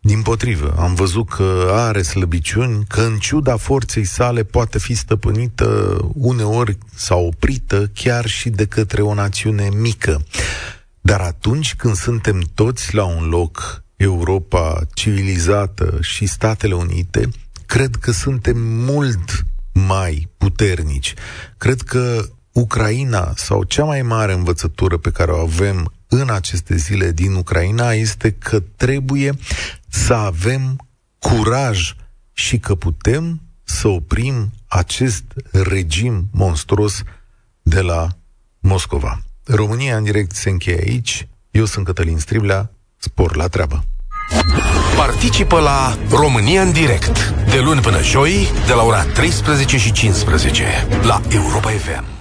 Din 0.00 0.22
potrivă, 0.22 0.74
am 0.78 0.94
văzut 0.94 1.28
că 1.28 1.70
are 1.72 2.02
slăbiciuni, 2.02 2.84
că 2.88 3.00
în 3.00 3.18
ciuda 3.18 3.56
forței 3.56 4.04
sale 4.04 4.42
poate 4.42 4.78
fi 4.78 4.94
stăpânită 4.94 5.98
uneori 6.14 6.78
sau 6.94 7.26
oprită 7.26 7.90
chiar 7.94 8.26
și 8.26 8.50
de 8.50 8.66
către 8.66 9.02
o 9.02 9.14
națiune 9.14 9.68
mică. 9.76 10.24
Dar 11.00 11.20
atunci 11.20 11.74
când 11.74 11.94
suntem 11.94 12.40
toți 12.54 12.94
la 12.94 13.04
un 13.04 13.28
loc, 13.28 13.84
Europa 13.96 14.80
civilizată 14.94 15.98
și 16.00 16.26
Statele 16.26 16.74
Unite, 16.74 17.28
cred 17.66 17.96
că 17.96 18.10
suntem 18.10 18.60
mult 18.60 19.46
mai 19.72 20.28
puternici. 20.36 21.14
Cred 21.56 21.80
că 21.80 22.28
Ucraina 22.58 23.32
sau 23.36 23.62
cea 23.62 23.84
mai 23.84 24.02
mare 24.02 24.32
învățătură 24.32 24.96
pe 24.96 25.10
care 25.10 25.30
o 25.30 25.40
avem 25.40 25.92
în 26.08 26.30
aceste 26.30 26.76
zile 26.76 27.12
din 27.12 27.34
Ucraina 27.34 27.92
este 27.92 28.30
că 28.30 28.60
trebuie 28.76 29.32
să 29.88 30.14
avem 30.14 30.86
curaj 31.18 31.94
și 32.32 32.58
că 32.58 32.74
putem 32.74 33.40
să 33.64 33.88
oprim 33.88 34.52
acest 34.66 35.24
regim 35.52 36.28
monstruos 36.32 37.02
de 37.62 37.80
la 37.80 38.08
Moscova. 38.58 39.22
România 39.44 39.96
în 39.96 40.04
direct 40.04 40.34
se 40.34 40.50
încheie 40.50 40.82
aici. 40.86 41.28
Eu 41.50 41.64
sunt 41.64 41.84
Cătălin 41.84 42.18
Striblea. 42.18 42.70
Spor 42.96 43.36
la 43.36 43.48
treabă! 43.48 43.84
Participă 44.96 45.60
la 45.60 45.98
România 46.10 46.62
în 46.62 46.72
direct 46.72 47.34
de 47.50 47.60
luni 47.60 47.80
până 47.80 48.02
joi 48.02 48.48
de 48.66 48.72
la 48.72 48.82
ora 48.82 49.02
13 49.02 49.78
și 49.78 49.92
15 49.92 50.64
la 51.02 51.20
Europa 51.28 51.70
FM. 51.70 52.17